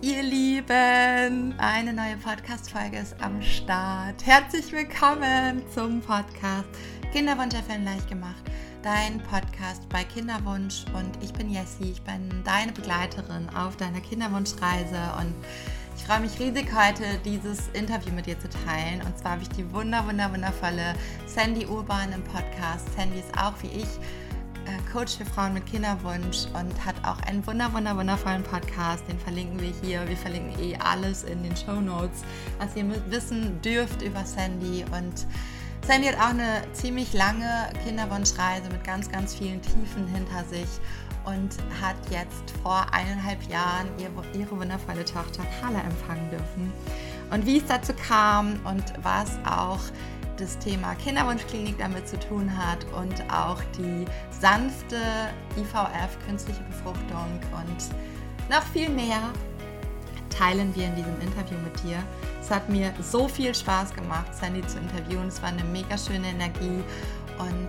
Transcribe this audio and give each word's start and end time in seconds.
Ihr 0.00 0.22
Lieben, 0.22 1.54
eine 1.58 1.92
neue 1.92 2.16
Podcast-Folge 2.18 2.98
ist 2.98 3.16
am 3.20 3.42
Start. 3.42 4.24
Herzlich 4.24 4.70
willkommen 4.70 5.60
zum 5.74 6.00
Podcast 6.00 6.68
Kinderwunsch 7.12 7.56
erfüllen 7.56 7.84
leicht 7.84 8.08
gemacht. 8.08 8.44
Dein 8.84 9.20
Podcast 9.24 9.88
bei 9.88 10.04
Kinderwunsch 10.04 10.84
und 10.94 11.20
ich 11.20 11.32
bin 11.32 11.50
Jessie, 11.50 11.90
ich 11.90 12.02
bin 12.02 12.30
deine 12.44 12.70
Begleiterin 12.70 13.48
auf 13.56 13.76
deiner 13.76 14.00
Kinderwunschreise 14.00 15.00
und 15.20 15.34
ich 15.96 16.04
freue 16.04 16.20
mich 16.20 16.38
riesig 16.38 16.68
heute 16.72 17.02
dieses 17.24 17.66
Interview 17.72 18.12
mit 18.12 18.26
dir 18.26 18.38
zu 18.38 18.48
teilen 18.48 19.02
und 19.02 19.18
zwar 19.18 19.32
habe 19.32 19.42
ich 19.42 19.48
die 19.48 19.68
wunder, 19.72 20.06
wunder, 20.06 20.30
wundervolle 20.30 20.94
Sandy 21.26 21.66
Urban 21.66 22.12
im 22.12 22.22
Podcast. 22.22 22.86
Sandy 22.94 23.18
ist 23.18 23.36
auch 23.36 23.54
wie 23.62 23.80
ich 23.80 23.88
Coach 24.92 25.16
für 25.16 25.24
Frauen 25.24 25.54
mit 25.54 25.66
Kinderwunsch 25.66 26.46
und 26.54 26.84
hat 26.84 26.96
auch 27.04 27.20
einen 27.22 27.46
wunder, 27.46 27.72
wunder, 27.72 27.96
wundervollen 27.96 28.42
Podcast. 28.42 29.02
Den 29.08 29.18
verlinken 29.18 29.60
wir 29.60 29.72
hier. 29.82 30.08
Wir 30.08 30.16
verlinken 30.16 30.58
eh 30.60 30.76
alles 30.76 31.24
in 31.24 31.42
den 31.42 31.56
Show 31.56 31.80
Notes, 31.80 32.22
was 32.58 32.74
ihr 32.76 32.84
wissen 33.10 33.60
dürft 33.62 34.02
über 34.02 34.24
Sandy. 34.24 34.84
Und 34.92 35.26
Sandy 35.86 36.08
hat 36.08 36.16
auch 36.16 36.30
eine 36.30 36.62
ziemlich 36.72 37.12
lange 37.12 37.70
Kinderwunschreise 37.84 38.68
mit 38.70 38.84
ganz, 38.84 39.10
ganz 39.10 39.34
vielen 39.34 39.62
Tiefen 39.62 40.06
hinter 40.06 40.44
sich 40.44 40.68
und 41.24 41.56
hat 41.82 41.96
jetzt 42.10 42.50
vor 42.62 42.86
eineinhalb 42.92 43.42
Jahren 43.50 43.88
ihre 43.98 44.50
wundervolle 44.50 45.04
Tochter 45.04 45.44
Carla 45.60 45.80
empfangen 45.80 46.30
dürfen. 46.30 46.72
Und 47.30 47.44
wie 47.44 47.58
es 47.58 47.66
dazu 47.66 47.92
kam 47.92 48.58
und 48.64 48.84
was 49.02 49.38
auch 49.44 49.80
das 50.38 50.58
Thema 50.58 50.94
Kinderwunschklinik 50.94 51.76
damit 51.78 52.08
zu 52.08 52.18
tun 52.18 52.50
hat 52.56 52.84
und 52.92 53.22
auch 53.32 53.60
die 53.76 54.04
sanfte 54.30 54.96
IVF, 55.56 56.16
künstliche 56.26 56.62
Befruchtung 56.64 57.40
und 57.52 58.50
noch 58.50 58.62
viel 58.72 58.88
mehr 58.88 59.20
teilen 60.30 60.74
wir 60.74 60.86
in 60.86 60.94
diesem 60.94 61.20
Interview 61.20 61.58
mit 61.64 61.82
dir. 61.82 61.98
Es 62.40 62.50
hat 62.50 62.68
mir 62.68 62.92
so 63.02 63.28
viel 63.28 63.54
Spaß 63.54 63.92
gemacht, 63.92 64.32
Sandy 64.34 64.64
zu 64.66 64.78
interviewen. 64.78 65.28
Es 65.28 65.42
war 65.42 65.48
eine 65.48 65.64
mega 65.64 65.98
schöne 65.98 66.28
Energie 66.28 66.82
und 67.38 67.68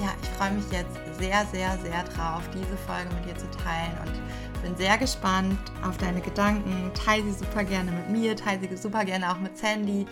ja, 0.00 0.08
ich 0.22 0.28
freue 0.30 0.52
mich 0.52 0.64
jetzt 0.70 0.96
sehr, 1.18 1.44
sehr, 1.52 1.78
sehr 1.78 2.02
drauf, 2.04 2.42
diese 2.52 2.76
Folge 2.86 3.14
mit 3.14 3.26
dir 3.26 3.36
zu 3.36 3.48
teilen 3.50 3.96
und 4.04 4.62
bin 4.62 4.76
sehr 4.76 4.98
gespannt 4.98 5.58
auf 5.86 5.96
deine 5.98 6.20
Gedanken. 6.20 6.90
Teile 6.94 7.24
sie 7.24 7.44
super 7.44 7.64
gerne 7.64 7.90
mit 7.90 8.10
mir, 8.10 8.36
teile 8.36 8.68
sie 8.68 8.76
super 8.76 9.04
gerne 9.04 9.30
auch 9.30 9.38
mit 9.38 9.56
Sandy. 9.56 10.06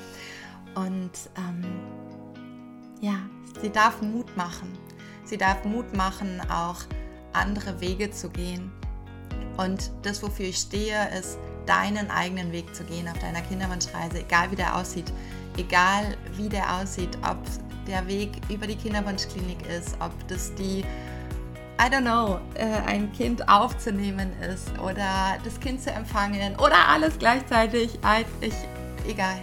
Und 0.74 1.10
ähm, 1.36 1.64
ja, 3.00 3.16
sie 3.60 3.70
darf 3.70 4.00
Mut 4.00 4.36
machen. 4.36 4.78
Sie 5.24 5.36
darf 5.36 5.64
Mut 5.64 5.94
machen, 5.94 6.40
auch 6.50 6.80
andere 7.32 7.80
Wege 7.80 8.10
zu 8.10 8.28
gehen. 8.30 8.70
Und 9.56 9.90
das, 10.02 10.22
wofür 10.22 10.46
ich 10.46 10.58
stehe, 10.58 11.08
ist, 11.18 11.38
deinen 11.66 12.10
eigenen 12.10 12.52
Weg 12.52 12.74
zu 12.74 12.84
gehen 12.84 13.08
auf 13.08 13.18
deiner 13.18 13.40
Kinderwunschreise, 13.42 14.20
egal 14.20 14.50
wie 14.50 14.56
der 14.56 14.76
aussieht. 14.76 15.12
Egal 15.56 16.16
wie 16.36 16.48
der 16.48 16.80
aussieht, 16.80 17.16
ob 17.22 17.38
der 17.86 18.06
Weg 18.06 18.30
über 18.48 18.66
die 18.66 18.76
Kinderwunschklinik 18.76 19.66
ist, 19.66 19.96
ob 20.00 20.12
das 20.28 20.54
die, 20.54 20.80
I 21.80 21.90
don't 21.90 22.00
know, 22.02 22.38
äh, 22.54 22.80
ein 22.86 23.12
Kind 23.12 23.46
aufzunehmen 23.48 24.32
ist 24.40 24.78
oder 24.78 25.38
das 25.44 25.58
Kind 25.60 25.82
zu 25.82 25.90
empfangen 25.90 26.54
oder 26.56 26.88
alles 26.88 27.18
gleichzeitig. 27.18 27.98
Ich, 28.40 28.54
egal. 29.06 29.40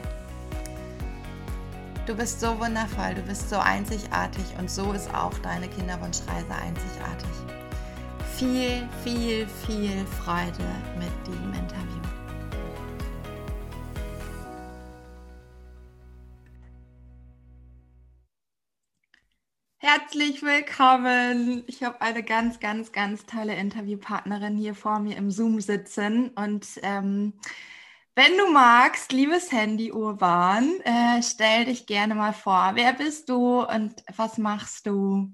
Du 2.10 2.16
bist 2.16 2.40
so 2.40 2.60
wundervoll, 2.60 3.14
du 3.14 3.22
bist 3.22 3.52
so 3.52 3.58
einzigartig 3.58 4.44
und 4.58 4.72
so 4.72 4.94
ist 4.94 5.14
auch 5.14 5.38
deine 5.44 5.68
Kinderwunschreise 5.68 6.52
einzigartig. 6.56 7.30
Viel, 8.36 8.90
viel, 9.04 9.48
viel 9.48 10.08
Freude 10.08 10.66
mit 10.98 11.12
diesem 11.28 11.54
Interview. 11.54 12.02
Herzlich 19.78 20.42
willkommen. 20.42 21.64
Ich 21.68 21.84
habe 21.84 22.02
eine 22.02 22.24
ganz, 22.24 22.60
ganz, 22.60 22.92
ganz 22.92 23.28
tolle 23.28 23.54
Interviewpartnerin 23.54 24.58
hier 24.58 24.74
vor 24.74 24.98
mir 24.98 25.16
im 25.16 25.30
Zoom 25.30 25.62
sitzen 25.62 26.30
und 26.30 26.66
ähm, 26.82 27.34
wenn 28.20 28.38
du 28.38 28.52
magst, 28.52 29.14
liebes 29.14 29.50
Handy 29.50 29.94
Urban, 29.94 30.82
äh, 30.82 31.24
stell 31.24 31.64
dich 31.64 31.86
gerne 31.86 32.16
mal 32.16 32.34
vor. 32.34 32.72
Wer 32.74 32.92
bist 32.92 33.30
du 33.30 33.62
und 33.62 33.96
was 34.14 34.38
machst 34.38 34.88
du? 34.88 35.32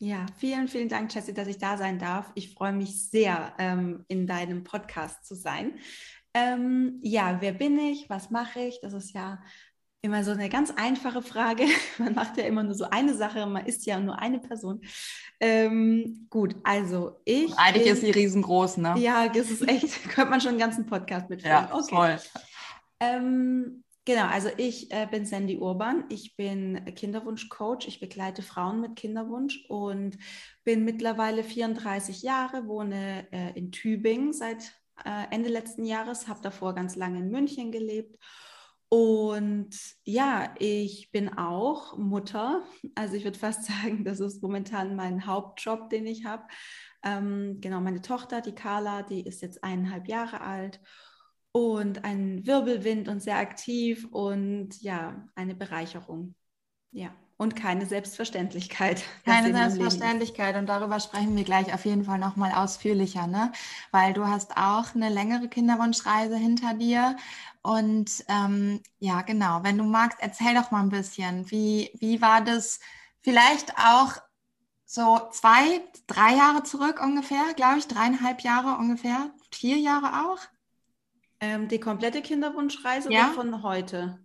Ja, 0.00 0.26
vielen, 0.36 0.66
vielen 0.66 0.88
Dank, 0.88 1.14
Jessie, 1.14 1.32
dass 1.32 1.46
ich 1.46 1.58
da 1.58 1.76
sein 1.76 2.00
darf. 2.00 2.32
Ich 2.34 2.52
freue 2.52 2.72
mich 2.72 3.08
sehr, 3.08 3.54
ähm, 3.60 4.04
in 4.08 4.26
deinem 4.26 4.64
Podcast 4.64 5.24
zu 5.24 5.36
sein. 5.36 5.78
Ähm, 6.34 6.98
ja, 7.04 7.40
wer 7.40 7.52
bin 7.52 7.78
ich? 7.78 8.10
Was 8.10 8.30
mache 8.30 8.62
ich? 8.62 8.80
Das 8.82 8.94
ist 8.94 9.12
ja 9.12 9.40
immer 10.04 10.22
so 10.22 10.32
eine 10.32 10.50
ganz 10.50 10.70
einfache 10.76 11.22
Frage. 11.22 11.64
Man 11.98 12.14
macht 12.14 12.36
ja 12.36 12.44
immer 12.44 12.62
nur 12.62 12.74
so 12.74 12.84
eine 12.90 13.14
Sache, 13.14 13.46
man 13.46 13.64
ist 13.64 13.86
ja 13.86 13.98
nur 13.98 14.18
eine 14.18 14.38
Person. 14.38 14.82
Ähm, 15.40 16.26
gut, 16.28 16.54
also 16.62 17.20
ich. 17.24 17.46
Und 17.46 17.58
eigentlich 17.58 17.84
bin, 17.84 17.92
ist 17.94 18.00
sie 18.02 18.10
riesengroß, 18.10 18.76
ne? 18.76 18.94
Ja, 18.98 19.28
das 19.28 19.50
ist 19.50 19.66
echt, 19.66 20.04
könnte 20.10 20.30
man 20.30 20.40
schon 20.42 20.50
einen 20.50 20.58
ganzen 20.58 20.84
Podcast 20.84 21.30
mitführen. 21.30 21.68
Ja, 21.70 21.74
okay. 21.74 21.94
voll. 21.94 22.18
Ähm, 23.00 23.82
genau, 24.04 24.26
also 24.26 24.50
ich 24.58 24.92
äh, 24.92 25.08
bin 25.10 25.24
Sandy 25.24 25.56
Urban, 25.56 26.04
ich 26.10 26.36
bin 26.36 26.84
Kinderwunschcoach, 26.94 27.86
ich 27.88 27.98
begleite 27.98 28.42
Frauen 28.42 28.82
mit 28.82 28.96
Kinderwunsch 28.96 29.64
und 29.68 30.18
bin 30.64 30.84
mittlerweile 30.84 31.42
34 31.42 32.22
Jahre, 32.22 32.68
wohne 32.68 33.26
äh, 33.32 33.58
in 33.58 33.72
Tübingen 33.72 34.34
seit 34.34 34.74
äh, 35.02 35.24
Ende 35.30 35.48
letzten 35.48 35.86
Jahres, 35.86 36.28
habe 36.28 36.42
davor 36.42 36.74
ganz 36.74 36.94
lange 36.94 37.20
in 37.20 37.30
München 37.30 37.72
gelebt 37.72 38.18
und 38.94 39.70
ja, 40.04 40.54
ich 40.60 41.10
bin 41.10 41.36
auch 41.36 41.98
Mutter. 41.98 42.62
Also 42.94 43.16
ich 43.16 43.24
würde 43.24 43.36
fast 43.36 43.64
sagen, 43.82 44.04
das 44.04 44.20
ist 44.20 44.40
momentan 44.40 44.94
mein 44.94 45.26
Hauptjob, 45.26 45.90
den 45.90 46.06
ich 46.06 46.24
habe. 46.24 46.44
Ähm, 47.02 47.58
genau, 47.60 47.80
meine 47.80 48.02
Tochter, 48.02 48.40
die 48.40 48.54
Carla, 48.54 49.02
die 49.02 49.26
ist 49.26 49.42
jetzt 49.42 49.64
eineinhalb 49.64 50.06
Jahre 50.06 50.42
alt 50.42 50.80
und 51.50 52.04
ein 52.04 52.46
Wirbelwind 52.46 53.08
und 53.08 53.20
sehr 53.20 53.38
aktiv 53.38 54.06
und 54.12 54.80
ja, 54.80 55.26
eine 55.34 55.56
Bereicherung. 55.56 56.36
Ja 56.92 57.12
und 57.36 57.56
keine 57.56 57.84
Selbstverständlichkeit. 57.84 59.02
Keine 59.24 59.52
Selbstverständlichkeit 59.52 60.56
und 60.56 60.66
darüber 60.66 61.00
sprechen 61.00 61.36
wir 61.36 61.42
gleich 61.42 61.74
auf 61.74 61.84
jeden 61.84 62.04
Fall 62.04 62.18
nochmal 62.18 62.52
ausführlicher, 62.52 63.26
ne? 63.26 63.50
Weil 63.90 64.12
du 64.12 64.26
hast 64.26 64.56
auch 64.56 64.94
eine 64.94 65.08
längere 65.08 65.48
Kinderwunschreise 65.48 66.36
hinter 66.36 66.74
dir 66.74 67.16
und 67.64 68.26
ähm, 68.28 68.82
ja, 68.98 69.22
genau, 69.22 69.62
wenn 69.62 69.78
du 69.78 69.84
magst, 69.84 70.18
erzähl 70.20 70.54
doch 70.54 70.70
mal 70.70 70.82
ein 70.82 70.90
bisschen, 70.90 71.50
wie, 71.50 71.90
wie 71.98 72.20
war 72.20 72.42
das 72.44 72.78
vielleicht 73.22 73.78
auch 73.78 74.12
so 74.84 75.18
zwei, 75.32 75.80
drei 76.06 76.34
Jahre 76.36 76.62
zurück 76.64 77.00
ungefähr, 77.02 77.54
glaube 77.56 77.78
ich, 77.78 77.88
dreieinhalb 77.88 78.42
Jahre 78.42 78.76
ungefähr, 78.76 79.30
vier 79.50 79.78
Jahre 79.78 80.26
auch? 80.26 80.38
Ähm, 81.40 81.66
die 81.68 81.80
komplette 81.80 82.20
Kinderwunschreise 82.20 83.10
ja? 83.10 83.30
von 83.34 83.62
heute? 83.62 84.22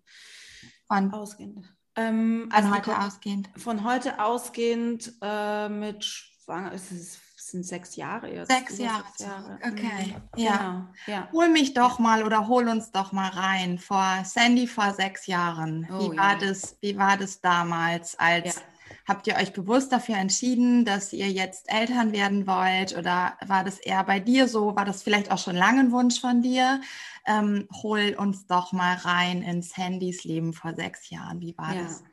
Von 0.88 1.14
ausgehend. 1.14 1.74
Ähm, 1.96 2.50
also 2.52 2.68
von 2.68 2.78
heute 2.78 3.00
ausgehend. 3.00 3.50
Von 3.56 3.86
heute 3.86 4.22
ausgehend 4.22 5.14
äh, 5.22 5.70
mit 5.70 6.04
Schwanger, 6.04 6.74
es, 6.74 6.92
ist, 6.92 7.22
sind 7.52 7.66
sechs 7.66 7.96
Jahre 7.96 8.34
jetzt. 8.34 8.52
Sechs 8.52 8.78
Jahre. 8.78 9.04
Sechs 9.16 9.30
Jahre. 9.30 9.60
Okay. 9.66 10.16
Mhm. 10.36 10.42
Ja. 10.42 10.58
Genau. 10.58 11.18
ja. 11.18 11.30
Hol 11.32 11.50
mich 11.50 11.74
doch 11.74 12.00
mal 12.00 12.24
oder 12.24 12.48
hol 12.48 12.68
uns 12.68 12.92
doch 12.92 13.12
mal 13.12 13.30
rein 13.30 13.78
vor 13.78 14.24
Sandy 14.24 14.68
vor 14.68 14.94
sechs 14.94 15.28
Jahren. 15.28 15.88
Oh, 15.92 16.12
wie 16.12 16.18
war 16.18 16.34
ja. 16.34 16.48
das? 16.48 16.78
Wie 16.82 16.98
war 16.98 17.18
das 17.18 17.42
damals 17.42 18.18
als 18.20 18.56
ja. 18.56 18.62
Habt 19.10 19.26
ihr 19.26 19.38
euch 19.38 19.54
bewusst 19.54 19.92
dafür 19.92 20.18
entschieden, 20.18 20.86
dass 20.86 21.14
ihr 21.14 21.32
jetzt 21.32 21.66
Eltern 21.68 22.12
werden 22.12 22.46
wollt? 22.46 22.96
Oder 22.96 23.38
war 23.44 23.64
das 23.64 23.80
eher 23.80 24.04
bei 24.04 24.20
dir 24.20 24.48
so? 24.48 24.76
War 24.76 24.86
das 24.86 25.02
vielleicht 25.02 25.32
auch 25.32 25.40
schon 25.40 25.56
lange 25.56 25.80
ein 25.80 25.92
Wunsch 25.92 26.22
von 26.22 26.44
dir? 26.44 26.80
Ähm, 27.26 27.68
hol 27.82 28.16
uns 28.20 28.46
doch 28.46 28.72
mal 28.72 28.96
rein 28.98 29.42
in 29.42 29.64
Sandys 29.64 30.26
Leben 30.26 30.54
vor 30.54 30.76
sechs 30.76 31.10
Jahren. 31.10 31.42
Wie 31.42 31.58
war 31.58 31.74
das? 31.74 32.04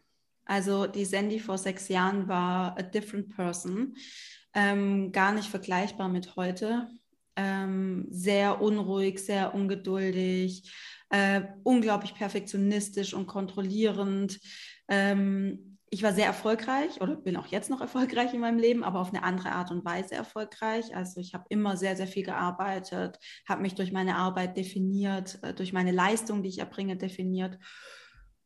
Also 0.47 0.87
die 0.87 1.05
Sandy 1.05 1.39
vor 1.39 1.59
sechs 1.59 1.89
Jahren 1.89 2.29
war 2.29 2.79
a 2.79 2.83
different 2.83 3.35
person. 3.37 3.95
Ähm, 4.57 5.13
gar 5.13 5.33
nicht 5.33 5.51
vergleichbar 5.51 6.09
mit 6.09 6.35
heute. 6.35 6.89
Ähm, 7.37 8.07
sehr 8.09 8.63
unruhig, 8.63 9.23
sehr 9.23 9.55
ungeduldig, 9.55 10.73
äh, 11.11 11.43
unglaublich 11.63 12.15
perfektionistisch 12.15 13.13
und 13.13 13.27
kontrollierend. 13.27 14.41
Ähm, 14.89 15.77
ich 15.91 16.03
war 16.03 16.15
sehr 16.15 16.25
erfolgreich 16.25 17.03
oder 17.03 17.17
bin 17.17 17.37
auch 17.37 17.49
jetzt 17.49 17.69
noch 17.69 17.83
erfolgreich 17.83 18.33
in 18.33 18.41
meinem 18.41 18.59
Leben, 18.59 18.83
aber 18.83 19.01
auf 19.01 19.11
eine 19.11 19.23
andere 19.23 19.53
Art 19.53 19.71
und 19.71 19.85
Weise 19.85 20.15
erfolgreich. 20.15 20.97
Also 20.97 21.21
ich 21.21 21.35
habe 21.35 21.45
immer 21.51 21.77
sehr, 21.77 21.95
sehr 21.95 22.09
viel 22.09 22.25
gearbeitet, 22.25 23.19
habe 23.47 23.61
mich 23.61 23.75
durch 23.75 23.93
meine 23.93 24.17
Arbeit 24.17 24.57
definiert, 24.57 25.39
äh, 25.43 25.53
durch 25.53 25.75
meine 25.75 25.93
Leistung, 25.93 26.43
die 26.43 26.49
ich 26.49 26.59
erbringe, 26.61 26.97
definiert. 26.97 27.59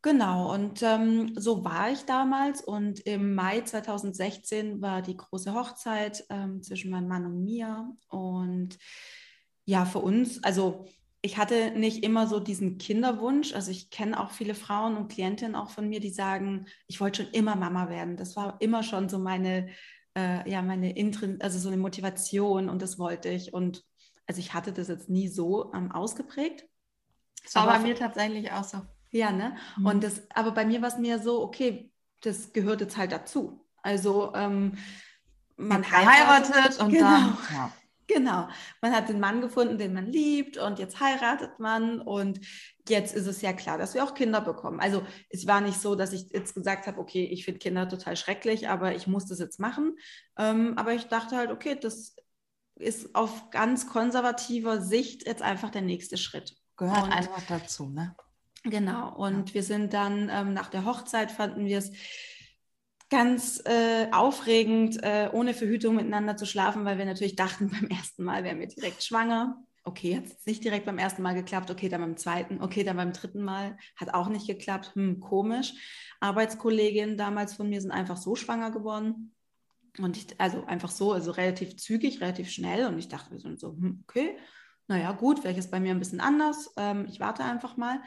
Genau, 0.02 0.54
und 0.54 0.82
ähm, 0.82 1.34
so 1.36 1.62
war 1.62 1.90
ich 1.90 2.04
damals. 2.06 2.62
Und 2.62 3.00
im 3.00 3.34
Mai 3.34 3.60
2016 3.60 4.80
war 4.80 5.02
die 5.02 5.16
große 5.16 5.52
Hochzeit 5.52 6.24
ähm, 6.30 6.62
zwischen 6.62 6.90
meinem 6.90 7.08
Mann 7.08 7.26
und 7.26 7.44
mir. 7.44 7.94
Und 8.08 8.78
ja, 9.66 9.84
für 9.84 9.98
uns, 9.98 10.42
also 10.42 10.86
ich 11.20 11.36
hatte 11.36 11.72
nicht 11.72 12.02
immer 12.02 12.26
so 12.26 12.40
diesen 12.40 12.78
Kinderwunsch. 12.78 13.52
Also 13.52 13.70
ich 13.70 13.90
kenne 13.90 14.18
auch 14.18 14.30
viele 14.30 14.54
Frauen 14.54 14.96
und 14.96 15.12
Klientinnen 15.12 15.54
auch 15.54 15.68
von 15.68 15.86
mir, 15.86 16.00
die 16.00 16.10
sagen, 16.10 16.64
ich 16.86 16.98
wollte 17.00 17.24
schon 17.24 17.32
immer 17.34 17.54
Mama 17.54 17.90
werden. 17.90 18.16
Das 18.16 18.36
war 18.36 18.56
immer 18.60 18.82
schon 18.82 19.10
so 19.10 19.18
meine, 19.18 19.68
äh, 20.16 20.50
ja, 20.50 20.62
meine 20.62 20.96
Intrin 20.96 21.42
also 21.42 21.58
so 21.58 21.68
eine 21.68 21.76
Motivation 21.76 22.70
und 22.70 22.80
das 22.80 22.98
wollte 22.98 23.28
ich. 23.28 23.52
Und 23.52 23.84
also 24.26 24.40
ich 24.40 24.54
hatte 24.54 24.72
das 24.72 24.88
jetzt 24.88 25.10
nie 25.10 25.28
so 25.28 25.74
ähm, 25.74 25.92
ausgeprägt. 25.92 26.66
Das 27.42 27.54
war 27.54 27.66
bei 27.66 27.78
mir 27.80 27.94
tatsächlich 27.94 28.50
auch 28.52 28.64
so. 28.64 28.80
Ja, 29.10 29.32
ne? 29.32 29.56
Mhm. 29.76 29.86
Und 29.86 30.04
das, 30.04 30.22
aber 30.34 30.52
bei 30.52 30.64
mir 30.64 30.80
war 30.82 30.88
es 30.88 30.98
mir 30.98 31.18
so, 31.18 31.42
okay, 31.42 31.90
das 32.20 32.52
gehört 32.52 32.80
jetzt 32.80 32.96
halt 32.96 33.12
dazu. 33.12 33.66
Also 33.82 34.32
ähm, 34.34 34.76
man 35.56 35.90
heiratet, 35.90 36.54
heiratet 36.54 36.80
und 36.80 36.92
genau. 36.92 37.04
dann. 37.04 37.38
Ja. 37.52 37.72
Genau. 38.12 38.48
Man 38.80 38.92
hat 38.92 39.08
den 39.08 39.20
Mann 39.20 39.40
gefunden, 39.40 39.78
den 39.78 39.94
man 39.94 40.06
liebt 40.06 40.56
und 40.56 40.80
jetzt 40.80 40.98
heiratet 40.98 41.60
man 41.60 42.00
und 42.00 42.40
jetzt 42.88 43.14
ist 43.14 43.28
es 43.28 43.40
ja 43.40 43.52
klar, 43.52 43.78
dass 43.78 43.94
wir 43.94 44.02
auch 44.02 44.14
Kinder 44.14 44.40
bekommen. 44.40 44.80
Also 44.80 45.06
es 45.28 45.46
war 45.46 45.60
nicht 45.60 45.80
so, 45.80 45.94
dass 45.94 46.12
ich 46.12 46.28
jetzt 46.32 46.54
gesagt 46.54 46.88
habe, 46.88 46.98
okay, 46.98 47.24
ich 47.24 47.44
finde 47.44 47.60
Kinder 47.60 47.88
total 47.88 48.16
schrecklich, 48.16 48.68
aber 48.68 48.96
ich 48.96 49.06
muss 49.06 49.26
das 49.26 49.38
jetzt 49.38 49.60
machen. 49.60 49.96
Ähm, 50.36 50.76
aber 50.76 50.92
ich 50.94 51.04
dachte 51.04 51.36
halt, 51.36 51.52
okay, 51.52 51.78
das 51.80 52.16
ist 52.74 53.14
auf 53.14 53.50
ganz 53.50 53.86
konservativer 53.86 54.80
Sicht 54.80 55.26
jetzt 55.26 55.42
einfach 55.42 55.70
der 55.70 55.82
nächste 55.82 56.16
Schritt. 56.16 56.56
Gehört 56.76 57.04
und, 57.04 57.12
einfach 57.12 57.42
dazu, 57.46 57.90
ne? 57.90 58.16
Genau. 58.64 59.14
Und 59.16 59.54
wir 59.54 59.62
sind 59.62 59.92
dann 59.94 60.28
ähm, 60.30 60.52
nach 60.52 60.68
der 60.68 60.84
Hochzeit 60.84 61.30
fanden 61.32 61.64
wir 61.64 61.78
es 61.78 61.92
ganz 63.08 63.62
äh, 63.64 64.08
aufregend, 64.12 65.02
äh, 65.02 65.28
ohne 65.32 65.52
Verhütung 65.54 65.96
miteinander 65.96 66.36
zu 66.36 66.46
schlafen, 66.46 66.84
weil 66.84 66.98
wir 66.98 67.04
natürlich 67.04 67.36
dachten, 67.36 67.70
beim 67.80 67.88
ersten 67.88 68.22
Mal 68.24 68.44
wären 68.44 68.60
wir 68.60 68.68
direkt 68.68 69.02
schwanger. 69.02 69.62
Okay, 69.82 70.16
hat 70.16 70.26
es 70.26 70.46
nicht 70.46 70.62
direkt 70.62 70.84
beim 70.84 70.98
ersten 70.98 71.22
Mal 71.22 71.34
geklappt, 71.34 71.70
okay, 71.70 71.88
dann 71.88 72.02
beim 72.02 72.16
zweiten, 72.18 72.60
okay, 72.60 72.84
dann 72.84 72.98
beim 72.98 73.14
dritten 73.14 73.42
Mal, 73.42 73.78
hat 73.96 74.12
auch 74.12 74.28
nicht 74.28 74.46
geklappt, 74.46 74.94
hm, 74.94 75.20
komisch. 75.20 75.72
Arbeitskolleginnen 76.20 77.16
damals 77.16 77.54
von 77.54 77.68
mir 77.68 77.80
sind 77.80 77.90
einfach 77.90 78.18
so 78.18 78.36
schwanger 78.36 78.70
geworden. 78.70 79.34
Und 79.98 80.18
ich, 80.18 80.38
also 80.38 80.64
einfach 80.66 80.90
so, 80.90 81.12
also 81.12 81.30
relativ 81.30 81.76
zügig, 81.76 82.20
relativ 82.20 82.50
schnell. 82.50 82.86
Und 82.86 82.98
ich 82.98 83.08
dachte, 83.08 83.32
wir 83.32 83.40
sind 83.40 83.58
so, 83.58 83.70
hm, 83.70 84.04
okay, 84.06 84.36
naja, 84.86 85.12
gut, 85.12 85.38
vielleicht 85.38 85.58
ist 85.58 85.70
bei 85.70 85.80
mir 85.80 85.92
ein 85.92 85.98
bisschen 85.98 86.20
anders. 86.20 86.72
Ähm, 86.76 87.06
ich 87.08 87.18
warte 87.18 87.42
einfach 87.44 87.76
mal. 87.76 88.02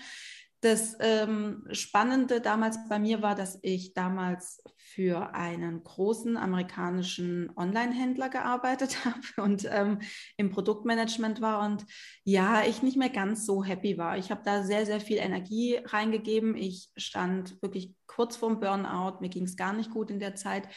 Das 0.63 0.95
ähm, 1.01 1.67
Spannende 1.71 2.39
damals 2.39 2.77
bei 2.87 2.97
mir 2.97 3.21
war, 3.21 3.35
dass 3.35 3.59
ich 3.63 3.93
damals 3.93 4.63
für 4.77 5.35
einen 5.35 5.83
großen 5.83 6.37
amerikanischen 6.37 7.51
Online-Händler 7.57 8.29
gearbeitet 8.29 8.95
habe 9.05 9.19
und 9.43 9.67
ähm, 9.69 9.99
im 10.37 10.51
Produktmanagement 10.51 11.41
war 11.41 11.65
und 11.65 11.85
ja, 12.23 12.63
ich 12.63 12.81
nicht 12.81 12.95
mehr 12.95 13.09
ganz 13.09 13.45
so 13.45 13.61
happy 13.61 13.97
war. 13.97 14.17
Ich 14.17 14.31
habe 14.31 14.41
da 14.45 14.63
sehr, 14.63 14.85
sehr 14.85 15.01
viel 15.01 15.17
Energie 15.17 15.81
reingegeben. 15.83 16.55
Ich 16.55 16.91
stand 16.95 17.61
wirklich 17.61 17.93
kurz 18.07 18.37
vorm 18.37 18.61
Burnout. 18.61 19.19
Mir 19.19 19.29
ging 19.29 19.43
es 19.43 19.57
gar 19.57 19.73
nicht 19.73 19.91
gut 19.91 20.09
in 20.11 20.19
der 20.21 20.35
Zeit 20.35 20.69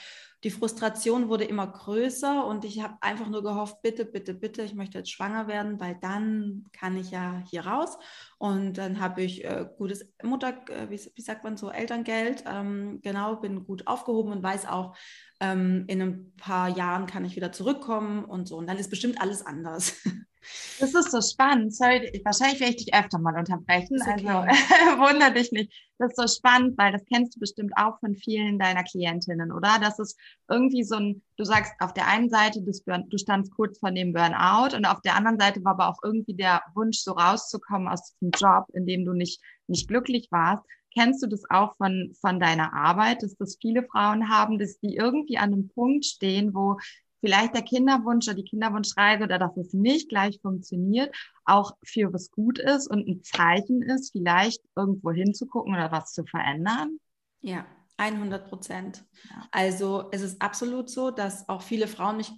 die 0.46 0.52
Frustration 0.52 1.28
wurde 1.28 1.42
immer 1.42 1.66
größer 1.66 2.46
und 2.46 2.64
ich 2.64 2.80
habe 2.80 2.94
einfach 3.00 3.28
nur 3.28 3.42
gehofft, 3.42 3.82
bitte, 3.82 4.04
bitte, 4.04 4.32
bitte, 4.32 4.62
ich 4.62 4.74
möchte 4.74 4.98
jetzt 4.98 5.10
schwanger 5.10 5.48
werden, 5.48 5.80
weil 5.80 5.96
dann 6.00 6.66
kann 6.70 6.96
ich 6.96 7.10
ja 7.10 7.42
hier 7.50 7.66
raus. 7.66 7.98
Und 8.38 8.74
dann 8.74 9.00
habe 9.00 9.24
ich 9.24 9.44
äh, 9.44 9.66
gutes 9.76 10.08
Mutter, 10.22 10.54
äh, 10.70 10.88
wie, 10.88 11.00
wie, 11.16 11.20
sagt 11.20 11.42
man 11.42 11.56
so, 11.56 11.68
Elterngeld, 11.68 12.44
ähm, 12.46 13.00
genau, 13.02 13.34
bin 13.34 13.64
gut 13.64 13.88
aufgehoben 13.88 14.30
und 14.30 14.40
weiß 14.44 14.68
auch, 14.68 14.96
ähm, 15.40 15.82
in 15.88 16.00
ein 16.00 16.32
paar 16.36 16.68
Jahren 16.68 17.06
kann 17.06 17.24
ich 17.24 17.34
wieder 17.34 17.50
zurückkommen 17.50 18.24
und 18.24 18.46
so. 18.46 18.56
Und 18.56 18.68
dann 18.68 18.78
ist 18.78 18.90
bestimmt 18.90 19.20
alles 19.20 19.44
anders. 19.44 20.00
Das 20.78 20.94
ist 20.94 21.10
so 21.10 21.20
spannend. 21.20 21.74
Sorry, 21.74 22.20
wahrscheinlich 22.24 22.60
werde 22.60 22.76
ich 22.76 22.84
dich 22.84 22.94
öfter 22.94 23.18
mal 23.18 23.36
unterbrechen. 23.38 23.98
Okay. 24.00 24.12
Also 24.12 24.28
wunder 24.98 25.30
dich 25.30 25.52
nicht. 25.52 25.72
Das 25.98 26.10
ist 26.10 26.16
so 26.16 26.26
spannend, 26.26 26.76
weil 26.76 26.92
das 26.92 27.04
kennst 27.06 27.36
du 27.36 27.40
bestimmt 27.40 27.72
auch 27.76 27.98
von 28.00 28.14
vielen 28.14 28.58
deiner 28.58 28.84
Klientinnen, 28.84 29.50
oder? 29.50 29.78
Das 29.80 29.98
ist 29.98 30.18
irgendwie 30.48 30.84
so 30.84 30.96
ein, 30.96 31.22
du 31.36 31.44
sagst 31.44 31.72
auf 31.80 31.94
der 31.94 32.06
einen 32.06 32.28
Seite, 32.28 32.62
du 32.62 33.18
standst 33.18 33.54
kurz 33.54 33.78
vor 33.78 33.90
dem 33.90 34.12
Burnout 34.12 34.76
und 34.76 34.84
auf 34.84 35.00
der 35.00 35.16
anderen 35.16 35.38
Seite 35.38 35.64
war 35.64 35.72
aber 35.72 35.88
auch 35.88 35.98
irgendwie 36.04 36.34
der 36.34 36.62
Wunsch, 36.74 36.98
so 36.98 37.12
rauszukommen 37.12 37.88
aus 37.88 38.12
diesem 38.12 38.30
Job, 38.30 38.66
in 38.74 38.86
dem 38.86 39.04
du 39.04 39.12
nicht, 39.12 39.40
nicht 39.66 39.88
glücklich 39.88 40.28
warst. 40.30 40.62
Kennst 40.94 41.22
du 41.22 41.26
das 41.26 41.42
auch 41.50 41.76
von, 41.76 42.14
von 42.20 42.40
deiner 42.40 42.72
Arbeit, 42.72 43.22
dass 43.22 43.36
das 43.36 43.58
viele 43.60 43.82
Frauen 43.82 44.30
haben, 44.30 44.58
dass 44.58 44.78
die 44.78 44.96
irgendwie 44.96 45.36
an 45.36 45.52
einem 45.52 45.68
Punkt 45.68 46.06
stehen, 46.06 46.54
wo 46.54 46.78
vielleicht 47.20 47.54
der 47.54 47.62
Kinderwunsch 47.62 48.26
oder 48.26 48.36
die 48.36 48.44
Kinderwunschreise 48.44 49.24
oder 49.24 49.38
dass 49.38 49.56
es 49.56 49.72
nicht 49.72 50.08
gleich 50.08 50.38
funktioniert, 50.40 51.14
auch 51.44 51.72
für 51.84 52.12
was 52.12 52.30
gut 52.30 52.58
ist 52.58 52.88
und 52.88 53.06
ein 53.08 53.22
Zeichen 53.22 53.82
ist, 53.82 54.12
vielleicht 54.12 54.62
irgendwo 54.76 55.10
hinzugucken 55.12 55.74
oder 55.74 55.90
was 55.92 56.12
zu 56.12 56.24
verändern? 56.24 56.98
Ja, 57.40 57.66
100 57.96 58.48
Prozent. 58.48 59.04
Ja. 59.30 59.48
Also 59.50 60.08
es 60.12 60.22
ist 60.22 60.42
absolut 60.42 60.90
so, 60.90 61.10
dass 61.10 61.48
auch 61.48 61.62
viele 61.62 61.88
Frauen 61.88 62.18
mich, 62.18 62.32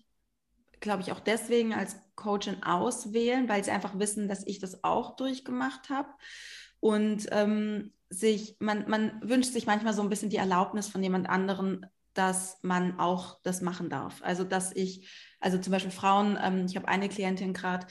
glaube 0.81 1.03
ich, 1.03 1.13
auch 1.13 1.21
deswegen 1.21 1.75
als 1.75 1.97
Coachin 2.15 2.63
auswählen, 2.63 3.49
weil 3.49 3.65
sie 3.65 3.71
einfach 3.71 3.99
wissen, 3.99 4.29
dass 4.29 4.47
ich 4.47 4.59
das 4.59 4.85
auch 4.85 5.17
durchgemacht 5.17 5.91
habe. 5.91 6.09
Und 6.81 7.27
ähm, 7.33 7.93
sich, 8.11 8.57
man, 8.61 8.89
man 8.89 9.21
wünscht 9.23 9.53
sich 9.53 9.67
manchmal 9.67 9.93
so 9.93 10.03
ein 10.03 10.09
bisschen 10.09 10.31
die 10.31 10.37
Erlaubnis 10.37 10.89
von 10.89 11.03
jemand 11.03 11.29
anderen, 11.29 11.87
dass 12.19 12.59
man 12.62 12.99
auch 12.99 13.38
das 13.44 13.61
machen 13.62 13.88
darf. 13.88 14.20
Also 14.23 14.43
dass 14.43 14.75
ich, 14.75 15.09
also 15.38 15.56
zum 15.59 15.70
Beispiel 15.70 15.93
Frauen, 15.93 16.37
ähm, 16.43 16.67
ich 16.67 16.75
habe 16.75 16.88
eine 16.88 17.09
Klientin 17.09 17.53
gerade, 17.53 17.87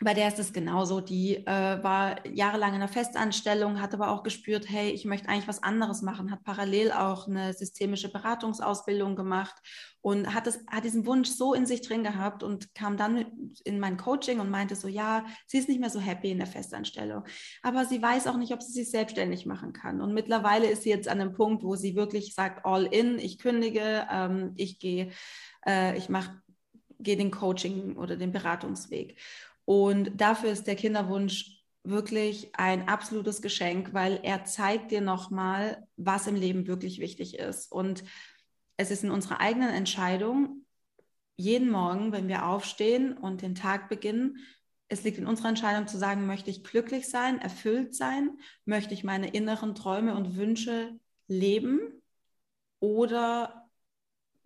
bei 0.00 0.14
der 0.14 0.28
ist 0.28 0.38
es 0.38 0.52
genauso. 0.52 1.00
Die 1.00 1.44
äh, 1.44 1.82
war 1.82 2.24
jahrelang 2.26 2.70
in 2.70 2.76
einer 2.76 2.88
Festanstellung, 2.88 3.80
hat 3.80 3.94
aber 3.94 4.10
auch 4.10 4.22
gespürt, 4.22 4.68
hey, 4.68 4.90
ich 4.90 5.04
möchte 5.04 5.28
eigentlich 5.28 5.48
was 5.48 5.62
anderes 5.62 6.02
machen, 6.02 6.30
hat 6.30 6.44
parallel 6.44 6.92
auch 6.92 7.26
eine 7.26 7.52
systemische 7.52 8.08
Beratungsausbildung 8.08 9.16
gemacht 9.16 9.56
und 10.00 10.32
hat, 10.32 10.46
es, 10.46 10.60
hat 10.68 10.84
diesen 10.84 11.04
Wunsch 11.04 11.30
so 11.30 11.52
in 11.52 11.66
sich 11.66 11.82
drin 11.82 12.04
gehabt 12.04 12.44
und 12.44 12.72
kam 12.76 12.96
dann 12.96 13.50
in 13.64 13.80
mein 13.80 13.96
Coaching 13.96 14.38
und 14.38 14.50
meinte 14.50 14.76
so, 14.76 14.86
ja, 14.86 15.26
sie 15.46 15.58
ist 15.58 15.68
nicht 15.68 15.80
mehr 15.80 15.90
so 15.90 15.98
happy 15.98 16.30
in 16.30 16.38
der 16.38 16.46
Festanstellung, 16.46 17.24
aber 17.62 17.84
sie 17.84 18.00
weiß 18.00 18.28
auch 18.28 18.36
nicht, 18.36 18.52
ob 18.52 18.62
sie 18.62 18.72
sich 18.72 18.90
selbstständig 18.92 19.46
machen 19.46 19.72
kann. 19.72 20.00
Und 20.00 20.14
mittlerweile 20.14 20.68
ist 20.70 20.84
sie 20.84 20.90
jetzt 20.90 21.08
an 21.08 21.20
einem 21.20 21.32
Punkt, 21.32 21.64
wo 21.64 21.74
sie 21.74 21.96
wirklich 21.96 22.34
sagt, 22.34 22.64
all 22.64 22.86
in, 22.86 23.18
ich 23.18 23.38
kündige, 23.38 24.06
ähm, 24.12 24.52
ich 24.54 24.78
gehe, 24.78 25.10
äh, 25.66 25.98
ich 25.98 26.08
mache 26.08 26.40
gehe 27.00 27.16
den 27.16 27.30
Coaching 27.30 27.96
oder 27.96 28.16
den 28.16 28.32
Beratungsweg. 28.32 29.16
Und 29.68 30.18
dafür 30.18 30.50
ist 30.50 30.66
der 30.66 30.76
Kinderwunsch 30.76 31.62
wirklich 31.84 32.48
ein 32.54 32.88
absolutes 32.88 33.42
Geschenk, 33.42 33.92
weil 33.92 34.18
er 34.22 34.46
zeigt 34.46 34.90
dir 34.90 35.02
nochmal, 35.02 35.86
was 35.98 36.26
im 36.26 36.36
Leben 36.36 36.66
wirklich 36.66 37.00
wichtig 37.00 37.38
ist. 37.38 37.70
Und 37.70 38.02
es 38.78 38.90
ist 38.90 39.04
in 39.04 39.10
unserer 39.10 39.40
eigenen 39.40 39.68
Entscheidung, 39.68 40.64
jeden 41.36 41.68
Morgen, 41.68 42.12
wenn 42.12 42.28
wir 42.28 42.46
aufstehen 42.46 43.12
und 43.12 43.42
den 43.42 43.54
Tag 43.54 43.90
beginnen, 43.90 44.38
es 44.88 45.04
liegt 45.04 45.18
in 45.18 45.26
unserer 45.26 45.50
Entscheidung 45.50 45.86
zu 45.86 45.98
sagen, 45.98 46.24
möchte 46.24 46.48
ich 46.48 46.64
glücklich 46.64 47.06
sein, 47.06 47.38
erfüllt 47.38 47.94
sein, 47.94 48.38
möchte 48.64 48.94
ich 48.94 49.04
meine 49.04 49.28
inneren 49.28 49.74
Träume 49.74 50.16
und 50.16 50.34
Wünsche 50.34 50.98
leben 51.26 51.78
oder 52.80 53.57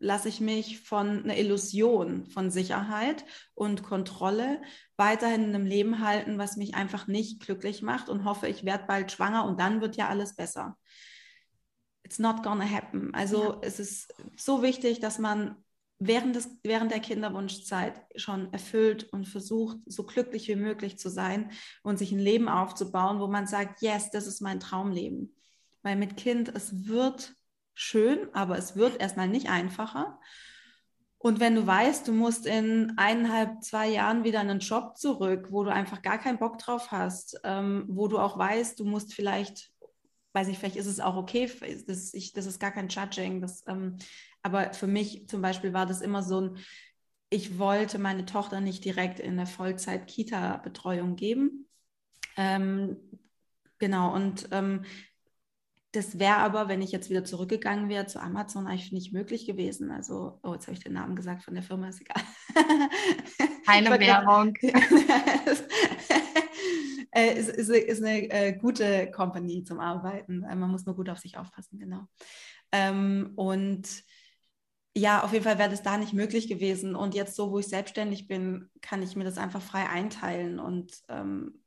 lasse 0.02 0.28
ich 0.28 0.40
mich 0.40 0.80
von 0.80 1.22
einer 1.22 1.36
Illusion 1.36 2.26
von 2.26 2.50
Sicherheit 2.50 3.24
und 3.54 3.82
Kontrolle 3.84 4.60
weiterhin 4.96 5.44
in 5.44 5.54
einem 5.54 5.66
Leben 5.66 6.04
halten, 6.04 6.38
was 6.38 6.56
mich 6.56 6.74
einfach 6.74 7.06
nicht 7.06 7.40
glücklich 7.40 7.82
macht 7.82 8.08
und 8.08 8.24
hoffe, 8.24 8.48
ich 8.48 8.64
werde 8.64 8.84
bald 8.86 9.12
schwanger 9.12 9.44
und 9.44 9.60
dann 9.60 9.80
wird 9.80 9.96
ja 9.96 10.08
alles 10.08 10.34
besser. 10.34 10.76
It's 12.02 12.18
not 12.18 12.42
gonna 12.42 12.68
happen. 12.68 13.14
Also 13.14 13.52
ja. 13.52 13.58
es 13.62 13.78
ist 13.78 14.12
so 14.36 14.60
wichtig, 14.62 14.98
dass 14.98 15.18
man 15.18 15.56
während, 16.00 16.34
des, 16.34 16.50
während 16.64 16.90
der 16.90 17.00
Kinderwunschzeit 17.00 18.02
schon 18.16 18.52
erfüllt 18.52 19.04
und 19.12 19.28
versucht, 19.28 19.78
so 19.86 20.04
glücklich 20.04 20.48
wie 20.48 20.56
möglich 20.56 20.98
zu 20.98 21.10
sein 21.10 21.52
und 21.84 21.98
sich 21.98 22.10
ein 22.10 22.18
Leben 22.18 22.48
aufzubauen, 22.48 23.20
wo 23.20 23.28
man 23.28 23.46
sagt, 23.46 23.82
yes, 23.82 24.10
das 24.10 24.26
ist 24.26 24.40
mein 24.40 24.58
Traumleben. 24.58 25.34
Weil 25.82 25.96
mit 25.96 26.16
Kind, 26.16 26.48
es 26.54 26.88
wird 26.88 27.34
schön, 27.74 28.28
aber 28.34 28.58
es 28.58 28.76
wird 28.76 29.00
erstmal 29.00 29.28
nicht 29.28 29.48
einfacher. 29.48 30.18
Und 31.18 31.38
wenn 31.38 31.54
du 31.54 31.64
weißt, 31.64 32.08
du 32.08 32.12
musst 32.12 32.46
in 32.46 32.94
eineinhalb, 32.96 33.62
zwei 33.62 33.88
Jahren 33.88 34.24
wieder 34.24 34.40
in 34.40 34.50
einen 34.50 34.58
Job 34.58 34.96
zurück, 34.96 35.48
wo 35.50 35.62
du 35.62 35.72
einfach 35.72 36.02
gar 36.02 36.18
keinen 36.18 36.38
Bock 36.38 36.58
drauf 36.58 36.90
hast, 36.90 37.40
ähm, 37.44 37.84
wo 37.88 38.08
du 38.08 38.18
auch 38.18 38.36
weißt, 38.36 38.80
du 38.80 38.84
musst 38.84 39.14
vielleicht, 39.14 39.70
weiß 40.32 40.48
ich, 40.48 40.58
vielleicht 40.58 40.74
ist 40.74 40.86
es 40.86 40.98
auch 40.98 41.14
okay, 41.14 41.48
das, 41.86 42.12
ich, 42.12 42.32
das 42.32 42.46
ist 42.46 42.58
gar 42.58 42.72
kein 42.72 42.88
Judging, 42.88 43.40
das, 43.40 43.62
ähm, 43.68 43.98
aber 44.42 44.72
für 44.72 44.88
mich 44.88 45.28
zum 45.28 45.42
Beispiel 45.42 45.72
war 45.72 45.86
das 45.86 46.00
immer 46.00 46.24
so 46.24 46.40
ein, 46.40 46.56
ich 47.30 47.56
wollte 47.56 48.00
meine 48.00 48.26
Tochter 48.26 48.60
nicht 48.60 48.84
direkt 48.84 49.20
in 49.20 49.36
der 49.36 49.46
Vollzeit-Kita-Betreuung 49.46 51.14
geben. 51.14 51.68
Ähm, 52.36 52.96
genau, 53.78 54.12
und 54.12 54.48
ähm, 54.50 54.84
das 55.92 56.18
wäre 56.18 56.38
aber, 56.38 56.68
wenn 56.68 56.80
ich 56.80 56.90
jetzt 56.90 57.10
wieder 57.10 57.22
zurückgegangen 57.22 57.90
wäre 57.90 58.06
zu 58.06 58.18
Amazon, 58.20 58.66
eigentlich 58.66 58.92
nicht 58.92 59.12
möglich 59.12 59.46
gewesen. 59.46 59.90
Also, 59.90 60.40
oh, 60.42 60.54
jetzt 60.54 60.66
habe 60.66 60.72
ich 60.72 60.82
den 60.82 60.94
Namen 60.94 61.14
gesagt 61.14 61.44
von 61.44 61.52
der 61.52 61.62
Firma, 61.62 61.88
ist 61.88 62.00
egal. 62.00 62.22
Keine 63.66 63.90
Werbung. 64.00 64.54
äh, 67.12 67.38
ist, 67.38 67.50
ist, 67.50 67.68
ist, 67.68 68.02
eine 68.02 68.30
äh, 68.30 68.54
gute 68.54 69.10
Company 69.10 69.64
zum 69.64 69.80
Arbeiten. 69.80 70.44
Äh, 70.44 70.56
man 70.56 70.70
muss 70.70 70.86
nur 70.86 70.96
gut 70.96 71.10
auf 71.10 71.18
sich 71.18 71.36
aufpassen, 71.36 71.78
genau. 71.78 72.06
Ähm, 72.72 73.32
und 73.36 73.86
ja, 74.96 75.22
auf 75.22 75.32
jeden 75.32 75.44
Fall 75.44 75.58
wäre 75.58 75.70
das 75.70 75.82
da 75.82 75.98
nicht 75.98 76.14
möglich 76.14 76.48
gewesen. 76.48 76.94
Und 76.96 77.14
jetzt 77.14 77.36
so, 77.36 77.50
wo 77.50 77.58
ich 77.58 77.68
selbstständig 77.68 78.28
bin, 78.28 78.70
kann 78.80 79.02
ich 79.02 79.14
mir 79.14 79.24
das 79.24 79.36
einfach 79.36 79.60
frei 79.60 79.88
einteilen. 79.90 80.58
Und 80.58 81.02
ähm, 81.08 81.62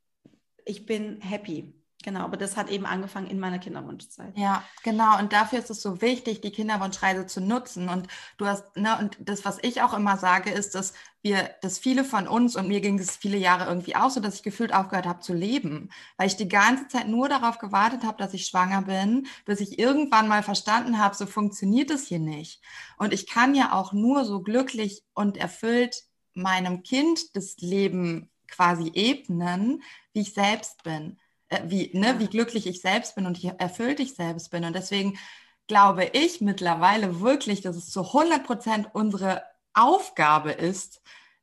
ich 0.64 0.84
bin 0.84 1.20
happy. 1.20 1.74
Genau, 2.06 2.20
aber 2.20 2.36
das 2.36 2.56
hat 2.56 2.70
eben 2.70 2.86
angefangen 2.86 3.26
in 3.26 3.40
meiner 3.40 3.58
Kinderwunschzeit. 3.58 4.38
Ja, 4.38 4.62
genau. 4.84 5.18
Und 5.18 5.32
dafür 5.32 5.58
ist 5.58 5.70
es 5.70 5.82
so 5.82 6.00
wichtig, 6.00 6.40
die 6.40 6.52
Kinderwunschreise 6.52 7.26
zu 7.26 7.40
nutzen. 7.40 7.88
Und 7.88 8.06
du 8.36 8.46
hast, 8.46 8.76
ne, 8.76 8.96
und 9.00 9.16
das, 9.18 9.44
was 9.44 9.58
ich 9.60 9.82
auch 9.82 9.92
immer 9.92 10.16
sage, 10.16 10.50
ist, 10.50 10.76
dass 10.76 10.94
wir, 11.22 11.50
dass 11.62 11.80
viele 11.80 12.04
von 12.04 12.28
uns, 12.28 12.54
und 12.54 12.68
mir 12.68 12.80
ging 12.80 12.96
es 13.00 13.16
viele 13.16 13.38
Jahre 13.38 13.64
irgendwie 13.66 13.96
auch 13.96 14.10
so, 14.10 14.20
dass 14.20 14.36
ich 14.36 14.44
gefühlt 14.44 14.72
aufgehört 14.72 15.06
habe 15.06 15.18
zu 15.18 15.34
leben, 15.34 15.90
weil 16.16 16.28
ich 16.28 16.36
die 16.36 16.46
ganze 16.46 16.86
Zeit 16.86 17.08
nur 17.08 17.28
darauf 17.28 17.58
gewartet 17.58 18.04
habe, 18.04 18.18
dass 18.18 18.34
ich 18.34 18.46
schwanger 18.46 18.82
bin, 18.82 19.26
bis 19.44 19.58
ich 19.58 19.76
irgendwann 19.76 20.28
mal 20.28 20.44
verstanden 20.44 21.00
habe, 21.00 21.16
so 21.16 21.26
funktioniert 21.26 21.90
es 21.90 22.06
hier 22.06 22.20
nicht. 22.20 22.62
Und 22.98 23.12
ich 23.12 23.26
kann 23.26 23.56
ja 23.56 23.72
auch 23.72 23.92
nur 23.92 24.24
so 24.24 24.42
glücklich 24.42 25.02
und 25.12 25.36
erfüllt 25.36 26.04
meinem 26.34 26.84
Kind 26.84 27.34
das 27.34 27.56
Leben 27.56 28.30
quasi 28.46 28.92
ebnen, 28.94 29.82
wie 30.12 30.20
ich 30.20 30.34
selbst 30.34 30.84
bin 30.84 31.18
äh, 31.48 31.62
wie, 31.66 31.90
ne, 31.92 32.18
wie 32.18 32.26
glücklich 32.26 32.66
ich 32.66 32.80
selbst 32.80 33.14
bin 33.14 33.26
und 33.26 33.42
wie 33.42 33.52
erfüllt 33.58 34.00
ich 34.00 34.14
selbst 34.14 34.50
bin. 34.50 34.64
Und 34.64 34.74
deswegen 34.74 35.18
glaube 35.66 36.04
ich 36.12 36.40
mittlerweile 36.40 37.20
wirklich, 37.20 37.60
dass 37.60 37.76
es 37.76 37.90
zu 37.90 38.02
100 38.02 38.44
Prozent 38.44 38.88
unsere 38.92 39.42
Aufgabe 39.74 40.52
ist, 40.52 41.02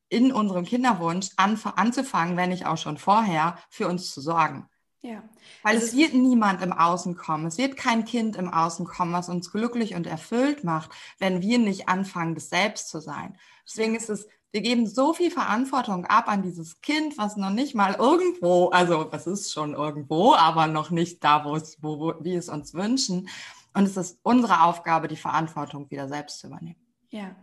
in 0.09 0.31
unserem 0.31 0.65
Kinderwunsch 0.65 1.29
anzufangen, 1.37 2.37
wenn 2.37 2.49
nicht 2.49 2.65
auch 2.65 2.77
schon 2.77 2.97
vorher, 2.97 3.57
für 3.69 3.87
uns 3.87 4.13
zu 4.13 4.21
sorgen. 4.21 4.69
Ja. 5.01 5.21
Weil 5.63 5.77
es 5.77 5.95
wird 5.95 6.13
niemand 6.13 6.61
im 6.61 6.71
Außen 6.71 7.15
kommen. 7.15 7.47
Es 7.47 7.57
wird 7.57 7.75
kein 7.75 8.05
Kind 8.05 8.35
im 8.37 8.53
Außen 8.53 8.85
kommen, 8.85 9.11
was 9.11 9.27
uns 9.27 9.51
glücklich 9.51 9.95
und 9.95 10.07
erfüllt 10.07 10.63
macht, 10.63 10.91
wenn 11.19 11.41
wir 11.41 11.59
nicht 11.59 11.89
anfangen, 11.89 12.35
das 12.35 12.49
selbst 12.49 12.89
zu 12.89 13.01
sein. 13.01 13.37
Deswegen 13.67 13.95
ist 13.95 14.09
es 14.09 14.27
wir 14.53 14.61
geben 14.61 14.85
so 14.85 15.13
viel 15.13 15.31
Verantwortung 15.31 16.05
ab 16.05 16.27
an 16.27 16.43
dieses 16.43 16.79
Kind, 16.81 17.17
was 17.17 17.37
noch 17.37 17.49
nicht 17.49 17.73
mal 17.73 17.95
irgendwo, 17.95 18.69
also 18.69 19.09
es 19.11 19.25
ist 19.25 19.51
schon 19.51 19.73
irgendwo, 19.73 20.35
aber 20.35 20.67
noch 20.67 20.91
nicht 20.91 21.23
da, 21.23 21.43
wo 21.43 21.55
es, 21.55 21.81
wo, 21.81 21.99
wo 21.99 22.23
wir 22.23 22.37
es 22.37 22.49
uns 22.49 22.75
wünschen. 22.75 23.27
Und 23.73 23.85
es 23.85 23.97
ist 23.97 24.19
unsere 24.21 24.61
Aufgabe, 24.61 25.07
die 25.07 25.15
Verantwortung 25.15 25.89
wieder 25.89 26.07
selbst 26.07 26.39
zu 26.39 26.47
übernehmen. 26.47 26.79
Ja, 27.09 27.35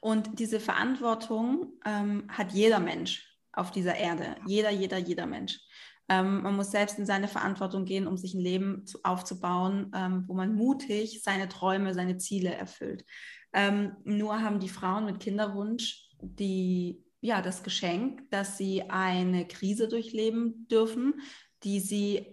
und 0.00 0.40
diese 0.40 0.58
Verantwortung 0.58 1.72
ähm, 1.84 2.24
hat 2.28 2.52
jeder 2.52 2.80
Mensch 2.80 3.24
auf 3.52 3.70
dieser 3.70 3.94
Erde. 3.94 4.34
Jeder, 4.44 4.70
jeder, 4.70 4.98
jeder 4.98 5.26
Mensch. 5.26 5.60
Ähm, 6.08 6.42
man 6.42 6.56
muss 6.56 6.72
selbst 6.72 6.98
in 6.98 7.06
seine 7.06 7.28
Verantwortung 7.28 7.84
gehen, 7.84 8.08
um 8.08 8.16
sich 8.16 8.34
ein 8.34 8.40
Leben 8.40 8.86
zu, 8.86 8.98
aufzubauen, 9.04 9.92
ähm, 9.94 10.24
wo 10.26 10.34
man 10.34 10.56
mutig 10.56 11.22
seine 11.22 11.48
Träume, 11.48 11.94
seine 11.94 12.16
Ziele 12.18 12.52
erfüllt. 12.52 13.04
Ähm, 13.52 13.96
nur 14.02 14.42
haben 14.42 14.58
die 14.58 14.68
Frauen 14.68 15.06
mit 15.06 15.20
Kinderwunsch 15.20 16.05
die, 16.20 17.04
ja, 17.20 17.42
das 17.42 17.62
Geschenk, 17.62 18.30
dass 18.30 18.58
sie 18.58 18.90
eine 18.90 19.46
Krise 19.46 19.88
durchleben 19.88 20.66
dürfen, 20.68 21.20
die 21.62 21.80
sie 21.80 22.26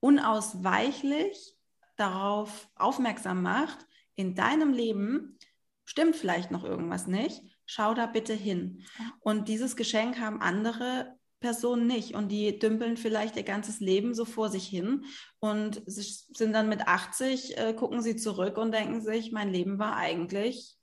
unausweichlich 0.00 1.56
darauf 1.96 2.68
aufmerksam 2.76 3.42
macht, 3.42 3.86
in 4.14 4.34
deinem 4.34 4.72
Leben 4.72 5.38
stimmt 5.84 6.16
vielleicht 6.16 6.50
noch 6.50 6.64
irgendwas 6.64 7.06
nicht, 7.06 7.42
schau 7.64 7.94
da 7.94 8.06
bitte 8.06 8.34
hin. 8.34 8.84
Und 9.20 9.48
dieses 9.48 9.76
Geschenk 9.76 10.18
haben 10.18 10.40
andere 10.40 11.16
Personen 11.40 11.86
nicht 11.86 12.14
und 12.14 12.28
die 12.28 12.58
dümpeln 12.58 12.96
vielleicht 12.96 13.36
ihr 13.36 13.42
ganzes 13.42 13.80
Leben 13.80 14.14
so 14.14 14.24
vor 14.24 14.48
sich 14.48 14.66
hin 14.66 15.04
und 15.38 15.82
sind 15.86 16.52
dann 16.52 16.68
mit 16.68 16.88
80, 16.88 17.58
äh, 17.58 17.74
gucken 17.74 18.02
sie 18.02 18.16
zurück 18.16 18.56
und 18.56 18.72
denken 18.72 19.00
sich, 19.00 19.32
mein 19.32 19.52
Leben 19.52 19.78
war 19.78 19.96
eigentlich 19.96 20.76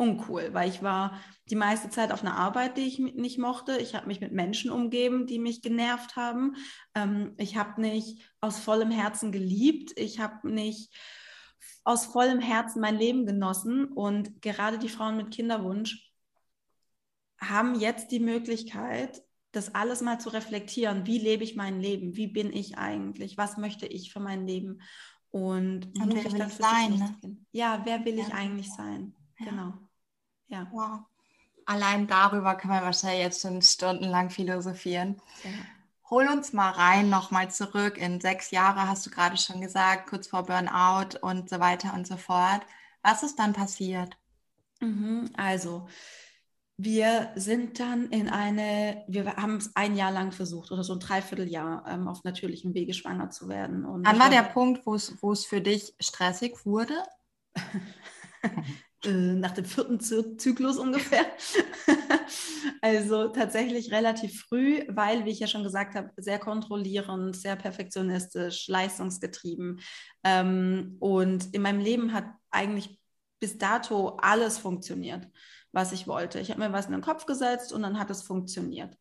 uncool, 0.00 0.54
weil 0.54 0.70
ich 0.70 0.82
war 0.82 1.20
die 1.50 1.56
meiste 1.56 1.90
Zeit 1.90 2.10
auf 2.10 2.22
einer 2.22 2.36
Arbeit, 2.36 2.78
die 2.78 2.86
ich 2.86 2.98
nicht 2.98 3.38
mochte. 3.38 3.76
Ich 3.76 3.94
habe 3.94 4.06
mich 4.06 4.20
mit 4.20 4.32
Menschen 4.32 4.70
umgeben, 4.70 5.26
die 5.26 5.38
mich 5.38 5.60
genervt 5.60 6.16
haben. 6.16 6.56
Ähm, 6.94 7.34
ich 7.36 7.56
habe 7.56 7.80
nicht 7.80 8.22
aus 8.40 8.58
vollem 8.58 8.90
Herzen 8.90 9.30
geliebt. 9.30 9.92
Ich 9.96 10.18
habe 10.18 10.50
nicht 10.50 10.96
aus 11.84 12.06
vollem 12.06 12.40
Herzen 12.40 12.80
mein 12.80 12.96
Leben 12.96 13.26
genossen. 13.26 13.84
Und 13.84 14.40
gerade 14.40 14.78
die 14.78 14.88
Frauen 14.88 15.18
mit 15.18 15.32
Kinderwunsch 15.32 16.10
haben 17.38 17.78
jetzt 17.78 18.10
die 18.10 18.20
Möglichkeit, 18.20 19.22
das 19.52 19.74
alles 19.74 20.00
mal 20.00 20.18
zu 20.18 20.30
reflektieren. 20.30 21.06
Wie 21.06 21.18
lebe 21.18 21.44
ich 21.44 21.56
mein 21.56 21.80
Leben? 21.80 22.16
Wie 22.16 22.28
bin 22.28 22.54
ich 22.54 22.78
eigentlich? 22.78 23.36
Was 23.36 23.58
möchte 23.58 23.86
ich 23.86 24.12
für 24.12 24.20
mein 24.20 24.46
Leben? 24.46 24.80
Und, 25.30 25.86
und 26.00 26.14
wer 26.14 26.32
will 26.32 26.46
ich 26.46 26.54
sein? 26.54 26.94
Ne? 27.22 27.36
Ja, 27.52 27.82
wer 27.84 28.04
will 28.04 28.16
ja. 28.16 28.26
ich 28.26 28.32
eigentlich 28.32 28.70
sein? 28.72 29.14
Ja. 29.38 29.50
Genau. 29.50 29.89
Ja. 30.50 30.66
Wow. 30.72 31.00
Allein 31.64 32.06
darüber 32.06 32.56
können 32.56 32.74
wir 32.74 32.82
wahrscheinlich 32.82 33.22
jetzt 33.22 33.42
schon 33.42 33.62
stundenlang 33.62 34.30
philosophieren. 34.30 35.22
Ja. 35.44 35.50
Hol 36.10 36.26
uns 36.26 36.52
mal 36.52 36.70
rein, 36.70 37.08
nochmal 37.08 37.50
zurück. 37.50 37.96
In 37.96 38.20
sechs 38.20 38.50
Jahre 38.50 38.88
hast 38.88 39.06
du 39.06 39.10
gerade 39.10 39.36
schon 39.36 39.60
gesagt, 39.60 40.10
kurz 40.10 40.26
vor 40.26 40.44
Burnout 40.44 41.18
und 41.20 41.48
so 41.48 41.60
weiter 41.60 41.94
und 41.94 42.06
so 42.06 42.16
fort. 42.16 42.62
Was 43.02 43.22
ist 43.22 43.38
dann 43.38 43.52
passiert? 43.52 44.16
Mhm, 44.80 45.30
also, 45.36 45.86
wir 46.76 47.30
sind 47.36 47.78
dann 47.78 48.08
in 48.08 48.28
eine, 48.28 49.04
wir 49.06 49.36
haben 49.36 49.58
es 49.58 49.76
ein 49.76 49.94
Jahr 49.94 50.10
lang 50.10 50.32
versucht 50.32 50.72
oder 50.72 50.82
so 50.82 50.94
ein 50.94 51.00
Dreivierteljahr 51.00 51.84
ähm, 51.86 52.08
auf 52.08 52.24
natürlichem 52.24 52.74
Wege 52.74 52.92
schwanger 52.92 53.30
zu 53.30 53.48
werden. 53.48 53.84
Und 53.84 54.04
Wann 54.04 54.18
war 54.18 54.30
der 54.30 54.42
Punkt, 54.42 54.84
wo 54.86 54.94
es 54.94 55.44
für 55.44 55.60
dich 55.60 55.94
stressig 56.00 56.66
wurde? 56.66 56.94
Äh, 59.04 59.10
nach 59.10 59.52
dem 59.52 59.64
vierten 59.64 59.98
Zyklus 59.98 60.76
ungefähr. 60.76 61.24
also 62.82 63.28
tatsächlich 63.28 63.92
relativ 63.92 64.42
früh, 64.42 64.82
weil, 64.88 65.24
wie 65.24 65.30
ich 65.30 65.40
ja 65.40 65.46
schon 65.46 65.62
gesagt 65.62 65.94
habe, 65.94 66.10
sehr 66.18 66.38
kontrollierend, 66.38 67.34
sehr 67.34 67.56
perfektionistisch, 67.56 68.68
leistungsgetrieben. 68.68 69.80
Ähm, 70.22 70.96
und 71.00 71.54
in 71.54 71.62
meinem 71.62 71.80
Leben 71.80 72.12
hat 72.12 72.26
eigentlich 72.50 73.00
bis 73.40 73.56
dato 73.56 74.18
alles 74.20 74.58
funktioniert, 74.58 75.26
was 75.72 75.92
ich 75.92 76.06
wollte. 76.06 76.38
Ich 76.38 76.50
habe 76.50 76.60
mir 76.60 76.72
was 76.72 76.86
in 76.86 76.92
den 76.92 77.00
Kopf 77.00 77.24
gesetzt 77.24 77.72
und 77.72 77.82
dann 77.82 77.98
hat 77.98 78.10
es 78.10 78.22
funktioniert. 78.22 78.98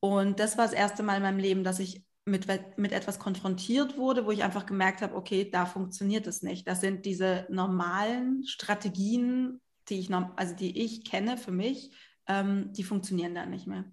Und 0.00 0.40
das 0.40 0.56
war 0.56 0.64
das 0.64 0.72
erste 0.72 1.02
Mal 1.02 1.16
in 1.16 1.22
meinem 1.22 1.38
Leben, 1.38 1.62
dass 1.62 1.78
ich 1.78 2.05
mit, 2.26 2.46
mit 2.76 2.92
etwas 2.92 3.18
konfrontiert 3.20 3.96
wurde, 3.96 4.26
wo 4.26 4.32
ich 4.32 4.42
einfach 4.42 4.66
gemerkt 4.66 5.00
habe, 5.00 5.14
okay, 5.14 5.48
da 5.48 5.64
funktioniert 5.64 6.26
es 6.26 6.42
nicht. 6.42 6.66
Das 6.66 6.80
sind 6.80 7.06
diese 7.06 7.46
normalen 7.48 8.44
Strategien, 8.46 9.60
die 9.88 10.00
ich, 10.00 10.12
also 10.12 10.54
die 10.54 10.82
ich 10.82 11.04
kenne 11.04 11.38
für 11.38 11.52
mich, 11.52 11.92
ähm, 12.26 12.72
die 12.72 12.82
funktionieren 12.82 13.34
da 13.34 13.46
nicht 13.46 13.68
mehr. 13.68 13.84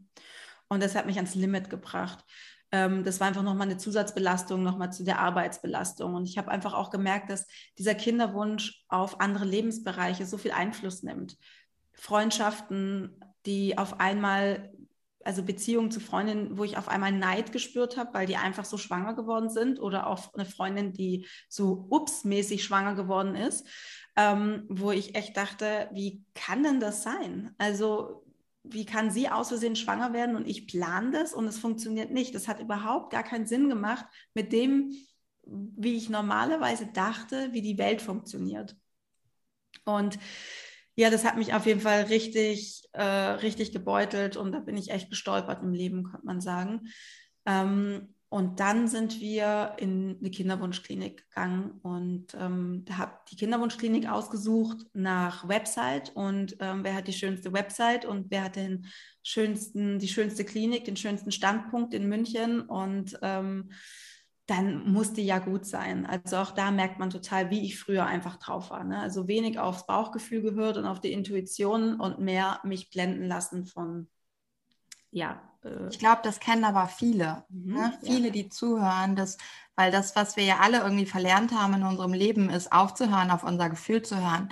Und 0.68 0.82
das 0.82 0.96
hat 0.96 1.06
mich 1.06 1.18
ans 1.18 1.36
Limit 1.36 1.70
gebracht. 1.70 2.26
Ähm, 2.72 3.04
das 3.04 3.20
war 3.20 3.28
einfach 3.28 3.44
nochmal 3.44 3.68
eine 3.68 3.78
Zusatzbelastung, 3.78 4.64
nochmal 4.64 4.92
zu 4.92 5.04
der 5.04 5.20
Arbeitsbelastung. 5.20 6.16
Und 6.16 6.28
ich 6.28 6.40
habe 6.40 6.50
einfach 6.50 6.74
auch 6.74 6.90
gemerkt, 6.90 7.30
dass 7.30 7.46
dieser 7.78 7.94
Kinderwunsch 7.94 8.84
auf 8.88 9.22
andere 9.22 9.46
Lebensbereiche 9.46 10.26
so 10.26 10.40
viel 10.40 10.52
Einfluss 10.52 11.04
nimmt. 11.04 11.38
Freundschaften, 11.94 13.20
die 13.46 13.78
auf 13.78 14.00
einmal 14.00 14.74
also 15.26 15.44
Beziehungen 15.44 15.92
zu 15.92 16.00
Freundinnen, 16.00 16.58
wo 16.58 16.64
ich 16.64 16.78
auf 16.78 16.88
einmal 16.88 17.12
Neid 17.12 17.52
gespürt 17.52 17.98
habe, 17.98 18.14
weil 18.14 18.28
die 18.28 18.38
einfach 18.38 18.66
so 18.66 18.78
schwanger 18.78 19.14
geworden 19.14 19.50
sind 19.50 19.80
oder 19.80 20.08
auch 20.08 20.34
eine 20.34 20.46
Freundin, 20.46 20.94
die 20.94 21.28
so 21.50 21.88
ups-mäßig 21.90 22.64
schwanger 22.64 22.96
geworden 22.96 23.36
ist, 23.36 23.68
ähm, 24.16 24.66
wo 24.70 24.92
ich 24.92 25.16
echt 25.16 25.38
dachte, 25.38 25.90
wie 25.94 26.24
kann 26.34 26.64
denn 26.64 26.80
das 26.80 27.04
sein? 27.04 27.54
Also 27.58 28.24
wie 28.64 28.86
kann 28.86 29.12
sie 29.12 29.30
aus 29.30 29.50
Versehen 29.50 29.76
schwanger 29.76 30.14
werden 30.14 30.36
und 30.36 30.48
ich 30.48 30.68
plane 30.68 31.12
das 31.12 31.34
und 31.34 31.48
es 31.48 31.58
funktioniert 31.58 32.12
nicht. 32.12 32.34
Das 32.34 32.48
hat 32.48 32.62
überhaupt 32.62 33.12
gar 33.12 33.24
keinen 33.24 33.46
Sinn 33.46 33.68
gemacht 33.68 34.06
mit 34.34 34.54
dem, 34.54 34.94
wie 35.46 35.96
ich 35.96 36.10
normalerweise 36.10 36.88
dachte, 36.88 37.50
wie 37.52 37.62
die 37.62 37.78
Welt 37.78 38.02
funktioniert. 38.02 38.78
Und 39.84 40.18
ja, 40.96 41.10
das 41.10 41.26
hat 41.26 41.38
mich 41.38 41.54
auf 41.54 41.66
jeden 41.66 41.82
Fall 41.82 42.04
richtig, 42.04 42.84
äh, 42.94 43.04
richtig 43.04 43.72
gebeutelt 43.72 44.38
und 44.38 44.52
da 44.52 44.60
bin 44.60 44.78
ich 44.78 44.92
echt 44.92 45.10
gestolpert 45.10 45.64
im 45.64 45.74
Leben, 45.74 46.04
könnte 46.04 46.26
man 46.26 46.42
sagen. 46.42 46.82
Ähm, 47.46 48.14
und 48.34 48.60
dann 48.60 48.88
sind 48.88 49.20
wir 49.22 49.76
in 49.78 50.18
eine 50.20 50.32
Kinderwunschklinik 50.32 51.30
gegangen 51.30 51.80
und 51.84 52.34
ähm, 52.34 52.84
habe 52.92 53.12
die 53.30 53.36
Kinderwunschklinik 53.36 54.10
ausgesucht 54.10 54.88
nach 54.94 55.48
Website 55.48 56.12
und 56.16 56.58
ähm, 56.60 56.84
wer 56.84 56.96
hat 56.96 57.08
die 57.08 57.14
schönste 57.14 57.54
Website 57.54 58.06
und 58.06 58.32
wer 58.32 58.46
hat 58.46 58.56
den 58.56 58.88
schönsten, 59.22 60.00
die 60.00 60.08
schönste 60.08 60.46
Klinik, 60.46 60.86
den 60.86 60.98
schönsten 60.98 61.32
Standpunkt 61.32 61.94
in 61.94 62.10
München 62.10 62.62
und 62.62 63.20
ähm, 63.22 63.72
dann 64.46 64.92
musste 64.92 65.22
ja 65.22 65.40
gut 65.40 65.66
sein. 65.66 66.06
Also 66.06 66.38
auch 66.38 66.52
da 66.52 66.72
merkt 66.72 67.00
man 67.00 67.10
total, 67.10 67.50
wie 67.50 67.66
ich 67.66 67.80
früher 67.80 68.06
einfach 68.06 68.36
drauf 68.38 68.72
war. 68.72 68.84
Ne? 68.84 69.00
Also 69.00 69.28
wenig 69.28 69.58
aufs 69.58 69.86
Bauchgefühl 69.86 70.42
gehört 70.42 70.78
und 70.78 70.86
auf 70.86 71.00
die 71.00 71.14
Intuition 71.14 72.00
und 72.00 72.20
mehr 72.20 72.60
mich 72.64 72.90
blenden 72.90 73.26
lassen 73.28 73.66
von 73.66 74.08
ja, 75.14 75.42
Äh 75.64 75.88
ich 75.90 76.00
glaube, 76.00 76.22
das 76.24 76.40
kennen 76.40 76.64
aber 76.66 76.88
viele. 76.88 77.46
Mhm, 77.50 77.74
ne? 77.74 77.98
Viele, 78.04 78.28
ja. 78.28 78.34
die 78.34 78.50
zuhören, 78.50 79.16
das, 79.16 79.38
weil 79.76 79.92
das, 79.92 80.16
was 80.16 80.36
wir 80.36 80.44
ja 80.44 80.60
alle 80.60 80.80
irgendwie 80.80 81.06
verlernt 81.06 81.52
haben 81.54 81.76
in 81.76 81.84
unserem 81.84 82.14
Leben, 82.14 82.50
ist 82.50 82.72
aufzuhören, 82.72 83.32
auf 83.32 83.44
unser 83.44 83.70
Gefühl 83.70 84.02
zu 84.02 84.18
hören. 84.18 84.52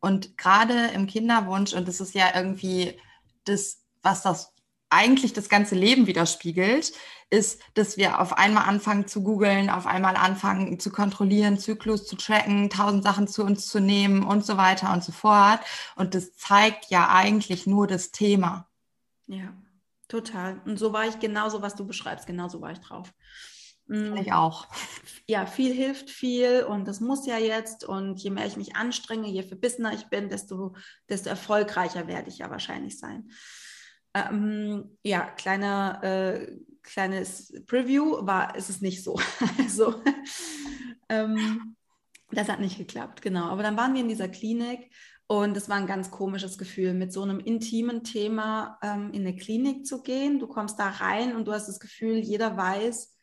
Und 0.00 0.36
gerade 0.36 0.88
im 0.88 1.06
Kinderwunsch, 1.06 1.74
und 1.74 1.86
das 1.86 2.00
ist 2.00 2.14
ja 2.14 2.34
irgendwie 2.34 2.98
das, 3.44 3.82
was 4.02 4.22
das 4.22 4.52
eigentlich 4.90 5.32
das 5.32 5.48
ganze 5.48 5.74
Leben 5.74 6.06
widerspiegelt, 6.06 6.92
ist, 7.30 7.62
dass 7.74 7.96
wir 7.96 8.20
auf 8.20 8.36
einmal 8.36 8.68
anfangen 8.68 9.06
zu 9.06 9.22
googeln, 9.22 9.70
auf 9.70 9.86
einmal 9.86 10.16
anfangen 10.16 10.80
zu 10.80 10.90
kontrollieren, 10.90 11.58
Zyklus 11.58 12.06
zu 12.06 12.16
tracken, 12.16 12.70
tausend 12.70 13.04
Sachen 13.04 13.28
zu 13.28 13.44
uns 13.44 13.68
zu 13.68 13.80
nehmen 13.80 14.24
und 14.24 14.44
so 14.44 14.56
weiter 14.56 14.92
und 14.92 15.04
so 15.04 15.12
fort. 15.12 15.60
Und 15.94 16.14
das 16.14 16.34
zeigt 16.34 16.90
ja 16.90 17.08
eigentlich 17.08 17.66
nur 17.66 17.86
das 17.86 18.10
Thema. 18.10 18.68
Ja, 19.26 19.54
total. 20.08 20.60
Und 20.64 20.78
so 20.78 20.92
war 20.92 21.06
ich 21.06 21.20
genauso, 21.20 21.62
was 21.62 21.76
du 21.76 21.86
beschreibst, 21.86 22.26
genauso 22.26 22.60
war 22.60 22.72
ich 22.72 22.80
drauf. 22.80 23.12
Mm. 23.86 24.16
Ich 24.16 24.32
auch. 24.32 24.66
Ja, 25.26 25.46
viel 25.46 25.72
hilft 25.72 26.10
viel 26.10 26.64
und 26.64 26.88
das 26.88 27.00
muss 27.00 27.26
ja 27.26 27.38
jetzt. 27.38 27.84
Und 27.84 28.20
je 28.20 28.30
mehr 28.30 28.46
ich 28.46 28.56
mich 28.56 28.74
anstrenge, 28.74 29.28
je 29.28 29.44
verbissener 29.44 29.92
ich 29.92 30.06
bin, 30.06 30.28
desto, 30.28 30.74
desto 31.08 31.28
erfolgreicher 31.28 32.08
werde 32.08 32.28
ich 32.28 32.38
ja 32.38 32.50
wahrscheinlich 32.50 32.98
sein. 32.98 33.30
Ähm, 34.14 34.96
ja, 35.02 35.30
kleiner, 35.30 36.00
äh, 36.02 36.56
kleines 36.82 37.52
Preview 37.66 38.26
war, 38.26 38.56
ist 38.56 38.70
es 38.70 38.80
nicht 38.80 39.04
so. 39.04 39.18
also, 39.58 40.02
ähm, 41.08 41.76
das 42.30 42.48
hat 42.48 42.60
nicht 42.60 42.78
geklappt, 42.78 43.22
genau. 43.22 43.44
Aber 43.46 43.62
dann 43.62 43.76
waren 43.76 43.94
wir 43.94 44.00
in 44.00 44.08
dieser 44.08 44.28
Klinik 44.28 44.90
und 45.26 45.56
es 45.56 45.68
war 45.68 45.76
ein 45.76 45.86
ganz 45.86 46.10
komisches 46.10 46.58
Gefühl, 46.58 46.92
mit 46.92 47.12
so 47.12 47.22
einem 47.22 47.38
intimen 47.38 48.02
Thema 48.02 48.78
ähm, 48.82 49.12
in 49.12 49.22
eine 49.22 49.36
Klinik 49.36 49.86
zu 49.86 50.02
gehen. 50.02 50.40
Du 50.40 50.48
kommst 50.48 50.78
da 50.78 50.88
rein 50.88 51.36
und 51.36 51.46
du 51.46 51.52
hast 51.52 51.68
das 51.68 51.78
Gefühl, 51.78 52.18
jeder 52.18 52.56
weiß, 52.56 53.16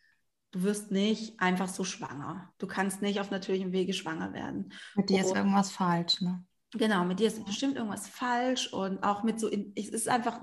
du 0.51 0.63
wirst 0.63 0.91
nicht 0.91 1.39
einfach 1.39 1.67
so 1.67 1.84
schwanger. 1.84 2.53
Du 2.60 2.67
kannst 2.67 3.01
nicht 3.01 3.20
auf 3.20 3.29
natürlichem 3.29 3.74
Wege 3.74 3.94
schwanger 3.94 4.32
werden. 4.32 4.72
Mit 4.96 5.10
dir 5.10 5.20
ist 5.20 5.36
irgendwas 5.36 5.72
falsch, 5.72 6.22
ne? 6.22 6.46
Genau, 6.74 7.05
mit 7.05 7.19
dir 7.19 7.27
ist 7.27 7.45
bestimmt 7.45 7.77
irgendwas 7.77 8.09
falsch 8.09 8.74
und 8.74 9.01
auch 9.01 9.24
mit 9.24 9.39
so, 9.39 9.50
es 9.50 9.88
ist 9.88 10.09
einfach, 10.09 10.41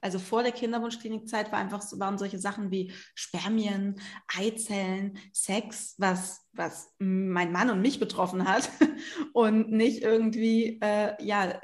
also 0.00 0.20
vor 0.20 0.44
der 0.44 0.52
Kinderwunschklinikzeit 0.52 1.50
war 1.50 1.58
einfach, 1.58 1.82
waren 1.98 2.16
solche 2.16 2.38
Sachen 2.38 2.70
wie 2.70 2.92
Spermien, 3.16 4.00
Eizellen, 4.28 5.18
Sex, 5.32 5.96
was, 5.98 6.46
was 6.52 6.94
mein 7.00 7.50
Mann 7.50 7.70
und 7.70 7.82
mich 7.82 7.98
betroffen 7.98 8.46
hat 8.46 8.70
und 9.32 9.72
nicht 9.72 10.02
irgendwie, 10.02 10.78
äh, 10.80 11.20
ja, 11.20 11.60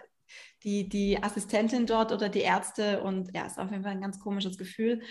die, 0.64 0.88
die 0.88 1.22
Assistentin 1.22 1.86
dort 1.86 2.10
oder 2.10 2.28
die 2.28 2.40
Ärzte 2.40 3.00
und 3.02 3.32
ja, 3.32 3.46
ist 3.46 3.60
auf 3.60 3.70
jeden 3.70 3.84
Fall 3.84 3.92
ein 3.92 4.00
ganz 4.00 4.18
komisches 4.18 4.58
Gefühl. 4.58 5.02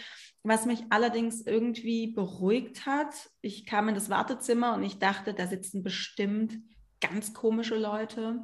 Was 0.44 0.66
mich 0.66 0.84
allerdings 0.90 1.42
irgendwie 1.42 2.08
beruhigt 2.08 2.86
hat, 2.86 3.14
ich 3.42 3.66
kam 3.66 3.88
in 3.88 3.96
das 3.96 4.10
Wartezimmer 4.10 4.76
und 4.76 4.84
ich 4.84 5.00
dachte, 5.00 5.34
da 5.34 5.48
sitzen 5.48 5.84
bestimmt 5.84 6.58
ganz 7.02 7.34
komische 7.34 7.78
Leute 7.78 8.40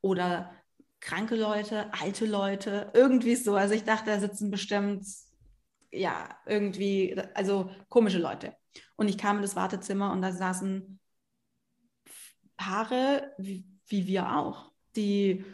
oder 0.00 0.52
kranke 1.00 1.36
Leute, 1.36 1.92
alte 1.92 2.26
Leute, 2.26 2.90
irgendwie 2.94 3.36
so. 3.36 3.54
Also 3.54 3.74
ich 3.74 3.84
dachte, 3.84 4.06
da 4.06 4.18
sitzen 4.18 4.50
bestimmt, 4.50 5.06
ja, 5.92 6.36
irgendwie, 6.46 7.16
also 7.34 7.70
komische 7.88 8.18
Leute. 8.18 8.54
Und 8.96 9.08
ich 9.08 9.18
kam 9.18 9.36
in 9.36 9.42
das 9.42 9.56
Wartezimmer 9.56 10.12
und 10.12 10.22
da 10.22 10.32
saßen 10.32 10.98
Paare, 12.56 13.32
wie, 13.38 13.66
wie 13.86 14.06
wir 14.06 14.36
auch, 14.36 14.72
die 14.96 15.44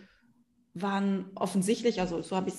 waren 0.75 1.31
offensichtlich, 1.35 2.01
also 2.01 2.23
so 2.23 2.37
habe 2.37 2.49
ich 2.49 2.55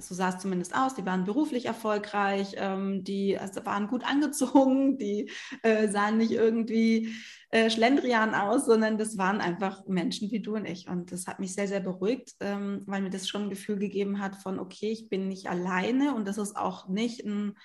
so 0.00 0.14
sah 0.14 0.30
es 0.30 0.38
zumindest 0.38 0.74
aus, 0.74 0.94
die 0.94 1.06
waren 1.06 1.24
beruflich 1.24 1.66
erfolgreich, 1.66 2.54
ähm, 2.56 3.04
die 3.04 3.38
also 3.38 3.64
waren 3.64 3.88
gut 3.88 4.04
angezogen, 4.04 4.98
die 4.98 5.30
äh, 5.62 5.88
sahen 5.88 6.18
nicht 6.18 6.32
irgendwie 6.32 7.14
äh, 7.52 7.68
Schlendrian 7.68 8.34
aus, 8.34 8.64
sondern 8.64 8.96
das 8.96 9.18
waren 9.18 9.42
einfach 9.42 9.86
Menschen 9.86 10.30
wie 10.30 10.40
du 10.40 10.56
und 10.56 10.64
ich. 10.64 10.88
Und 10.88 11.12
das 11.12 11.26
hat 11.26 11.38
mich 11.38 11.54
sehr, 11.54 11.68
sehr 11.68 11.80
beruhigt, 11.80 12.34
ähm, 12.40 12.82
weil 12.86 13.02
mir 13.02 13.10
das 13.10 13.28
schon 13.28 13.42
ein 13.42 13.50
Gefühl 13.50 13.78
gegeben 13.78 14.20
hat 14.20 14.36
von, 14.36 14.58
okay, 14.58 14.90
ich 14.90 15.10
bin 15.10 15.28
nicht 15.28 15.48
alleine 15.48 16.14
und 16.14 16.26
das 16.26 16.38
ist 16.38 16.56
auch 16.56 16.88
nicht 16.88 17.24
ein, 17.24 17.58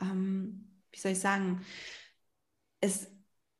ähm, 0.00 0.80
wie 0.92 1.00
soll 1.00 1.12
ich 1.12 1.18
sagen, 1.18 1.62
es 2.80 3.10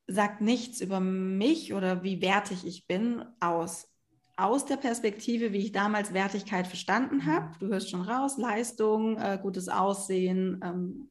sagt 0.07 0.41
nichts 0.41 0.81
über 0.81 1.01
mich 1.01 1.75
oder 1.75 2.05
wie 2.05 2.23
wertig 2.23 2.65
ich 2.65 2.87
bin 2.87 3.25
aus 3.41 3.91
aus 4.37 4.67
der 4.67 4.77
Perspektive, 4.77 5.53
wie 5.53 5.59
ich 5.59 5.73
damals 5.73 6.13
Wertigkeit 6.13 6.67
verstanden 6.67 7.19
mhm. 7.19 7.27
habe. 7.27 7.59
Du 7.59 7.69
hörst 7.69 7.91
schon 7.91 8.03
raus, 8.03 8.37
Leistung, 8.37 9.17
äh, 9.17 9.39
gutes 9.41 9.69
Aussehen 9.69 10.61
ähm, 10.65 11.11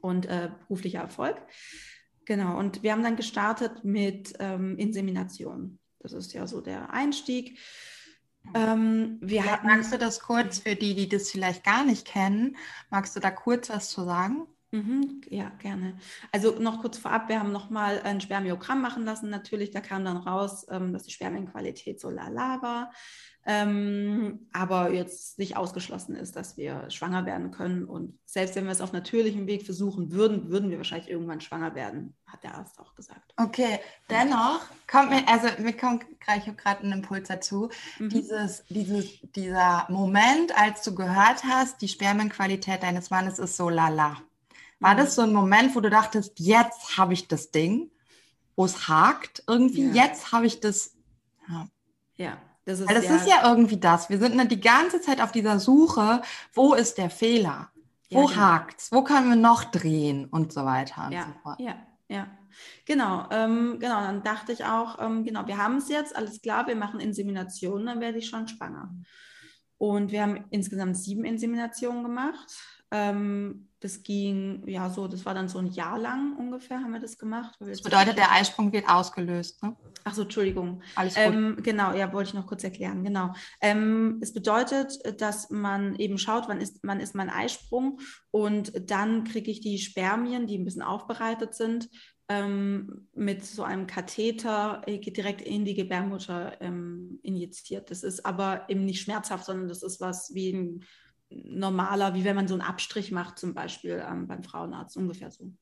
und 0.00 0.26
äh, 0.26 0.50
beruflicher 0.60 1.00
Erfolg. 1.00 1.36
Genau, 2.30 2.56
und 2.56 2.84
wir 2.84 2.92
haben 2.92 3.02
dann 3.02 3.16
gestartet 3.16 3.82
mit 3.82 4.34
ähm, 4.38 4.78
Insemination. 4.78 5.80
Das 5.98 6.12
ist 6.12 6.32
ja 6.32 6.46
so 6.46 6.60
der 6.60 6.92
Einstieg. 6.92 7.58
Ähm, 8.54 9.18
wir 9.20 9.50
hatten, 9.50 9.66
magst 9.66 9.92
du 9.92 9.98
das 9.98 10.20
kurz 10.20 10.60
für 10.60 10.76
die, 10.76 10.94
die 10.94 11.08
das 11.08 11.32
vielleicht 11.32 11.64
gar 11.64 11.84
nicht 11.84 12.06
kennen, 12.06 12.56
magst 12.88 13.16
du 13.16 13.20
da 13.20 13.32
kurz 13.32 13.68
was 13.68 13.90
zu 13.90 14.04
sagen? 14.04 14.46
Mhm, 14.72 15.22
ja, 15.28 15.50
gerne. 15.58 15.98
Also 16.30 16.58
noch 16.60 16.80
kurz 16.80 16.96
vorab, 16.96 17.28
wir 17.28 17.40
haben 17.40 17.50
nochmal 17.50 18.00
ein 18.02 18.20
Spermiogramm 18.20 18.80
machen 18.80 19.04
lassen. 19.04 19.28
Natürlich, 19.28 19.72
da 19.72 19.80
kam 19.80 20.04
dann 20.04 20.16
raus, 20.16 20.64
ähm, 20.70 20.92
dass 20.92 21.02
die 21.02 21.10
Spermienqualität 21.10 22.00
so 22.00 22.08
lala 22.08 22.62
war. 22.62 22.92
Ähm, 23.46 24.46
aber 24.52 24.92
jetzt 24.92 25.38
nicht 25.38 25.56
ausgeschlossen 25.56 26.14
ist, 26.14 26.36
dass 26.36 26.56
wir 26.56 26.88
schwanger 26.90 27.24
werden 27.26 27.50
können. 27.50 27.84
Und 27.84 28.18
selbst 28.26 28.54
wenn 28.54 28.66
wir 28.66 28.70
es 28.70 28.82
auf 28.82 28.92
natürlichem 28.92 29.46
Weg 29.46 29.64
versuchen 29.64 30.12
würden, 30.12 30.50
würden 30.50 30.70
wir 30.70 30.76
wahrscheinlich 30.76 31.10
irgendwann 31.10 31.40
schwanger 31.40 31.74
werden, 31.74 32.14
hat 32.26 32.44
der 32.44 32.54
Arzt 32.54 32.78
auch 32.78 32.94
gesagt. 32.94 33.32
Okay, 33.38 33.80
dennoch 34.10 34.60
kommt 34.86 35.10
mir, 35.10 35.26
also 35.26 35.48
mir 35.60 35.76
kommt 35.76 36.04
ich 36.36 36.46
habe 36.46 36.54
gerade 36.54 36.82
einen 36.82 36.92
Impuls 36.92 37.28
dazu, 37.28 37.70
mhm. 37.98 38.10
dieses, 38.10 38.62
dieses, 38.68 39.18
dieser 39.34 39.86
Moment, 39.88 40.56
als 40.56 40.82
du 40.82 40.94
gehört 40.94 41.42
hast, 41.42 41.80
die 41.80 41.88
Spermienqualität 41.88 42.82
deines 42.82 43.10
Mannes 43.10 43.38
ist 43.38 43.56
so 43.56 43.68
lala. 43.68 44.18
War 44.80 44.96
das 44.96 45.14
so 45.14 45.22
ein 45.22 45.32
Moment, 45.32 45.76
wo 45.76 45.80
du 45.80 45.90
dachtest, 45.90 46.38
jetzt 46.40 46.96
habe 46.96 47.12
ich 47.12 47.28
das 47.28 47.50
Ding, 47.50 47.90
wo 48.56 48.64
es 48.64 48.88
hakt 48.88 49.42
irgendwie, 49.46 49.88
ja. 49.88 50.04
jetzt 50.04 50.32
habe 50.32 50.46
ich 50.46 50.60
das. 50.60 50.96
Ja. 51.48 51.68
ja. 52.16 52.38
Das, 52.64 52.80
ist, 52.80 52.90
das 52.90 53.04
ja, 53.04 53.16
ist 53.16 53.28
ja 53.28 53.48
irgendwie 53.48 53.78
das. 53.78 54.10
Wir 54.10 54.18
sind 54.18 54.50
die 54.50 54.60
ganze 54.60 55.00
Zeit 55.00 55.20
auf 55.20 55.32
dieser 55.32 55.58
Suche, 55.58 56.22
wo 56.52 56.74
ist 56.74 56.98
der 56.98 57.10
Fehler? 57.10 57.70
Wo 58.10 58.22
ja, 58.22 58.26
genau. 58.26 58.40
hakt's? 58.40 58.92
Wo 58.92 59.02
können 59.02 59.28
wir 59.28 59.36
noch 59.36 59.64
drehen 59.64 60.26
und 60.26 60.52
so 60.52 60.64
weiter 60.64 61.06
und 61.06 61.12
ja, 61.12 61.24
so 61.24 61.32
fort. 61.42 61.60
Ja, 61.60 61.74
ja. 62.08 62.26
Genau, 62.84 63.26
ähm, 63.30 63.78
genau, 63.78 64.00
dann 64.00 64.22
dachte 64.22 64.52
ich 64.52 64.64
auch, 64.64 65.00
ähm, 65.00 65.24
genau, 65.24 65.46
wir 65.46 65.56
haben 65.56 65.76
es 65.76 65.88
jetzt, 65.88 66.14
alles 66.14 66.42
klar, 66.42 66.66
wir 66.66 66.76
machen 66.76 67.00
Inseminationen, 67.00 67.86
dann 67.86 68.00
werde 68.00 68.18
ich 68.18 68.28
schon 68.28 68.48
schwanger. 68.48 68.94
Und 69.78 70.12
wir 70.12 70.22
haben 70.22 70.44
insgesamt 70.50 70.96
sieben 70.96 71.24
Inseminationen 71.24 72.02
gemacht. 72.02 72.52
Ähm, 72.90 73.69
das 73.80 74.02
ging, 74.02 74.62
ja, 74.66 74.90
so, 74.90 75.08
das 75.08 75.24
war 75.24 75.32
dann 75.32 75.48
so 75.48 75.58
ein 75.58 75.68
Jahr 75.68 75.98
lang 75.98 76.36
ungefähr, 76.36 76.80
haben 76.80 76.92
wir 76.92 77.00
das 77.00 77.16
gemacht. 77.16 77.56
Das 77.60 77.80
bedeutet, 77.80 78.18
der 78.18 78.30
Eisprung 78.30 78.72
wird 78.72 78.88
ausgelöst, 78.88 79.62
ne? 79.62 79.74
Ach 80.04 80.14
so, 80.14 80.22
Entschuldigung. 80.22 80.82
Alles 80.94 81.14
gut. 81.14 81.24
Ähm, 81.24 81.56
genau, 81.62 81.94
ja, 81.94 82.12
wollte 82.12 82.28
ich 82.28 82.34
noch 82.34 82.46
kurz 82.46 82.62
erklären. 82.62 83.02
Genau. 83.04 83.34
Ähm, 83.60 84.18
es 84.20 84.32
bedeutet, 84.32 84.98
dass 85.20 85.50
man 85.50 85.94
eben 85.96 86.18
schaut, 86.18 86.48
wann 86.48 86.60
ist, 86.60 86.80
wann 86.82 87.00
ist 87.00 87.14
mein 87.14 87.30
Eisprung 87.30 88.00
und 88.30 88.90
dann 88.90 89.24
kriege 89.24 89.50
ich 89.50 89.60
die 89.60 89.78
Spermien, 89.78 90.46
die 90.46 90.58
ein 90.58 90.64
bisschen 90.64 90.82
aufbereitet 90.82 91.54
sind, 91.54 91.88
ähm, 92.28 93.08
mit 93.14 93.44
so 93.44 93.64
einem 93.64 93.86
Katheter 93.86 94.82
äh, 94.86 94.98
direkt 94.98 95.42
in 95.42 95.64
die 95.64 95.74
Gebärmutter 95.74 96.60
ähm, 96.60 97.18
injiziert. 97.22 97.90
Das 97.90 98.02
ist 98.02 98.24
aber 98.24 98.66
eben 98.68 98.84
nicht 98.84 99.00
schmerzhaft, 99.00 99.46
sondern 99.46 99.68
das 99.68 99.82
ist 99.82 100.00
was 100.00 100.32
wie 100.32 100.52
ein 100.52 100.84
normaler, 101.30 102.14
wie 102.14 102.24
wenn 102.24 102.36
man 102.36 102.48
so 102.48 102.54
einen 102.54 102.62
Abstrich 102.62 103.12
macht, 103.12 103.38
zum 103.38 103.54
Beispiel 103.54 104.04
ähm, 104.06 104.26
beim 104.26 104.42
Frauenarzt, 104.42 104.96
ungefähr 104.96 105.30
so. 105.30 105.52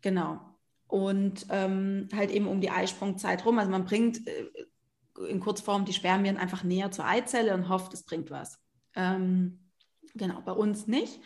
Genau. 0.00 0.40
Und 0.86 1.46
ähm, 1.50 2.08
halt 2.14 2.30
eben 2.30 2.46
um 2.46 2.60
die 2.60 2.70
Eisprungzeit 2.70 3.44
rum. 3.44 3.58
Also 3.58 3.70
man 3.70 3.84
bringt 3.84 4.26
äh, 4.26 4.46
in 5.28 5.40
Kurzform 5.40 5.84
die 5.84 5.92
Spermien 5.92 6.36
einfach 6.36 6.62
näher 6.62 6.90
zur 6.90 7.06
Eizelle 7.06 7.54
und 7.54 7.68
hofft, 7.68 7.92
es 7.94 8.04
bringt 8.04 8.30
was. 8.30 8.58
Ähm, 8.94 9.70
genau, 10.14 10.40
bei 10.42 10.52
uns 10.52 10.86
nicht. 10.86 11.20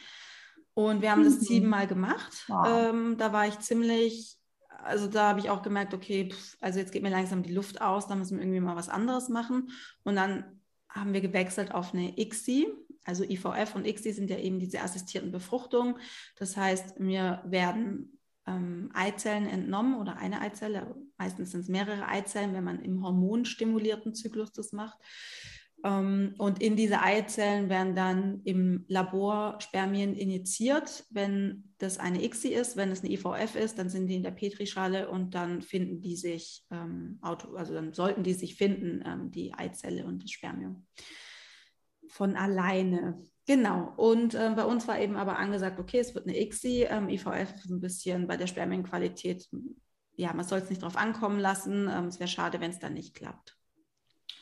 Und 0.75 1.03
wir 1.03 1.11
haben 1.11 1.25
das 1.25 1.37
mhm. 1.37 1.45
siebenmal 1.45 1.87
gemacht. 1.87 2.45
Wow. 2.49 2.67
Ähm, 2.69 3.17
da 3.19 3.33
war 3.33 3.47
ich 3.47 3.59
ziemlich, 3.59 4.39
also 4.83 5.09
da 5.09 5.29
habe 5.29 5.41
ich 5.41 5.51
auch 5.51 5.63
gemerkt, 5.63 5.95
okay, 5.95 6.31
pff, 6.31 6.57
also 6.61 6.79
jetzt 6.79 6.93
geht 6.93 7.03
mir 7.03 7.11
langsam 7.11 7.43
die 7.43 7.53
Luft 7.53 7.81
aus, 7.81 8.07
da 8.07 8.15
müssen 8.15 8.37
wir 8.37 8.45
irgendwie 8.45 8.61
mal 8.61 8.77
was 8.77 8.89
anderes 8.89 9.29
machen. 9.29 9.71
Und 10.05 10.17
dann 10.17 10.61
haben 10.89 11.13
wir 11.13 11.21
gewechselt 11.21 11.73
auf 11.75 11.93
eine 11.93 12.19
ICSI, 12.19 12.69
also 13.05 13.25
IVF 13.25 13.75
und 13.75 13.87
ICSI 13.87 14.13
sind 14.13 14.31
ja 14.31 14.39
eben 14.39 14.59
diese 14.59 14.81
assistierten 14.81 15.33
Befruchtungen. 15.33 15.97
Das 16.37 16.57
heißt, 16.57 17.01
mir 17.01 17.43
werden 17.45 18.19
ähm, 18.47 18.91
Eizellen 18.95 19.47
entnommen 19.47 20.01
oder 20.01 20.17
eine 20.17 20.41
Eizelle, 20.41 20.95
meistens 21.19 21.53
sind 21.53 21.61
es 21.61 21.69
mehrere 21.69 22.07
Eizellen, 22.07 22.55
wenn 22.55 22.65
man 22.65 22.81
im 22.81 23.03
hormonstimulierten 23.03 24.15
Zyklus 24.15 24.53
das 24.53 24.73
macht. 24.73 24.99
Ähm, 25.85 26.35
und 26.39 26.61
in 26.61 26.77
diese 26.77 27.01
Eizellen 27.01 27.69
werden 27.69 27.95
dann 27.95 28.43
im 28.45 28.85
Labor 28.89 29.59
Spermien 29.61 30.15
injiziert. 30.15 31.05
Wenn 31.11 31.73
das 31.79 31.99
eine 31.99 32.23
ICSI 32.23 32.49
ist, 32.49 32.77
wenn 32.77 32.91
es 32.91 33.03
eine 33.03 33.13
IVF 33.13 33.57
ist, 33.57 33.79
dann 33.79 33.89
sind 33.89 34.09
die 34.09 34.17
in 34.17 34.23
der 34.23 34.31
Petrischale 34.31 35.09
und 35.09 35.35
dann 35.35 35.63
finden 35.63 36.01
die 36.01 36.17
sich, 36.17 36.65
ähm, 36.71 37.19
also 37.23 37.75
dann 37.75 37.93
sollten 37.93 38.23
die 38.23 38.35
sich 38.35 38.57
finden, 38.57 39.03
ähm, 39.07 39.31
die 39.31 39.55
Eizelle 39.55 40.05
und 40.05 40.23
das 40.23 40.31
Spermium. 40.31 40.87
Von 42.11 42.37
alleine. 42.37 43.27
Genau. 43.47 43.93
Und 43.97 44.35
äh, 44.35 44.53
bei 44.55 44.65
uns 44.65 44.87
war 44.87 44.99
eben 45.01 45.17
aber 45.17 45.39
angesagt, 45.39 45.79
okay, 45.79 45.99
es 45.99 46.15
wird 46.15 46.27
eine 46.27 46.41
ICSI. 46.41 46.85
Ähm, 46.85 47.09
IVF 47.09 47.55
ist 47.55 47.71
ein 47.71 47.81
bisschen 47.81 48.27
bei 48.27 48.37
der 48.37 48.47
Spermienqualität, 48.47 49.49
ja, 50.17 50.35
man 50.35 50.47
soll 50.47 50.59
es 50.59 50.69
nicht 50.69 50.83
drauf 50.83 50.97
ankommen 50.97 51.39
lassen. 51.39 51.89
Ähm, 51.89 52.07
es 52.07 52.21
wäre 52.21 52.29
schade, 52.29 52.61
wenn 52.61 52.71
es 52.71 52.79
dann 52.79 52.95
nicht 52.95 53.15
klappt. 53.15 53.57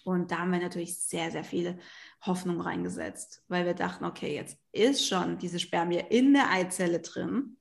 Und 0.05 0.31
da 0.31 0.39
haben 0.39 0.53
wir 0.53 0.59
natürlich 0.59 0.99
sehr, 0.99 1.31
sehr 1.31 1.45
viele 1.45 1.79
Hoffnung 2.23 2.61
reingesetzt, 2.61 3.43
weil 3.49 3.67
wir 3.67 3.75
dachten, 3.75 4.05
okay, 4.05 4.35
jetzt 4.35 4.59
ist 4.73 5.07
schon 5.07 5.39
diese 5.39 5.59
Spermie 5.59 6.03
in 6.09 6.33
der 6.33 6.51
Eizelle 6.51 7.01
drin 7.01 7.59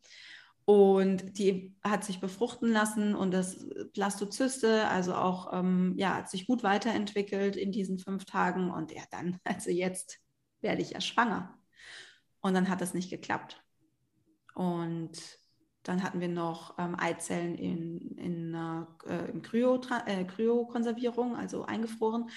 und 0.67 1.37
die 1.37 1.77
hat 1.81 2.03
sich 2.03 2.19
befruchten 2.19 2.69
lassen 2.69 3.15
und 3.15 3.31
das 3.31 3.65
Blastozyste, 3.93 4.85
also 4.89 5.15
auch, 5.15 5.53
ähm, 5.53 5.93
ja, 5.95 6.15
hat 6.15 6.29
sich 6.29 6.45
gut 6.45 6.61
weiterentwickelt 6.61 7.55
in 7.55 7.71
diesen 7.71 7.99
fünf 7.99 8.25
Tagen 8.25 8.69
und 8.69 8.91
ja, 8.91 9.03
dann, 9.09 9.39
also 9.45 9.69
jetzt 9.69 10.19
werde 10.59 10.81
ich 10.81 10.89
ja 10.89 10.99
schwanger. 10.99 11.57
Und 12.41 12.53
dann 12.53 12.67
hat 12.67 12.81
das 12.81 12.93
nicht 12.93 13.09
geklappt. 13.09 13.63
Und 14.55 15.13
dann 15.83 16.03
hatten 16.03 16.19
wir 16.19 16.27
noch 16.27 16.77
ähm, 16.77 16.99
Eizellen 16.99 17.55
in, 17.55 18.17
in, 18.17 18.53
äh, 18.53 19.31
in 19.31 19.41
Kryo, 19.41 19.79
äh, 20.05 20.25
Kryokonservierung, 20.25 21.37
also 21.37 21.63
eingefroren 21.63 22.29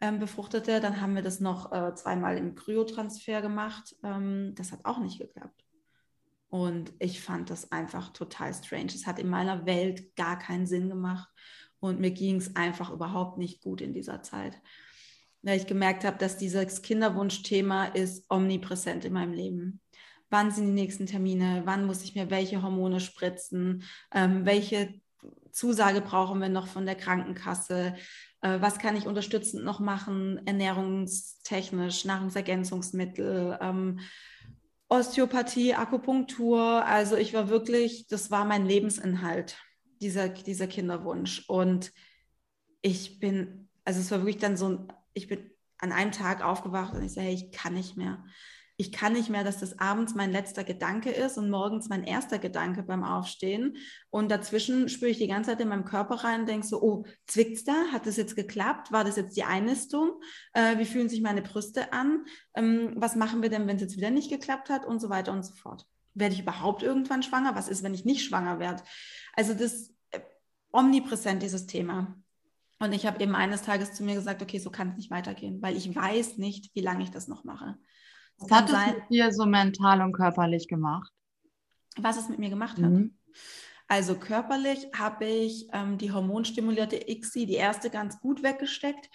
ähm, 0.00 0.20
befruchtete. 0.20 0.78
Dann 0.78 1.00
haben 1.00 1.16
wir 1.16 1.22
das 1.22 1.40
noch 1.40 1.72
äh, 1.72 1.92
zweimal 1.96 2.38
im 2.38 2.54
Kryotransfer 2.54 3.42
gemacht. 3.42 3.96
Ähm, 4.04 4.54
das 4.54 4.70
hat 4.70 4.84
auch 4.84 4.98
nicht 4.98 5.18
geklappt. 5.18 5.63
Und 6.54 6.92
ich 7.00 7.20
fand 7.20 7.50
das 7.50 7.72
einfach 7.72 8.12
total 8.12 8.54
strange. 8.54 8.92
Es 8.94 9.08
hat 9.08 9.18
in 9.18 9.28
meiner 9.28 9.66
Welt 9.66 10.14
gar 10.14 10.38
keinen 10.38 10.66
Sinn 10.66 10.88
gemacht. 10.88 11.28
Und 11.80 11.98
mir 11.98 12.12
ging 12.12 12.36
es 12.36 12.54
einfach 12.54 12.92
überhaupt 12.92 13.38
nicht 13.38 13.60
gut 13.60 13.80
in 13.80 13.92
dieser 13.92 14.22
Zeit. 14.22 14.60
Weil 15.42 15.58
ich 15.58 15.66
gemerkt 15.66 16.04
habe, 16.04 16.16
dass 16.16 16.38
dieses 16.38 16.82
Kinderwunschthema 16.82 17.86
ist 17.86 18.30
omnipräsent 18.30 19.04
in 19.04 19.14
meinem 19.14 19.32
Leben 19.32 19.80
wann 20.34 20.50
sind 20.50 20.66
die 20.66 20.72
nächsten 20.72 21.06
Termine, 21.06 21.62
wann 21.64 21.86
muss 21.86 22.02
ich 22.02 22.16
mir 22.16 22.28
welche 22.28 22.60
Hormone 22.60 22.98
spritzen, 22.98 23.84
ähm, 24.12 24.44
welche 24.44 24.92
Zusage 25.52 26.00
brauchen 26.00 26.40
wir 26.40 26.48
noch 26.48 26.66
von 26.66 26.86
der 26.86 26.96
Krankenkasse, 26.96 27.94
äh, 28.40 28.60
was 28.60 28.80
kann 28.80 28.96
ich 28.96 29.06
unterstützend 29.06 29.64
noch 29.64 29.78
machen, 29.78 30.44
ernährungstechnisch, 30.44 32.04
Nahrungsergänzungsmittel, 32.04 33.58
ähm, 33.60 34.00
Osteopathie, 34.94 35.74
Akupunktur. 35.74 36.84
Also 36.86 37.16
ich 37.16 37.34
war 37.34 37.48
wirklich, 37.48 38.06
das 38.06 38.30
war 38.30 38.44
mein 38.44 38.64
Lebensinhalt, 38.66 39.56
dieser, 40.00 40.28
dieser 40.28 40.68
Kinderwunsch. 40.68 41.44
Und 41.48 41.92
ich 42.80 43.18
bin, 43.18 43.68
also 43.84 44.00
es 44.00 44.10
war 44.10 44.20
wirklich 44.20 44.38
dann 44.38 44.56
so, 44.56 44.86
ich 45.12 45.26
bin 45.26 45.50
an 45.78 45.90
einem 45.90 46.12
Tag 46.12 46.44
aufgewacht 46.44 46.94
und 46.94 47.02
ich 47.02 47.12
sage, 47.12 47.26
hey, 47.26 47.34
ich 47.34 47.50
kann 47.50 47.74
nicht 47.74 47.96
mehr 47.96 48.24
ich 48.76 48.90
kann 48.90 49.12
nicht 49.12 49.30
mehr, 49.30 49.44
dass 49.44 49.60
das 49.60 49.78
abends 49.78 50.14
mein 50.14 50.32
letzter 50.32 50.64
Gedanke 50.64 51.10
ist 51.10 51.38
und 51.38 51.48
morgens 51.48 51.88
mein 51.88 52.02
erster 52.02 52.40
Gedanke 52.40 52.82
beim 52.82 53.04
Aufstehen. 53.04 53.76
Und 54.10 54.30
dazwischen 54.30 54.88
spüre 54.88 55.12
ich 55.12 55.18
die 55.18 55.28
ganze 55.28 55.50
Zeit 55.50 55.60
in 55.60 55.68
meinem 55.68 55.84
Körper 55.84 56.16
rein 56.16 56.40
und 56.40 56.48
denke 56.48 56.66
so, 56.66 56.82
oh, 56.82 57.04
zwickt's 57.26 57.62
da? 57.62 57.74
Hat 57.92 58.06
das 58.06 58.16
jetzt 58.16 58.34
geklappt? 58.34 58.90
War 58.90 59.04
das 59.04 59.14
jetzt 59.14 59.36
die 59.36 59.44
Einnistung? 59.44 60.20
Äh, 60.54 60.78
wie 60.78 60.86
fühlen 60.86 61.08
sich 61.08 61.22
meine 61.22 61.42
Brüste 61.42 61.92
an? 61.92 62.24
Ähm, 62.54 62.94
was 62.96 63.14
machen 63.14 63.42
wir 63.42 63.48
denn, 63.48 63.68
wenn 63.68 63.76
es 63.76 63.82
jetzt 63.82 63.96
wieder 63.96 64.10
nicht 64.10 64.30
geklappt 64.30 64.70
hat? 64.70 64.84
Und 64.84 65.00
so 65.00 65.08
weiter 65.08 65.30
und 65.30 65.44
so 65.44 65.54
fort. 65.54 65.86
Werde 66.14 66.34
ich 66.34 66.40
überhaupt 66.40 66.82
irgendwann 66.82 67.22
schwanger? 67.22 67.54
Was 67.54 67.68
ist, 67.68 67.84
wenn 67.84 67.94
ich 67.94 68.04
nicht 68.04 68.24
schwanger 68.24 68.58
werde? 68.58 68.82
Also 69.34 69.54
das 69.54 69.94
äh, 70.10 70.18
omnipräsent, 70.72 71.42
dieses 71.44 71.66
Thema. 71.66 72.16
Und 72.80 72.92
ich 72.92 73.06
habe 73.06 73.22
eben 73.22 73.36
eines 73.36 73.62
Tages 73.62 73.94
zu 73.94 74.02
mir 74.02 74.16
gesagt, 74.16 74.42
okay, 74.42 74.58
so 74.58 74.70
kann 74.70 74.90
es 74.90 74.96
nicht 74.96 75.10
weitergehen, 75.12 75.62
weil 75.62 75.76
ich 75.76 75.94
weiß 75.94 76.38
nicht, 76.38 76.74
wie 76.74 76.80
lange 76.80 77.04
ich 77.04 77.10
das 77.10 77.28
noch 77.28 77.44
mache. 77.44 77.78
Was 78.38 78.50
hat 78.50 78.70
es 78.70 78.94
mit 78.94 79.10
dir 79.10 79.32
so 79.32 79.46
mental 79.46 80.00
und 80.02 80.12
körperlich 80.12 80.68
gemacht? 80.68 81.10
Was 81.96 82.16
es 82.16 82.28
mit 82.28 82.38
mir 82.38 82.50
gemacht 82.50 82.76
hat? 82.78 82.90
Mhm. 82.90 83.16
Also 83.86 84.16
körperlich 84.16 84.88
habe 84.96 85.26
ich 85.26 85.68
ähm, 85.72 85.98
die 85.98 86.10
hormonstimulierte 86.10 86.96
ICSI, 87.08 87.46
die 87.46 87.54
erste 87.54 87.90
ganz 87.90 88.18
gut 88.18 88.42
weggesteckt. 88.42 89.10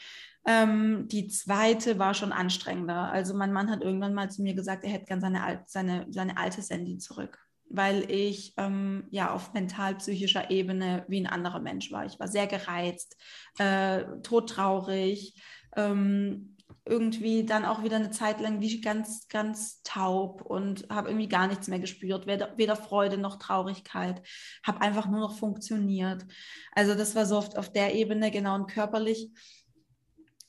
Ähm, 0.45 1.08
die 1.08 1.27
zweite 1.27 1.99
war 1.99 2.13
schon 2.13 2.32
anstrengender. 2.32 3.12
Also 3.12 3.34
mein 3.34 3.51
Mann 3.51 3.69
hat 3.69 3.82
irgendwann 3.82 4.13
mal 4.13 4.29
zu 4.29 4.41
mir 4.41 4.53
gesagt, 4.53 4.84
er 4.84 4.91
hätte 4.91 5.05
gern 5.05 5.21
seine, 5.21 5.63
seine, 5.65 6.05
seine 6.10 6.38
alte 6.38 6.62
Sandy 6.62 6.97
zurück, 6.97 7.39
weil 7.69 8.10
ich 8.10 8.53
ähm, 8.58 9.08
ja 9.10 9.34
auf 9.34 9.53
mental-psychischer 9.53 10.49
Ebene 10.51 11.03
wie 11.08 11.19
ein 11.19 11.27
anderer 11.27 11.60
Mensch 11.60 11.91
war. 11.91 12.05
Ich 12.05 12.19
war 12.19 12.27
sehr 12.27 12.47
gereizt, 12.47 13.17
äh, 13.58 14.03
todtraurig, 14.23 15.41
ähm, 15.75 16.55
irgendwie 16.89 17.45
dann 17.45 17.65
auch 17.65 17.84
wieder 17.84 17.97
eine 17.97 18.12
Zeit 18.12 18.41
lang 18.41 18.60
wie 18.60 18.82
ganz, 18.82 19.28
ganz 19.28 19.82
taub 19.84 20.41
und 20.41 20.88
habe 20.89 21.10
irgendwie 21.10 21.30
gar 21.30 21.47
nichts 21.47 21.67
mehr 21.67 21.80
gespürt, 21.80 22.28
weder, 22.28 22.58
weder 22.58 22.75
Freude 22.75 23.17
noch 23.17 23.38
Traurigkeit, 23.38 24.21
habe 24.63 24.82
einfach 24.82 25.08
nur 25.08 25.19
noch 25.19 25.38
funktioniert. 25.38 26.25
Also 26.73 26.95
das 26.95 27.15
war 27.15 27.25
so 27.25 27.38
oft 27.38 27.58
auf 27.58 27.71
der 27.71 27.93
Ebene, 27.95 28.32
genau 28.32 28.56
und 28.56 28.67
körperlich 28.67 29.32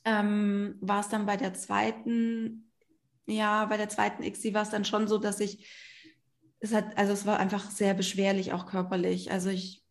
ähm, 0.04 0.76
war 0.80 1.00
es 1.00 1.08
dann 1.08 1.26
bei 1.26 1.36
der 1.36 1.54
zweiten, 1.54 2.72
ja, 3.26 3.66
bei 3.66 3.76
der 3.76 3.88
zweiten 3.88 4.22
XI 4.22 4.54
war 4.54 4.62
es 4.62 4.70
dann 4.70 4.84
schon 4.84 5.08
so, 5.08 5.18
dass 5.18 5.40
ich, 5.40 5.70
es 6.60 6.72
hat, 6.72 6.96
also 6.96 7.12
es 7.12 7.26
war 7.26 7.38
einfach 7.38 7.70
sehr 7.70 7.94
beschwerlich, 7.94 8.52
auch 8.52 8.66
körperlich. 8.66 9.30
Also 9.30 9.50
ich 9.50 9.84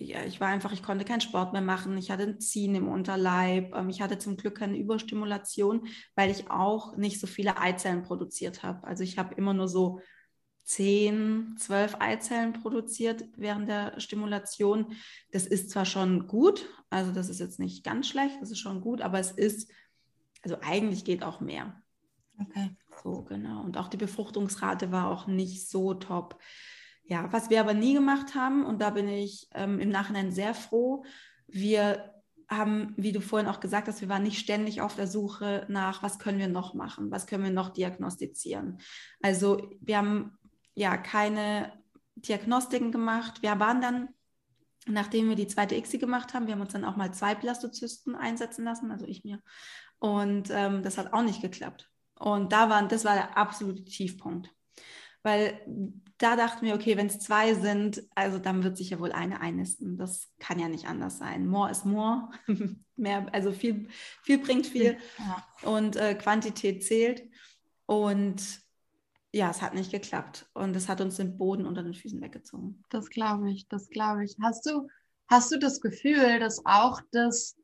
ja, 0.00 0.24
ich 0.24 0.40
war 0.40 0.48
einfach, 0.48 0.72
ich 0.72 0.82
konnte 0.82 1.04
keinen 1.04 1.20
Sport 1.20 1.52
mehr 1.52 1.62
machen, 1.62 1.96
ich 1.96 2.10
hatte 2.10 2.22
ein 2.24 2.40
Ziehen 2.40 2.74
im 2.74 2.88
Unterleib, 2.88 3.74
ähm, 3.74 3.88
ich 3.88 4.00
hatte 4.00 4.18
zum 4.18 4.36
Glück 4.36 4.56
keine 4.56 4.78
Überstimulation, 4.78 5.86
weil 6.14 6.30
ich 6.30 6.50
auch 6.50 6.96
nicht 6.96 7.20
so 7.20 7.26
viele 7.26 7.58
Eizellen 7.58 8.02
produziert 8.02 8.62
habe. 8.62 8.86
Also 8.86 9.02
ich 9.02 9.18
habe 9.18 9.34
immer 9.34 9.54
nur 9.54 9.68
so 9.68 10.00
10, 10.64 11.56
12 11.58 11.96
Eizellen 11.98 12.52
produziert 12.52 13.24
während 13.36 13.68
der 13.68 13.98
Stimulation. 14.00 14.92
Das 15.32 15.46
ist 15.46 15.70
zwar 15.70 15.86
schon 15.86 16.26
gut, 16.26 16.68
also 16.90 17.10
das 17.12 17.28
ist 17.28 17.40
jetzt 17.40 17.58
nicht 17.58 17.84
ganz 17.84 18.08
schlecht, 18.08 18.36
das 18.40 18.50
ist 18.50 18.58
schon 18.58 18.80
gut, 18.80 19.00
aber 19.00 19.18
es 19.18 19.30
ist, 19.30 19.70
also 20.42 20.58
eigentlich 20.60 21.04
geht 21.04 21.22
auch 21.22 21.40
mehr. 21.40 21.82
Okay. 22.38 22.70
So, 23.02 23.22
genau. 23.22 23.62
Und 23.62 23.76
auch 23.78 23.88
die 23.88 23.96
Befruchtungsrate 23.96 24.92
war 24.92 25.08
auch 25.08 25.26
nicht 25.26 25.68
so 25.68 25.94
top. 25.94 26.38
Ja, 27.08 27.32
was 27.32 27.48
wir 27.48 27.60
aber 27.60 27.72
nie 27.72 27.94
gemacht 27.94 28.34
haben, 28.34 28.66
und 28.66 28.82
da 28.82 28.90
bin 28.90 29.08
ich 29.08 29.48
ähm, 29.54 29.80
im 29.80 29.88
Nachhinein 29.88 30.30
sehr 30.30 30.52
froh, 30.52 31.04
wir 31.46 32.12
haben, 32.50 32.92
wie 32.98 33.12
du 33.12 33.22
vorhin 33.22 33.48
auch 33.48 33.60
gesagt 33.60 33.88
hast, 33.88 34.02
wir 34.02 34.10
waren 34.10 34.22
nicht 34.22 34.38
ständig 34.38 34.82
auf 34.82 34.94
der 34.94 35.06
Suche 35.06 35.64
nach, 35.68 36.02
was 36.02 36.18
können 36.18 36.38
wir 36.38 36.48
noch 36.48 36.74
machen, 36.74 37.10
was 37.10 37.26
können 37.26 37.44
wir 37.44 37.50
noch 37.50 37.70
diagnostizieren. 37.70 38.78
Also 39.22 39.70
wir 39.80 39.96
haben 39.96 40.38
ja 40.74 40.98
keine 40.98 41.72
Diagnostiken 42.14 42.92
gemacht. 42.92 43.42
Wir 43.42 43.58
waren 43.58 43.80
dann, 43.80 44.08
nachdem 44.86 45.30
wir 45.30 45.36
die 45.36 45.46
zweite 45.46 45.76
ICSI 45.76 45.98
gemacht 45.98 46.34
haben, 46.34 46.46
wir 46.46 46.54
haben 46.54 46.60
uns 46.60 46.72
dann 46.72 46.84
auch 46.84 46.96
mal 46.96 47.12
zwei 47.12 47.34
Blastozysten 47.34 48.16
einsetzen 48.16 48.64
lassen, 48.64 48.90
also 48.90 49.06
ich 49.06 49.24
mir. 49.24 49.42
Und 49.98 50.50
ähm, 50.50 50.82
das 50.82 50.98
hat 50.98 51.14
auch 51.14 51.22
nicht 51.22 51.40
geklappt. 51.40 51.90
Und 52.18 52.52
da 52.52 52.68
waren, 52.68 52.88
das 52.88 53.04
war 53.06 53.14
der 53.14 53.38
absolute 53.38 53.84
Tiefpunkt 53.84 54.50
weil 55.22 55.60
da 56.18 56.34
dachten 56.34 56.66
wir, 56.66 56.74
okay, 56.74 56.96
wenn 56.96 57.06
es 57.06 57.20
zwei 57.20 57.54
sind, 57.54 58.02
also 58.14 58.38
dann 58.38 58.64
wird 58.64 58.76
sich 58.76 58.90
ja 58.90 58.98
wohl 58.98 59.12
eine 59.12 59.40
einnisten. 59.40 59.96
Das 59.96 60.28
kann 60.40 60.58
ja 60.58 60.68
nicht 60.68 60.86
anders 60.86 61.18
sein. 61.18 61.46
More 61.46 61.70
is 61.70 61.84
more. 61.84 62.28
Mehr, 62.96 63.32
also 63.32 63.52
viel, 63.52 63.88
viel 64.22 64.38
bringt 64.38 64.66
viel 64.66 64.98
ja. 65.18 65.46
und 65.62 65.94
äh, 65.94 66.14
Quantität 66.16 66.84
zählt. 66.84 67.22
Und 67.86 68.42
ja, 69.32 69.50
es 69.50 69.62
hat 69.62 69.74
nicht 69.74 69.92
geklappt. 69.92 70.50
Und 70.54 70.74
es 70.74 70.88
hat 70.88 71.00
uns 71.00 71.16
den 71.16 71.38
Boden 71.38 71.66
unter 71.66 71.84
den 71.84 71.94
Füßen 71.94 72.20
weggezogen. 72.20 72.82
Das 72.90 73.08
glaube 73.08 73.52
ich, 73.52 73.68
das 73.68 73.88
glaube 73.88 74.24
ich. 74.24 74.36
Hast 74.42 74.66
du, 74.66 74.88
hast 75.28 75.52
du 75.52 75.58
das 75.58 75.80
Gefühl, 75.80 76.40
dass 76.40 76.64
auch 76.66 77.00
das, 77.12 77.56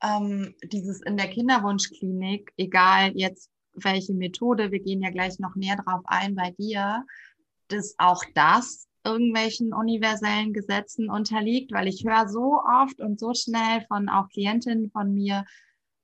ähm, 0.00 0.54
dieses 0.62 1.02
in 1.02 1.16
der 1.16 1.28
Kinderwunschklinik, 1.28 2.52
egal 2.56 3.12
jetzt 3.16 3.50
welche 3.84 4.14
Methode, 4.14 4.70
wir 4.70 4.80
gehen 4.80 5.02
ja 5.02 5.10
gleich 5.10 5.38
noch 5.38 5.54
näher 5.56 5.76
drauf 5.76 6.02
ein 6.04 6.34
bei 6.34 6.50
dir, 6.52 7.04
dass 7.68 7.94
auch 7.98 8.22
das 8.34 8.88
irgendwelchen 9.04 9.72
universellen 9.72 10.52
Gesetzen 10.52 11.08
unterliegt, 11.10 11.72
weil 11.72 11.88
ich 11.88 12.04
höre 12.04 12.28
so 12.28 12.60
oft 12.60 13.00
und 13.00 13.18
so 13.18 13.32
schnell 13.34 13.84
von 13.88 14.08
auch 14.08 14.28
Klientinnen 14.28 14.90
von 14.90 15.14
mir 15.14 15.44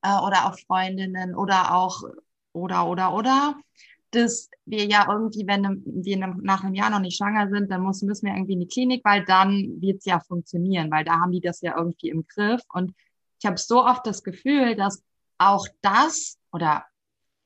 äh, 0.02 0.18
oder 0.18 0.46
auch 0.46 0.58
Freundinnen 0.66 1.34
oder 1.34 1.74
auch 1.74 2.02
oder 2.52 2.88
oder 2.88 3.14
oder, 3.14 3.56
dass 4.12 4.48
wir 4.64 4.86
ja 4.86 5.06
irgendwie, 5.10 5.46
wenn 5.46 5.82
wir 5.84 6.16
nach 6.16 6.64
einem 6.64 6.74
Jahr 6.74 6.90
noch 6.90 7.00
nicht 7.00 7.18
schwanger 7.18 7.50
sind, 7.50 7.70
dann 7.70 7.82
müssen 7.82 8.08
wir 8.08 8.34
irgendwie 8.34 8.54
in 8.54 8.60
die 8.60 8.68
Klinik, 8.68 9.04
weil 9.04 9.24
dann 9.24 9.80
wird 9.80 9.98
es 9.98 10.06
ja 10.06 10.20
funktionieren, 10.20 10.90
weil 10.90 11.04
da 11.04 11.20
haben 11.20 11.32
die 11.32 11.40
das 11.40 11.60
ja 11.60 11.76
irgendwie 11.76 12.08
im 12.08 12.26
Griff. 12.26 12.62
Und 12.72 12.94
ich 13.38 13.46
habe 13.46 13.58
so 13.58 13.84
oft 13.84 14.06
das 14.06 14.22
Gefühl, 14.22 14.74
dass 14.74 15.02
auch 15.38 15.66
das 15.82 16.38
oder 16.52 16.86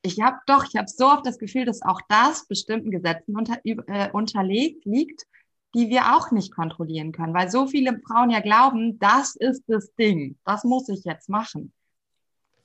ich 0.01 0.19
habe 0.21 0.37
doch, 0.47 0.65
ich 0.65 0.75
habe 0.75 0.87
so 0.87 1.05
oft 1.07 1.25
das 1.25 1.37
Gefühl, 1.37 1.65
dass 1.65 1.81
auch 1.81 2.01
das 2.09 2.47
bestimmten 2.47 2.91
Gesetzen 2.91 3.35
unter, 3.35 3.59
äh, 3.63 4.09
unterlegt 4.11 4.85
liegt, 4.85 5.25
die 5.73 5.89
wir 5.89 6.15
auch 6.15 6.31
nicht 6.31 6.53
kontrollieren 6.53 7.11
können, 7.11 7.33
weil 7.33 7.49
so 7.49 7.67
viele 7.67 7.99
Frauen 8.05 8.29
ja 8.29 8.41
glauben, 8.41 8.99
das 8.99 9.35
ist 9.35 9.63
das 9.67 9.93
Ding, 9.95 10.37
das 10.43 10.63
muss 10.63 10.89
ich 10.89 11.03
jetzt 11.03 11.29
machen. 11.29 11.71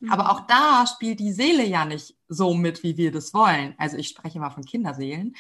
Mhm. 0.01 0.11
Aber 0.11 0.33
auch 0.33 0.47
da 0.47 0.87
spielt 0.87 1.21
die 1.21 1.33
Seele 1.33 1.65
ja 1.65 1.85
nicht 1.85 2.17
so 2.29 2.55
mit, 2.55 2.83
wie 2.83 2.97
wir 2.97 3.13
das 3.13 3.33
wollen. 3.33 3.75
Also 3.79 3.97
ich 3.97 4.09
spreche 4.09 4.41
mal 4.41 4.51
von 4.51 4.65
Kinderseelen. 4.65 5.37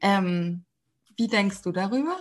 Ähm, 0.00 0.64
wie 1.16 1.28
denkst 1.28 1.62
du 1.62 1.72
darüber? 1.72 2.16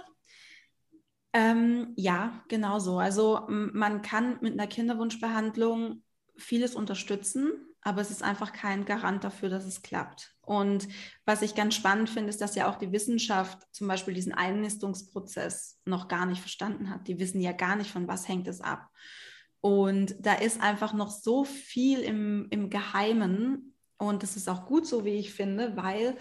Ähm, 1.34 1.94
ja, 1.96 2.44
genau 2.50 2.80
so. 2.80 3.00
Also 3.00 3.46
man 3.48 4.02
kann 4.02 4.38
mit 4.42 4.54
einer 4.54 4.68
Kinderwunschbehandlung 4.68 6.04
vieles 6.36 6.76
unterstützen, 6.76 7.71
aber 7.84 8.02
es 8.02 8.12
ist 8.12 8.24
einfach 8.24 8.54
kein 8.54 8.86
Garant 8.86 9.24
dafür, 9.24 9.50
dass 9.50 9.66
es 9.66 9.82
klappt. 9.82 10.36
Und 10.42 10.88
was 11.26 11.42
ich 11.42 11.56
ganz 11.56 11.76
spannend 11.76 12.10
finde, 12.10 12.30
ist, 12.30 12.42
dass 12.42 12.56
ja 12.56 12.70
auch 12.70 12.78
die 12.78 12.92
Wissenschaft 12.92 13.68
zum 13.72 13.88
Beispiel 13.88 14.14
diesen 14.14 14.34
Einnistungsprozess 14.34 15.80
noch 15.86 16.08
gar 16.08 16.26
nicht 16.26 16.42
verstanden 16.42 16.90
hat. 16.90 17.08
Die 17.08 17.20
wissen 17.20 17.42
ja 17.42 17.54
gar 17.54 17.76
nicht, 17.76 17.92
von 17.92 18.08
was 18.08 18.28
hängt 18.28 18.48
es 18.48 18.62
ab. 18.62 18.90
Und 19.62 20.16
da 20.20 20.34
ist 20.34 20.62
einfach 20.62 20.94
noch 20.94 21.10
so 21.10 21.44
viel 21.44 22.00
im, 22.02 22.48
im 22.52 22.70
Geheimen. 22.70 23.76
Und 23.98 24.24
das 24.24 24.36
ist 24.36 24.50
auch 24.50 24.66
gut 24.66 24.86
so, 24.86 25.06
wie 25.06 25.16
ich 25.16 25.34
finde, 25.34 25.76
weil 25.76 26.18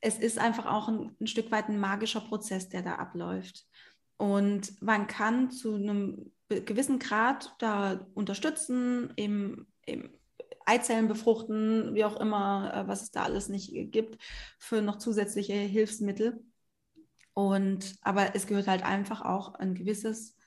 es 0.00 0.18
ist 0.18 0.38
einfach 0.38 0.66
auch 0.66 0.88
ein, 0.88 1.16
ein 1.20 1.26
Stück 1.26 1.50
weit 1.50 1.68
ein 1.68 1.80
magischer 1.80 2.20
Prozess, 2.20 2.68
der 2.68 2.82
da 2.82 2.96
abläuft. 2.96 3.66
Und 4.16 4.80
man 4.80 5.06
kann 5.06 5.50
zu 5.50 5.74
einem 5.74 6.32
gewissen 6.48 6.98
Grad 6.98 7.54
da 7.58 8.06
unterstützen, 8.14 9.12
im, 9.16 9.66
im 9.86 10.17
Eizellen 10.68 11.08
befruchten, 11.08 11.94
wie 11.94 12.04
auch 12.04 12.20
immer, 12.20 12.72
äh, 12.74 12.88
was 12.88 13.02
es 13.02 13.10
da 13.10 13.22
alles 13.24 13.48
nicht 13.48 13.72
gibt, 13.90 14.22
für 14.58 14.82
noch 14.82 14.96
zusätzliche 14.98 15.54
Hilfsmittel. 15.54 16.44
Und 17.34 17.96
aber 18.02 18.34
es 18.34 18.46
gehört 18.46 18.66
halt 18.66 18.84
einfach 18.84 19.22
auch 19.22 19.54
ein 19.54 19.74
gewisses 19.74 20.38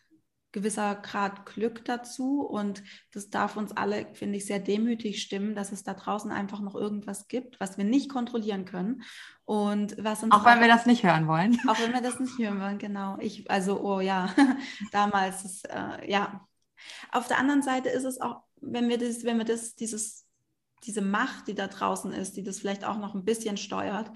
gewisser 0.52 0.96
Grad 0.96 1.46
Glück 1.46 1.86
dazu 1.86 2.42
und 2.42 2.84
das 3.14 3.30
darf 3.30 3.56
uns 3.56 3.72
alle, 3.72 4.08
finde 4.14 4.38
ich, 4.38 4.46
sehr 4.46 4.60
demütig 4.60 5.22
stimmen, 5.22 5.56
dass 5.56 5.72
es 5.72 5.84
da 5.84 5.94
draußen 5.94 6.32
einfach 6.32 6.60
noch 6.60 6.76
irgendwas 6.76 7.28
gibt, 7.28 7.60
was 7.60 7.78
wir 7.78 7.86
nicht 7.86 8.10
kontrollieren 8.10 8.66
können 8.66 9.04
und 9.46 9.96
was 10.04 10.24
uns 10.24 10.34
auch 10.34 10.46
wenn 10.46 10.60
wir 10.60 10.68
das 10.68 10.86
nicht 10.86 11.04
hören 11.04 11.28
wollen, 11.28 11.58
auch 11.68 11.80
wenn 11.80 11.94
wir 11.94 12.02
das 12.02 12.20
nicht 12.20 12.38
hören 12.38 12.60
wollen, 12.60 12.78
genau. 12.78 13.18
Ich 13.20 13.50
also 13.50 13.82
oh 13.82 14.02
ja, 14.02 14.34
damals 14.92 15.46
ist 15.46 15.70
äh, 15.70 16.10
ja. 16.10 16.46
Auf 17.12 17.28
der 17.28 17.38
anderen 17.38 17.62
Seite 17.62 17.90
ist 17.90 18.06
es 18.06 18.20
auch, 18.20 18.42
wenn 18.62 18.88
wir 18.90 18.98
das, 18.98 19.24
wenn 19.24 19.38
wir 19.38 19.46
das 19.46 19.76
dieses 19.76 20.26
diese 20.84 21.02
Macht, 21.02 21.48
die 21.48 21.56
da 21.56 21.68
draußen 21.68 22.12
ist, 22.12 22.36
die 22.38 22.44
das 22.44 22.60
vielleicht 22.60 22.86
auch 22.86 22.98
noch 22.98 23.14
ein 23.14 23.26
bisschen 23.26 23.58
steuert, 23.58 24.12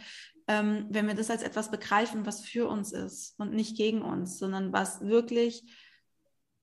ähm, 0.48 0.88
wenn 0.90 1.08
wir 1.08 1.16
das 1.16 1.30
als 1.30 1.44
etwas 1.44 1.72
begreifen, 1.72 2.26
was 2.26 2.42
für 2.42 2.68
uns 2.68 2.92
ist 2.92 3.40
und 3.40 3.54
nicht 3.54 3.78
gegen 3.78 4.02
uns, 4.02 4.38
sondern 4.38 4.74
was 4.74 5.02
wirklich 5.02 5.64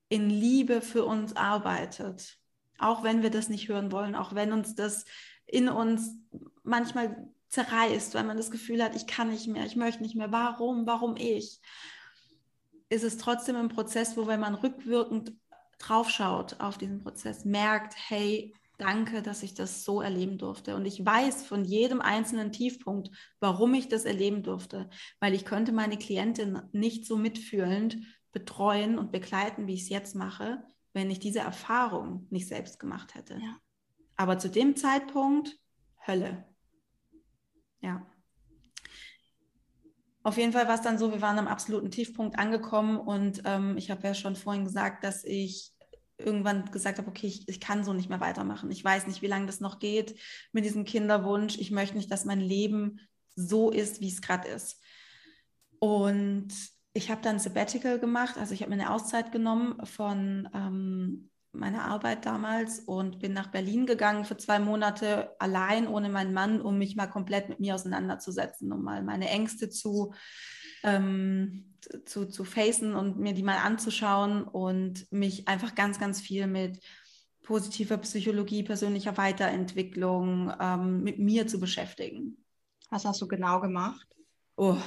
in 0.09 0.29
Liebe 0.29 0.81
für 0.81 1.05
uns 1.05 1.37
arbeitet. 1.37 2.39
Auch 2.79 3.03
wenn 3.03 3.23
wir 3.23 3.31
das 3.31 3.49
nicht 3.49 3.69
hören 3.69 3.93
wollen, 3.93 4.15
auch 4.15 4.35
wenn 4.35 4.53
uns 4.53 4.75
das 4.75 5.05
in 5.47 5.69
uns 5.69 6.17
manchmal 6.63 7.29
zerreißt, 7.49 8.15
weil 8.15 8.25
man 8.25 8.37
das 8.37 8.51
Gefühl 8.51 8.83
hat, 8.83 8.97
ich 8.97 9.07
kann 9.07 9.31
nicht 9.31 9.47
mehr, 9.47 9.67
ich 9.67 9.77
möchte 9.77 10.03
nicht 10.03 10.17
mehr, 10.17 10.33
warum, 10.33 10.87
warum 10.87 11.17
ich? 11.17 11.61
Ist 12.89 13.05
es 13.05 13.19
trotzdem 13.19 13.57
ein 13.57 13.69
Prozess, 13.69 14.17
wo 14.17 14.27
wenn 14.27 14.41
man 14.41 14.55
rückwirkend 14.55 15.33
draufschaut 15.83 16.61
auf 16.61 16.79
diesen 16.79 17.01
Prozess, 17.01 17.45
merkt, 17.45 17.95
hey, 18.09 18.55
danke, 18.79 19.23
dass 19.23 19.43
ich 19.43 19.55
das 19.55 19.85
so 19.85 20.01
erleben 20.01 20.39
durfte. 20.39 20.75
Und 20.77 20.87
ich 20.87 21.05
weiß 21.05 21.45
von 21.47 21.65
jedem 21.65 22.01
einzelnen 22.01 22.53
Tiefpunkt, 22.53 23.11
warum 23.41 23.75
ich 23.75 23.89
das 23.89 24.05
erleben 24.05 24.43
durfte, 24.43 24.89
weil 25.21 25.35
ich 25.35 25.45
könnte 25.45 25.73
meine 25.73 25.99
Klientin 25.99 26.61
nicht 26.73 27.07
so 27.07 27.17
mitfühlend 27.17 27.99
betreuen 28.33 28.99
und 28.99 29.13
begleiten, 29.13 29.67
wie 29.67 29.75
ich 29.75 29.83
es 29.83 29.89
jetzt 29.89 30.17
mache, 30.17 30.63
wenn 30.93 31.11
ich 31.11 31.19
diese 31.19 31.41
Erfahrung 31.41 32.27
nicht 32.31 32.49
selbst 32.49 32.79
gemacht 32.79 33.15
hätte. 33.15 33.35
Ja. 33.35 33.59
Aber 34.17 34.39
zu 34.39 34.49
dem 34.49 34.77
Zeitpunkt 34.77 35.59
Hölle. 36.07 36.45
Ja. 37.81 38.07
Auf 40.25 40.37
jeden 40.37 40.53
Fall 40.53 40.69
war 40.69 40.77
es 40.77 40.83
dann 40.83 40.99
so, 40.99 41.13
wir 41.13 41.21
waren 41.21 41.39
am 41.39 41.49
absoluten 41.49 41.91
Tiefpunkt 41.91 42.39
angekommen 42.39 42.99
und 42.99 43.43
ähm, 43.45 43.77
ich 43.77 43.91
habe 43.91 44.07
ja 44.07 44.15
schon 44.15 44.37
vorhin 44.37 44.65
gesagt, 44.65 45.03
dass 45.03 45.25
ich 45.25 45.73
irgendwann 46.19 46.71
gesagt 46.71 46.99
habe, 46.99 47.09
okay, 47.09 47.27
ich, 47.27 47.49
ich, 47.49 47.61
kann 47.61 47.83
so 47.83 47.93
nicht 47.93 48.09
mehr 48.09 48.21
weitermachen. 48.21 48.71
Ich 48.71 48.85
weiß 48.85 49.09
nicht, 49.09 49.23
wie 49.23 49.27
lange 49.27 49.47
das 49.47 49.61
noch 49.61 49.81
geht 49.81 50.17
mit 50.53 50.65
diesem 50.65 50.85
Kinderwunsch. 50.85 51.59
Ich 51.59 51.73
möchte 51.73 51.97
nicht, 51.97 52.11
dass 52.11 52.25
mein 52.25 52.41
Leben 52.41 53.01
so 53.35 53.71
ist, 53.71 54.01
wie 54.01 54.09
es 54.09 54.23
gerade 54.23 54.49
ist. 54.49 54.81
Und 55.81 56.49
ich 56.93 57.11
habe 57.11 57.23
dann 57.23 57.41
Sabbatical 57.41 57.99
gemacht, 57.99 58.37
also 58.39 58.55
ich 58.55 58.61
habe 58.61 58.71
mir 58.71 58.81
eine 58.81 58.93
Auszeit 58.93 59.33
genommen 59.33 59.85
von 59.87 60.49
ähm, 60.55 61.31
meiner 61.53 61.85
Arbeit 61.85 62.25
damals 62.25 62.81
und 62.81 63.19
bin 63.19 63.33
nach 63.33 63.49
Berlin 63.51 63.87
gegangen 63.87 64.25
für 64.25 64.37
zwei 64.37 64.59
Monate 64.59 65.35
allein 65.39 65.87
ohne 65.87 66.09
meinen 66.09 66.33
Mann, 66.33 66.61
um 66.61 66.79
mich 66.79 66.97
mal 66.97 67.07
komplett 67.07 67.49
mit 67.49 67.61
mir 67.61 67.75
auseinanderzusetzen, 67.75 68.73
um 68.73 68.83
mal 68.83 69.03
meine 69.03 69.29
Ängste 69.29 69.69
zu, 69.69 70.15
ähm, 70.83 71.77
zu, 72.07 72.27
zu 72.27 72.45
facen 72.45 72.95
und 72.95 73.19
mir 73.19 73.35
die 73.35 73.43
mal 73.43 73.59
anzuschauen 73.59 74.45
und 74.45 75.11
mich 75.13 75.49
einfach 75.49 75.75
ganz, 75.75 76.01
ganz 76.01 76.21
viel 76.21 76.47
mit 76.47 76.81
positiver 77.43 77.99
Psychologie, 77.99 78.63
persönlicher 78.63 79.17
Weiterentwicklung, 79.17 80.53
ähm, 80.61 81.03
mit 81.03 81.19
mir 81.19 81.47
zu 81.47 81.61
beschäftigen. 81.61 82.39
Was 82.91 83.05
hast 83.05 83.21
du 83.21 83.29
genau 83.29 83.61
gemacht? 83.61 84.07
Oh, 84.57 84.79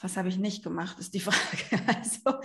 was 0.00 0.16
habe 0.16 0.28
ich 0.28 0.38
nicht 0.38 0.62
gemacht, 0.62 0.98
ist 0.98 1.14
die 1.14 1.20
Frage. 1.20 1.82
Also 1.86 2.40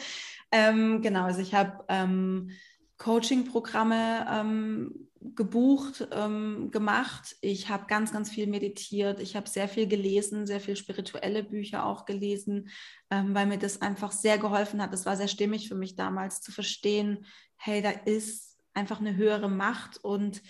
ähm, 0.51 1.01
genau, 1.01 1.23
also 1.23 1.41
ich 1.41 1.53
habe 1.53 1.83
ähm, 1.89 2.51
Coaching-Programme 2.97 4.25
ähm, 4.29 5.09
gebucht, 5.33 6.07
ähm, 6.11 6.69
gemacht. 6.71 7.35
Ich 7.41 7.69
habe 7.69 7.87
ganz, 7.87 8.11
ganz 8.11 8.29
viel 8.29 8.47
meditiert. 8.47 9.19
Ich 9.19 9.35
habe 9.35 9.49
sehr 9.49 9.67
viel 9.67 9.87
gelesen, 9.87 10.45
sehr 10.45 10.59
viel 10.59 10.75
spirituelle 10.75 11.43
Bücher 11.43 11.85
auch 11.85 12.05
gelesen, 12.05 12.69
ähm, 13.09 13.33
weil 13.33 13.47
mir 13.47 13.57
das 13.57 13.81
einfach 13.81 14.11
sehr 14.11 14.37
geholfen 14.37 14.81
hat. 14.81 14.93
Es 14.93 15.05
war 15.05 15.17
sehr 15.17 15.27
stimmig 15.27 15.67
für 15.67 15.75
mich 15.75 15.95
damals 15.95 16.41
zu 16.41 16.51
verstehen, 16.51 17.25
hey, 17.57 17.81
da 17.81 17.89
ist 17.89 18.57
einfach 18.73 18.99
eine 18.99 19.15
höhere 19.15 19.49
Macht 19.49 20.03
und 20.03 20.41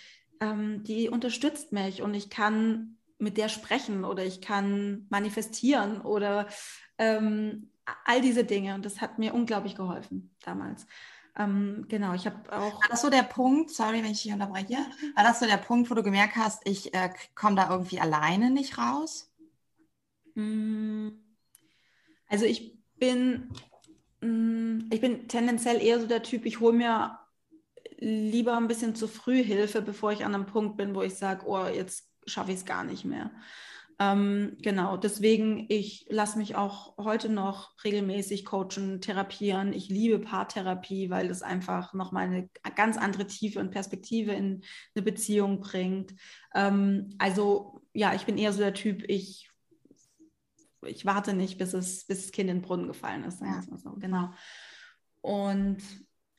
ähm, 0.42 0.84
die 0.84 1.10
unterstützt 1.10 1.72
mich 1.72 2.02
und 2.02 2.14
ich 2.14 2.30
kann 2.30 2.98
mit 3.18 3.38
der 3.38 3.50
sprechen 3.50 4.04
oder 4.04 4.26
ich 4.26 4.42
kann 4.42 5.06
manifestieren 5.10 6.02
oder 6.02 6.48
ähm, 6.98 7.72
all 8.04 8.22
diese 8.22 8.44
Dinge. 8.44 8.76
Und 8.76 8.86
das 8.86 9.00
hat 9.00 9.20
mir 9.20 9.34
unglaublich 9.34 9.76
geholfen 9.76 10.36
damals. 10.44 10.86
Ähm, 11.38 11.86
genau, 11.89 12.13
ich 12.13 12.26
habe 12.26 12.52
auch. 12.52 12.82
War 12.82 12.89
das 12.89 13.02
so 13.02 13.10
der 13.10 13.24
Punkt, 13.24 13.69
sorry, 13.69 14.04
wenn 14.04 14.12
ich 14.12 14.24
dich 14.24 14.32
unterbreche, 14.32 14.78
war 15.15 15.24
das 15.24 15.39
so 15.39 15.45
der 15.45 15.58
Punkt, 15.58 15.89
wo 15.89 15.95
du 15.95 16.04
gemerkt 16.04 16.36
hast, 16.38 16.67
ich 16.67 16.93
äh, 16.93 17.10
komme 17.36 17.56
da 17.56 17.69
irgendwie 17.69 18.00
alleine 18.00 18.52
nicht 18.52 18.78
raus? 18.78 19.32
Mm, 20.36 21.10
also 22.28 22.45
ich 22.45 22.78
bin, 22.98 23.50
mm, 24.21 24.88
ich 24.91 25.02
bin 25.02 25.28
tendenziell 25.28 25.82
eher 25.82 26.00
so 26.00 26.08
der 26.08 26.24
Typ, 26.24 26.45
ich 26.45 26.62
hole 26.62 26.74
mir 26.74 27.19
lieber 27.98 28.56
ein 28.58 28.67
bisschen 28.67 28.95
zu 28.95 29.08
früh 29.08 29.43
Hilfe, 29.43 29.82
bevor 29.82 30.12
ich 30.12 30.26
an 30.26 30.36
einem 30.36 30.45
Punkt 30.45 30.78
bin, 30.78 30.95
wo 30.95 31.02
ich 31.02 31.15
sage, 31.15 31.45
oh, 31.45 31.65
jetzt 31.67 32.10
schaffe 32.26 32.52
ich 32.52 32.58
es 32.58 32.65
gar 32.65 32.84
nicht 32.84 33.06
mehr. 33.06 33.32
Ähm, 33.98 34.58
genau, 34.62 34.98
deswegen, 34.98 35.66
ich 35.70 36.06
lasse 36.10 36.38
mich 36.38 36.56
auch 36.56 36.98
heute 36.98 37.30
noch 37.30 37.72
regelmäßig 37.84 38.46
coachen, 38.46 39.00
therapieren. 39.00 39.72
Ich 39.72 39.88
liebe 39.88 40.20
Paartherapie, 40.20 41.10
weil 41.10 41.30
das 41.30 41.42
einfach 41.42 41.94
nochmal 41.94 42.26
eine 42.26 42.50
ganz 42.76 42.98
andere 42.98 43.26
Tiefe 43.28 43.60
und 43.60 43.72
Perspektive 43.72 44.34
in 44.34 44.64
eine 44.96 45.04
Beziehung 45.04 45.62
bringt. 45.62 46.14
Ähm, 46.54 47.16
also 47.20 47.82
ja, 47.94 48.14
ich 48.14 48.26
bin 48.26 48.38
eher 48.38 48.52
so 48.52 48.60
der 48.60 48.74
Typ, 48.74 49.04
ich, 49.08 49.50
ich 50.86 51.06
warte 51.06 51.34
nicht, 51.34 51.58
bis, 51.58 51.74
es, 51.74 52.06
bis 52.06 52.24
das 52.24 52.32
Kind 52.32 52.50
in 52.50 52.58
den 52.58 52.62
Brunnen 52.64 52.88
gefallen 52.88 53.24
ist. 53.24 53.40
Ja. 53.42 53.62
So. 53.78 53.92
Genau. 53.94 54.32
Und 55.22 55.82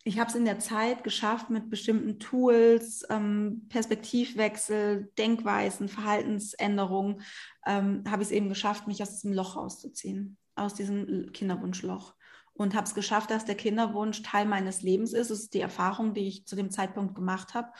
ich 0.06 0.20
habe 0.20 0.30
es 0.30 0.36
in 0.36 0.44
der 0.44 0.60
Zeit 0.60 1.02
geschafft, 1.02 1.50
mit 1.50 1.68
bestimmten 1.68 2.20
Tools, 2.20 3.04
ähm, 3.10 3.66
Perspektivwechsel, 3.68 5.10
Denkweisen, 5.18 5.88
Verhaltensänderungen, 5.88 7.22
ähm, 7.66 8.04
habe 8.08 8.22
ich 8.22 8.28
es 8.28 8.32
eben 8.32 8.48
geschafft, 8.48 8.86
mich 8.86 9.02
aus 9.02 9.10
diesem 9.10 9.32
Loch 9.32 9.56
rauszuziehen, 9.56 10.36
aus 10.54 10.74
diesem 10.74 11.32
Kinderwunschloch. 11.32 12.14
Und 12.52 12.76
habe 12.76 12.86
es 12.86 12.94
geschafft, 12.94 13.32
dass 13.32 13.46
der 13.46 13.56
Kinderwunsch 13.56 14.22
Teil 14.22 14.46
meines 14.46 14.82
Lebens 14.82 15.12
ist. 15.12 15.32
Das 15.32 15.40
ist 15.40 15.54
die 15.54 15.60
Erfahrung, 15.60 16.14
die 16.14 16.28
ich 16.28 16.46
zu 16.46 16.54
dem 16.54 16.70
Zeitpunkt 16.70 17.16
gemacht 17.16 17.54
habe. 17.54 17.72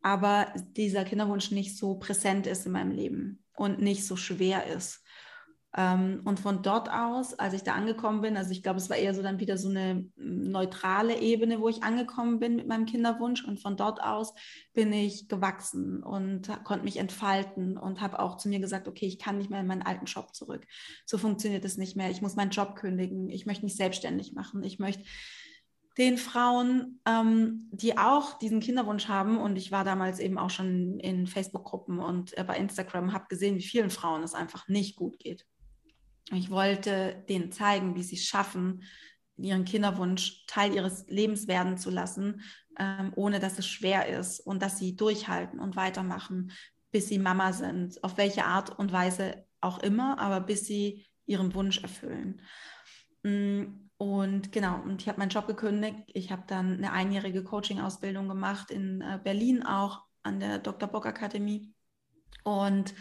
Aber 0.00 0.54
dieser 0.56 1.04
Kinderwunsch 1.04 1.50
nicht 1.50 1.76
so 1.76 1.96
präsent 1.96 2.46
ist 2.46 2.64
in 2.64 2.72
meinem 2.72 2.92
Leben 2.92 3.44
und 3.56 3.78
nicht 3.78 4.06
so 4.06 4.16
schwer 4.16 4.66
ist. 4.66 5.04
Ähm, 5.76 6.20
und 6.24 6.38
von 6.38 6.62
dort 6.62 6.88
aus, 6.88 7.34
als 7.34 7.52
ich 7.52 7.62
da 7.62 7.72
angekommen 7.74 8.20
bin, 8.20 8.36
also 8.36 8.52
ich 8.52 8.62
glaube, 8.62 8.78
es 8.78 8.88
war 8.88 8.96
eher 8.96 9.12
so 9.12 9.22
dann 9.22 9.40
wieder 9.40 9.58
so 9.58 9.68
eine 9.68 10.06
neutrale 10.16 11.18
Ebene, 11.20 11.60
wo 11.60 11.68
ich 11.68 11.82
angekommen 11.82 12.38
bin 12.38 12.54
mit 12.54 12.68
meinem 12.68 12.86
Kinderwunsch. 12.86 13.44
Und 13.44 13.60
von 13.60 13.76
dort 13.76 14.00
aus 14.00 14.34
bin 14.72 14.92
ich 14.92 15.28
gewachsen 15.28 16.02
und 16.02 16.48
konnte 16.62 16.84
mich 16.84 16.98
entfalten 16.98 17.76
und 17.76 18.00
habe 18.00 18.20
auch 18.20 18.36
zu 18.36 18.48
mir 18.48 18.60
gesagt, 18.60 18.86
okay, 18.86 19.06
ich 19.06 19.18
kann 19.18 19.38
nicht 19.38 19.50
mehr 19.50 19.60
in 19.60 19.66
meinen 19.66 19.82
alten 19.82 20.06
Job 20.06 20.32
zurück. 20.34 20.64
So 21.06 21.18
funktioniert 21.18 21.64
es 21.64 21.76
nicht 21.76 21.96
mehr. 21.96 22.10
Ich 22.10 22.22
muss 22.22 22.36
meinen 22.36 22.50
Job 22.50 22.76
kündigen. 22.76 23.28
Ich 23.28 23.44
möchte 23.44 23.64
mich 23.64 23.76
selbstständig 23.76 24.32
machen. 24.32 24.62
Ich 24.62 24.78
möchte 24.78 25.04
den 25.98 26.18
Frauen, 26.18 27.00
ähm, 27.06 27.68
die 27.72 27.98
auch 27.98 28.38
diesen 28.38 28.60
Kinderwunsch 28.60 29.08
haben. 29.08 29.38
Und 29.38 29.56
ich 29.56 29.72
war 29.72 29.82
damals 29.84 30.20
eben 30.20 30.38
auch 30.38 30.50
schon 30.50 31.00
in 31.00 31.26
Facebook-Gruppen 31.26 31.98
und 31.98 32.36
äh, 32.38 32.44
bei 32.44 32.56
Instagram, 32.58 33.12
habe 33.12 33.26
gesehen, 33.28 33.56
wie 33.56 33.62
vielen 33.62 33.90
Frauen 33.90 34.22
es 34.22 34.34
einfach 34.34 34.68
nicht 34.68 34.96
gut 34.96 35.18
geht. 35.18 35.46
Ich 36.32 36.50
wollte 36.50 37.24
denen 37.28 37.52
zeigen, 37.52 37.94
wie 37.94 38.02
sie 38.02 38.16
es 38.16 38.24
schaffen, 38.24 38.82
ihren 39.36 39.64
Kinderwunsch 39.64 40.46
Teil 40.46 40.74
ihres 40.74 41.06
Lebens 41.08 41.48
werden 41.48 41.76
zu 41.76 41.90
lassen, 41.90 42.42
ähm, 42.78 43.12
ohne 43.16 43.40
dass 43.40 43.58
es 43.58 43.66
schwer 43.66 44.08
ist 44.08 44.40
und 44.40 44.62
dass 44.62 44.78
sie 44.78 44.96
durchhalten 44.96 45.58
und 45.58 45.76
weitermachen, 45.76 46.52
bis 46.90 47.08
sie 47.08 47.18
Mama 47.18 47.52
sind, 47.52 48.02
auf 48.04 48.16
welche 48.16 48.44
Art 48.44 48.78
und 48.78 48.92
Weise 48.92 49.44
auch 49.60 49.80
immer, 49.80 50.18
aber 50.18 50.40
bis 50.40 50.66
sie 50.66 51.06
ihren 51.26 51.54
Wunsch 51.54 51.82
erfüllen. 51.82 52.40
Mm, 53.22 53.64
und 53.96 54.52
genau, 54.52 54.80
und 54.82 55.02
ich 55.02 55.08
habe 55.08 55.18
meinen 55.18 55.30
Job 55.30 55.46
gekündigt. 55.46 56.10
Ich 56.12 56.30
habe 56.30 56.44
dann 56.46 56.74
eine 56.74 56.92
einjährige 56.92 57.42
Coaching-Ausbildung 57.42 58.28
gemacht 58.28 58.70
in 58.70 59.00
äh, 59.00 59.18
Berlin 59.22 59.62
auch 59.62 60.02
an 60.22 60.40
der 60.40 60.58
Dr. 60.58 60.88
Bock 60.88 61.06
Akademie. 61.06 61.72
Und 62.42 62.94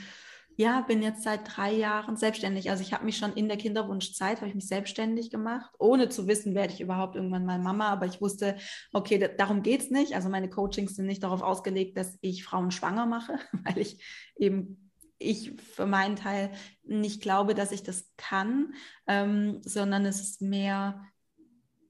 ja, 0.55 0.81
bin 0.81 1.01
jetzt 1.01 1.23
seit 1.23 1.41
drei 1.45 1.71
Jahren 1.71 2.15
selbstständig. 2.15 2.69
Also 2.69 2.83
ich 2.83 2.93
habe 2.93 3.05
mich 3.05 3.17
schon 3.17 3.33
in 3.33 3.47
der 3.47 3.57
Kinderwunschzeit, 3.57 4.37
habe 4.37 4.47
ich 4.47 4.55
mich 4.55 4.67
selbstständig 4.67 5.31
gemacht, 5.31 5.73
ohne 5.79 6.09
zu 6.09 6.27
wissen, 6.27 6.53
werde 6.53 6.73
ich 6.73 6.81
überhaupt 6.81 7.15
irgendwann 7.15 7.45
mal 7.45 7.59
Mama. 7.59 7.89
Aber 7.89 8.05
ich 8.05 8.21
wusste, 8.21 8.57
okay, 8.91 9.29
darum 9.37 9.63
geht 9.63 9.81
es 9.81 9.89
nicht. 9.89 10.13
Also 10.13 10.29
meine 10.29 10.49
Coachings 10.49 10.95
sind 10.95 11.07
nicht 11.07 11.23
darauf 11.23 11.41
ausgelegt, 11.41 11.97
dass 11.97 12.17
ich 12.21 12.43
Frauen 12.43 12.71
schwanger 12.71 13.05
mache, 13.05 13.39
weil 13.63 13.79
ich 13.79 14.03
eben, 14.35 14.91
ich 15.17 15.53
für 15.61 15.85
meinen 15.85 16.15
Teil 16.15 16.51
nicht 16.83 17.21
glaube, 17.21 17.55
dass 17.55 17.71
ich 17.71 17.83
das 17.83 18.11
kann, 18.17 18.73
ähm, 19.07 19.61
sondern 19.63 20.05
es 20.05 20.21
ist 20.21 20.41
mehr 20.41 21.01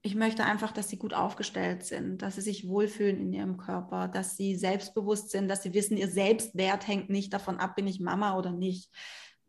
ich 0.06 0.14
möchte 0.14 0.44
einfach, 0.44 0.70
dass 0.70 0.90
sie 0.90 0.98
gut 0.98 1.14
aufgestellt 1.14 1.82
sind, 1.82 2.20
dass 2.20 2.34
sie 2.34 2.42
sich 2.42 2.68
wohlfühlen 2.68 3.18
in 3.18 3.32
ihrem 3.32 3.56
Körper, 3.56 4.06
dass 4.06 4.36
sie 4.36 4.54
selbstbewusst 4.54 5.30
sind, 5.30 5.48
dass 5.48 5.62
sie 5.62 5.72
wissen, 5.72 5.96
ihr 5.96 6.08
Selbstwert 6.08 6.86
hängt 6.86 7.08
nicht 7.08 7.32
davon 7.32 7.56
ab, 7.56 7.74
bin 7.74 7.86
ich 7.86 8.00
Mama 8.00 8.36
oder 8.36 8.52
nicht. 8.52 8.90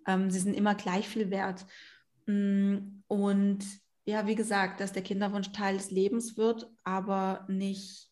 Ähm, 0.07 0.31
sie 0.31 0.39
sind 0.39 0.53
immer 0.53 0.73
gleich 0.73 1.09
viel 1.09 1.29
wert. 1.29 1.65
Mm, 2.25 3.01
und 3.07 3.65
ja, 4.05 4.27
wie 4.27 4.35
gesagt, 4.35 4.79
dass 4.79 4.93
der 4.93 5.03
Kinderwunsch 5.03 5.51
Teil 5.51 5.75
des 5.75 5.91
Lebens 5.91 6.37
wird, 6.37 6.71
aber 6.85 7.45
nicht 7.49 8.09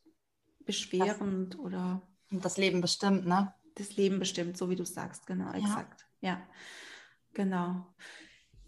beschwerend 0.65 1.53
das, 1.53 1.62
oder. 1.62 2.01
Und 2.29 2.43
das 2.43 2.58
Leben 2.58 2.82
bestimmt, 2.82 3.25
ne? 3.25 3.53
Das 3.75 3.95
Leben 3.95 4.19
bestimmt, 4.19 4.58
so 4.58 4.69
wie 4.69 4.75
du 4.75 4.84
sagst, 4.84 5.25
genau, 5.27 5.53
exakt. 5.53 6.06
Ja, 6.19 6.29
ja. 6.29 6.47
genau. 7.34 7.88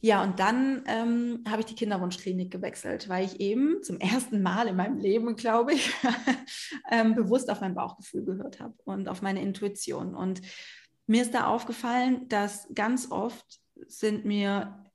Ja, 0.06 0.22
und 0.22 0.40
dann 0.40 0.84
ähm, 0.86 1.44
habe 1.50 1.62
ich 1.62 1.66
die 1.66 1.74
Kinderwunschklinik 1.74 2.52
gewechselt, 2.52 3.10
weil 3.10 3.26
ich 3.26 3.40
eben 3.40 3.82
zum 3.82 4.00
ersten 4.00 4.44
Mal 4.44 4.68
in 4.68 4.76
meinem 4.76 5.00
Leben, 5.00 5.36
glaube 5.36 5.74
ich, 5.74 5.92
ähm, 6.92 7.16
bewusst 7.16 7.50
auf 7.50 7.60
mein 7.60 7.74
Bauchgefühl 7.74 8.24
gehört 8.24 8.60
habe 8.60 8.76
und 8.84 9.10
auf 9.10 9.24
meine 9.24 9.42
Intuition. 9.42 10.14
Und 10.14 10.44
mir 11.08 11.24
ist 11.24 11.34
da 11.34 11.48
aufgefallen, 11.48 12.30
dass 12.30 12.68
ganz 12.76 13.10
oft 13.10 13.60
sind 13.88 14.26
mir 14.26 14.86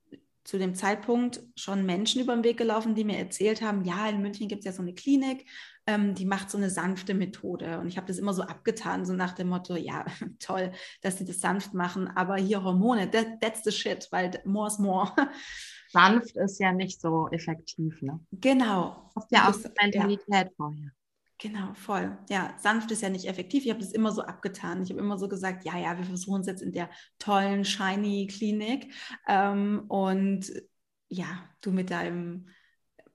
zu 0.45 0.59
dem 0.59 0.77
Zeitpunkt 0.77 1.43
schon 1.57 1.85
Menschen 1.85 2.23
über 2.23 2.33
den 2.37 2.45
Weg 2.45 2.57
gelaufen, 2.57 2.95
die 2.95 3.03
mir 3.03 3.19
erzählt 3.19 3.63
haben, 3.63 3.85
ja, 3.85 4.09
in 4.09 4.23
München 4.23 4.47
gibt 4.47 4.61
es 4.61 4.67
ja 4.67 4.73
so 4.73 4.83
eine 4.83 4.95
Klinik, 4.95 5.45
ähm, 5.91 6.15
die 6.15 6.25
macht 6.25 6.51
so 6.51 6.59
eine 6.59 6.71
sanfte 6.71 7.15
Methode. 7.15 7.81
Und 7.81 7.89
ich 7.89 7.97
habe 7.97 8.07
das 8.07 8.19
immer 8.19 8.33
so 8.33 8.43
abgetan, 8.43 9.05
so 9.05 9.13
nach 9.13 9.33
dem 9.33 9.49
Motto, 9.49 9.75
ja, 9.75 10.05
toll, 10.39 10.73
dass 11.03 11.19
sie 11.19 11.25
das 11.25 11.41
sanft 11.41 11.75
machen, 11.75 12.09
aber 12.09 12.37
hier 12.37 12.63
Hormone, 12.63 13.11
that, 13.11 13.41
that's 13.41 13.65
the 13.65 13.73
shit, 13.73 14.07
weil 14.11 14.31
more 14.45 14.69
is 14.69 14.79
more. 14.79 15.13
Sanft 15.93 16.37
ist 16.37 16.61
ja 16.61 16.73
nicht 16.73 17.01
so 17.01 17.29
effektiv, 17.33 18.01
ne? 18.01 18.21
Genau. 18.31 19.11
Hast 19.17 19.33
ja 19.33 19.51
auch 19.51 19.59
Mentalität 19.83 20.23
ja. 20.29 20.49
vorher. 20.57 20.93
Genau, 21.39 21.75
voll. 21.75 22.17
Ja, 22.29 22.55
sanft 22.59 22.93
ist 22.93 23.03
ja 23.03 23.09
nicht 23.09 23.27
effektiv. 23.27 23.65
Ich 23.65 23.71
habe 23.71 23.81
das 23.81 23.91
immer 23.91 24.13
so 24.13 24.23
abgetan. 24.23 24.85
Ich 24.85 24.91
habe 24.91 25.01
immer 25.01 25.19
so 25.19 25.29
gesagt, 25.29 25.65
ja, 25.65 25.77
ja, 25.77 25.99
wir 25.99 26.05
versuchen 26.05 26.43
es 26.43 26.47
jetzt 26.47 26.63
in 26.63 26.71
der 26.71 26.91
tollen, 27.19 27.65
shiny 27.65 28.29
Klinik. 28.29 28.93
Ähm, 29.27 29.87
und 29.89 30.53
ja, 31.09 31.27
du 31.61 31.73
mit 31.73 31.91
deinem 31.91 32.47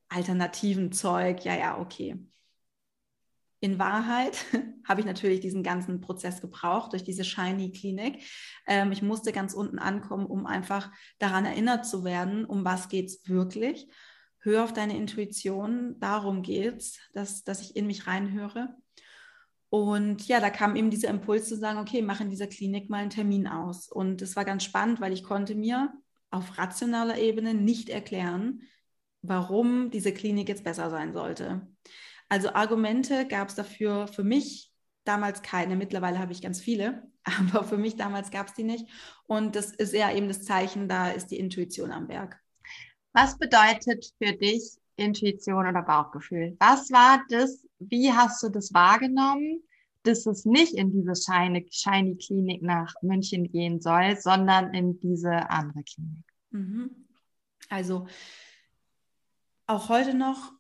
alternativen 0.10 0.92
Zeug, 0.92 1.46
ja, 1.46 1.56
ja, 1.56 1.80
okay. 1.80 2.20
In 3.60 3.80
Wahrheit 3.80 4.46
habe 4.88 5.02
ich 5.02 5.06
natürlich 5.06 5.40
diesen 5.40 5.64
ganzen 5.64 6.02
Prozess 6.02 6.42
gebraucht 6.42 6.94
durch 6.94 7.04
diese 7.04 7.24
shiny 7.24 7.72
Klinik. 7.72 8.24
Ähm, 8.68 8.92
ich 8.92 9.02
musste 9.02 9.32
ganz 9.32 9.54
unten 9.54 9.80
ankommen, 9.80 10.26
um 10.26 10.46
einfach 10.46 10.92
daran 11.20 11.46
erinnert 11.46 11.86
zu 11.86 12.04
werden, 12.04 12.46
um 12.46 12.66
was 12.66 12.90
geht 12.90 13.08
es 13.08 13.28
wirklich 13.28 13.88
hör 14.46 14.64
auf 14.64 14.74
deine 14.74 14.96
Intuition, 14.96 16.00
darum 16.00 16.44
geht 16.44 16.78
es, 16.78 17.00
dass, 17.14 17.44
dass 17.44 17.62
ich 17.62 17.76
in 17.76 17.88
mich 17.88 18.08
reinhöre. 18.08 18.76
Und 19.70 20.26
ja, 20.28 20.40
da 20.40 20.52
kam 20.52 20.76
eben 20.76 20.92
dieser 20.92 21.10
Impuls 21.10 21.50
zu 21.50 21.58
sagen, 21.58 21.80
okay, 21.80 22.02
mach 22.02 22.22
in 22.22 22.30
dieser 22.30 22.48
Klinik 22.48 22.90
mal 22.90 23.00
einen 23.00 23.10
Termin 23.10 23.48
aus. 23.48 23.90
Und 23.90 24.22
es 24.22 24.36
war 24.36 24.46
ganz 24.46 24.64
spannend, 24.64 25.02
weil 25.02 25.12
ich 25.12 25.24
konnte 25.24 25.56
mir 25.56 25.92
auf 26.30 26.58
rationaler 26.58 27.18
Ebene 27.18 27.54
nicht 27.54 27.90
erklären, 27.90 28.62
warum 29.22 29.90
diese 29.90 30.14
Klinik 30.14 30.48
jetzt 30.48 30.64
besser 30.64 30.92
sein 30.92 31.12
sollte. 31.12 31.68
Also 32.30 32.54
Argumente 32.54 33.28
gab 33.28 33.50
es 33.50 33.56
dafür 33.56 34.08
für 34.08 34.24
mich 34.24 34.72
damals 35.04 35.42
keine. 35.42 35.76
Mittlerweile 35.76 36.20
habe 36.20 36.32
ich 36.32 36.42
ganz 36.42 36.60
viele, 36.60 37.04
aber 37.24 37.64
für 37.64 37.78
mich 37.78 37.96
damals 37.96 38.32
gab 38.32 38.48
es 38.48 38.54
die 38.54 38.64
nicht. 38.64 38.88
Und 39.28 39.56
das 39.56 39.72
ist 39.72 39.94
ja 39.94 40.12
eben 40.12 40.28
das 40.28 40.44
Zeichen, 40.44 40.88
da 40.88 41.10
ist 41.10 41.28
die 41.28 41.40
Intuition 41.40 41.92
am 41.92 42.08
Werk. 42.08 42.40
Was 43.14 43.38
bedeutet 43.38 44.12
für 44.22 44.34
dich 44.34 44.78
Intuition 44.98 45.68
oder 45.68 45.82
Bauchgefühl? 45.82 46.56
Was 46.60 46.92
war 46.92 47.24
das? 47.30 47.66
Wie 47.80 48.12
hast 48.12 48.42
du 48.44 48.50
das 48.50 48.74
wahrgenommen, 48.74 49.62
dass 50.04 50.26
es 50.26 50.46
nicht 50.46 50.74
in 50.74 50.92
diese 50.92 51.16
Shiny, 51.16 51.68
Shiny 51.70 52.18
Klinik 52.18 52.62
nach 52.62 52.94
München 53.02 53.52
gehen 53.52 53.82
soll, 53.82 54.18
sondern 54.18 54.74
in 54.74 55.00
diese 55.00 55.50
andere 55.50 55.84
Klinik? 55.84 56.26
Mhm. 56.52 57.08
Also 57.70 58.08
auch 59.68 59.90
heute 59.90 60.14
noch, 60.14 60.54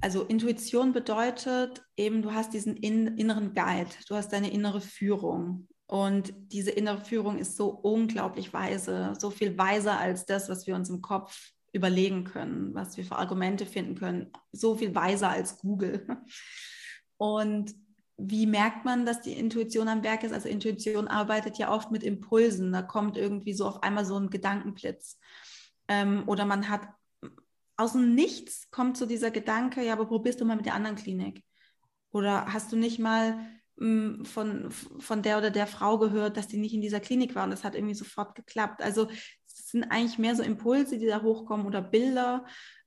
also 0.00 0.24
Intuition 0.24 0.92
bedeutet 0.92 1.82
eben, 1.96 2.22
du 2.22 2.32
hast 2.32 2.52
diesen 2.52 2.76
in, 2.76 3.18
inneren 3.18 3.54
Guide, 3.54 3.90
du 4.08 4.14
hast 4.14 4.32
deine 4.32 4.52
innere 4.52 4.80
Führung. 4.80 5.68
Und 5.86 6.32
diese 6.52 6.70
innere 6.70 7.00
Führung 7.00 7.38
ist 7.38 7.56
so 7.56 7.68
unglaublich 7.68 8.52
weise, 8.52 9.14
so 9.18 9.30
viel 9.30 9.56
weiser 9.58 9.98
als 9.98 10.24
das, 10.24 10.48
was 10.48 10.66
wir 10.66 10.74
uns 10.74 10.88
im 10.88 11.02
Kopf 11.02 11.52
überlegen 11.72 12.24
können, 12.24 12.74
was 12.74 12.96
wir 12.96 13.04
für 13.04 13.16
Argumente 13.16 13.66
finden 13.66 13.96
können. 13.96 14.32
So 14.52 14.76
viel 14.76 14.94
weiser 14.94 15.30
als 15.30 15.58
Google. 15.58 16.06
Und 17.16 17.74
wie 18.16 18.46
merkt 18.46 18.84
man, 18.84 19.04
dass 19.04 19.20
die 19.20 19.32
Intuition 19.32 19.88
am 19.88 20.04
Werk 20.04 20.22
ist? 20.22 20.32
Also 20.32 20.48
Intuition 20.48 21.08
arbeitet 21.08 21.58
ja 21.58 21.72
oft 21.72 21.90
mit 21.90 22.02
Impulsen. 22.02 22.72
Da 22.72 22.82
kommt 22.82 23.16
irgendwie 23.16 23.54
so 23.54 23.66
auf 23.66 23.82
einmal 23.82 24.04
so 24.04 24.16
ein 24.16 24.30
Gedankenblitz. 24.30 25.18
Ähm, 25.88 26.22
oder 26.26 26.44
man 26.44 26.68
hat 26.68 26.88
aus 27.76 27.92
dem 27.92 28.14
Nichts 28.14 28.70
kommt 28.70 28.96
so 28.96 29.06
dieser 29.06 29.30
Gedanke, 29.30 29.84
ja, 29.84 29.92
aber 29.92 30.06
probierst 30.06 30.40
du 30.40 30.44
mal 30.44 30.56
mit 30.56 30.66
der 30.66 30.74
anderen 30.74 30.96
Klinik. 30.96 31.42
Oder 32.10 32.52
hast 32.52 32.72
du 32.72 32.76
nicht 32.76 32.98
mal 32.98 33.38
mh, 33.76 34.18
hm, 34.18 34.24
von, 34.24 34.70
von 34.70 35.22
der 35.22 35.38
oder 35.38 35.50
der 35.50 35.66
Frau 35.66 35.98
gehört, 35.98 36.36
dass 36.36 36.48
die 36.48 36.58
nicht 36.58 36.74
in 36.74 36.80
dieser 36.80 37.00
Klinik 37.00 37.34
war 37.34 37.44
und 37.44 37.50
das 37.50 37.64
hat 37.64 37.74
irgendwie 37.74 37.94
sofort 37.94 38.34
geklappt. 38.34 38.82
Also 38.82 39.08
sind 39.46 39.84
eigentlich 39.84 40.18
mehr 40.18 40.36
so 40.36 40.42
Impulse, 40.42 40.98
die 40.98 41.06
da 41.06 41.22
hochkommen 41.22 41.66
oder 41.66 41.82
Bilder. 41.82 42.44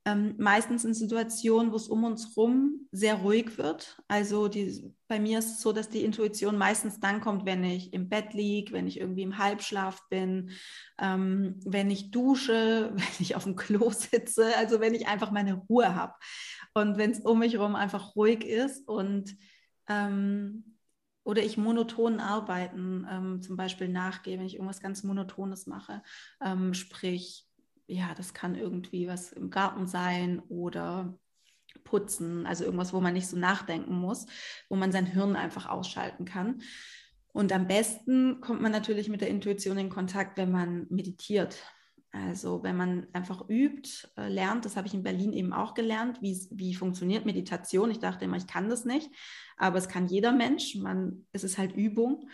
Ähm, 0.08 0.36
meistens 0.38 0.86
in 0.86 0.94
Situationen, 0.94 1.74
wo 1.74 1.76
es 1.76 1.90
um 1.90 2.06
uns 2.06 2.30
herum 2.30 2.88
sehr 2.94 3.16
ruhig 3.16 3.58
wird. 3.58 4.02
Also 4.08 4.48
die, 4.48 4.96
bei 5.10 5.20
mir 5.20 5.40
ist 5.40 5.52
es 5.52 5.62
so, 5.62 5.74
dass 5.74 5.90
die 5.90 6.06
Intuition 6.06 6.58
meistens 6.58 7.02
dann 7.02 7.20
kommt, 7.20 7.46
wenn 7.46 7.62
ich 7.66 7.92
im 7.92 8.08
Bett 8.08 8.34
liege, 8.34 8.72
wenn 8.72 8.88
ich 8.88 9.02
irgendwie 9.02 9.24
im 9.24 9.38
Halbschlaf 9.38 10.08
bin, 10.08 10.52
ähm, 10.98 11.60
wenn 11.66 11.92
ich 11.92 12.12
dusche, 12.12 12.92
wenn 12.96 13.20
ich 13.20 13.36
auf 13.36 13.44
dem 13.44 13.58
Klo 13.58 13.90
sitze, 13.90 14.56
also 14.56 14.80
wenn 14.80 14.96
ich 14.96 15.10
einfach 15.10 15.32
meine 15.32 15.56
Ruhe 15.56 15.94
habe. 15.94 16.14
Und 16.74 16.98
wenn 16.98 17.12
es 17.12 17.20
um 17.20 17.40
mich 17.40 17.56
herum 17.56 17.76
einfach 17.76 18.16
ruhig 18.16 18.46
ist 18.46 18.88
und 18.88 19.36
ähm, 19.90 20.78
oder 21.26 21.44
ich 21.44 21.58
monoton 21.58 22.22
arbeiten 22.22 23.06
ähm, 23.12 23.42
zum 23.42 23.58
Beispiel 23.58 23.90
nachgehe, 23.90 24.40
wenn 24.40 24.46
ich 24.46 24.56
irgendwas 24.56 24.80
ganz 24.80 25.04
Monotones 25.04 25.68
mache. 25.68 26.02
Ähm, 26.42 26.74
sprich, 26.74 27.47
ja, 27.88 28.14
das 28.16 28.34
kann 28.34 28.56
irgendwie 28.56 29.08
was 29.08 29.32
im 29.32 29.50
Garten 29.50 29.88
sein 29.88 30.42
oder 30.50 31.18
putzen, 31.84 32.46
also 32.46 32.66
irgendwas, 32.66 32.94
wo 32.94 33.00
man 33.00 33.14
nicht 33.14 33.28
so 33.28 33.38
nachdenken 33.38 33.96
muss, 33.96 34.26
wo 34.70 34.76
man 34.76 34.92
sein 34.92 35.06
Hirn 35.06 35.36
einfach 35.36 35.68
ausschalten 35.68 36.26
kann. 36.26 36.62
Und 37.34 37.52
am 37.54 37.68
besten 37.68 38.42
kommt 38.42 38.62
man 38.62 38.72
natürlich 38.72 39.10
mit 39.10 39.22
der 39.22 39.30
Intuition 39.30 39.78
in 39.78 39.90
Kontakt, 39.90 40.38
wenn 40.38 40.52
man 40.52 40.88
meditiert. 40.90 41.58
Also 42.12 42.64
wenn 42.64 42.76
man 42.76 43.08
einfach 43.14 43.48
übt, 43.48 44.08
äh, 44.18 44.28
lernt, 44.28 44.66
das 44.66 44.76
habe 44.76 44.88
ich 44.88 44.94
in 44.94 45.04
Berlin 45.04 45.34
eben 45.34 45.54
auch 45.54 45.74
gelernt, 45.74 46.20
wie 46.22 46.74
funktioniert 46.74 47.26
Meditation. 47.26 47.92
Ich 47.92 48.00
dachte 48.00 48.26
immer, 48.26 48.38
ich 48.38 48.48
kann 48.48 48.70
das 48.70 48.86
nicht, 48.86 49.10
aber 49.58 49.78
es 49.78 49.88
kann 49.88 50.08
jeder 50.08 50.32
Mensch. 50.32 50.76
Man, 50.76 51.28
es 51.32 51.44
ist 51.44 51.58
halt 51.58 51.76
Übung. 51.76 52.28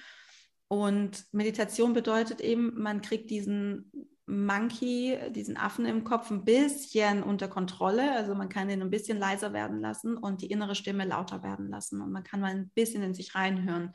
Und 0.67 1.25
Meditation 1.33 1.93
bedeutet 1.93 2.39
eben, 2.39 2.81
man 2.81 3.01
kriegt 3.01 3.29
diesen 3.29 3.91
Monkey, 4.25 5.17
diesen 5.31 5.57
Affen 5.57 5.85
im 5.85 6.03
Kopf 6.03 6.31
ein 6.31 6.45
bisschen 6.45 7.23
unter 7.23 7.47
Kontrolle. 7.47 8.15
Also 8.15 8.35
man 8.35 8.49
kann 8.49 8.69
ihn 8.69 8.81
ein 8.81 8.89
bisschen 8.89 9.17
leiser 9.17 9.53
werden 9.53 9.81
lassen 9.81 10.17
und 10.17 10.41
die 10.41 10.51
innere 10.51 10.75
Stimme 10.75 11.05
lauter 11.05 11.43
werden 11.43 11.69
lassen. 11.69 12.01
Und 12.01 12.11
man 12.11 12.23
kann 12.23 12.39
mal 12.39 12.51
ein 12.51 12.69
bisschen 12.69 13.03
in 13.03 13.13
sich 13.13 13.35
reinhören. 13.35 13.93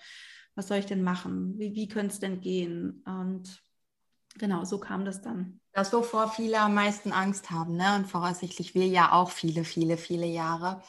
Was 0.54 0.68
soll 0.68 0.78
ich 0.78 0.86
denn 0.86 1.02
machen? 1.02 1.58
Wie, 1.58 1.74
wie 1.74 1.88
könnte 1.88 2.12
es 2.12 2.20
denn 2.20 2.40
gehen? 2.40 3.02
Und 3.06 3.62
genau, 4.36 4.64
so 4.64 4.78
kam 4.78 5.04
das 5.04 5.22
dann. 5.22 5.60
Das, 5.72 5.92
wovor 5.92 6.28
viele 6.30 6.60
am 6.60 6.74
meisten 6.74 7.12
Angst 7.12 7.50
haben, 7.50 7.76
ne? 7.76 7.94
und 7.96 8.06
voraussichtlich 8.06 8.74
wir 8.74 8.86
ja 8.86 9.12
auch 9.12 9.30
viele, 9.30 9.64
viele, 9.64 9.96
viele 9.96 10.26
Jahre. 10.26 10.82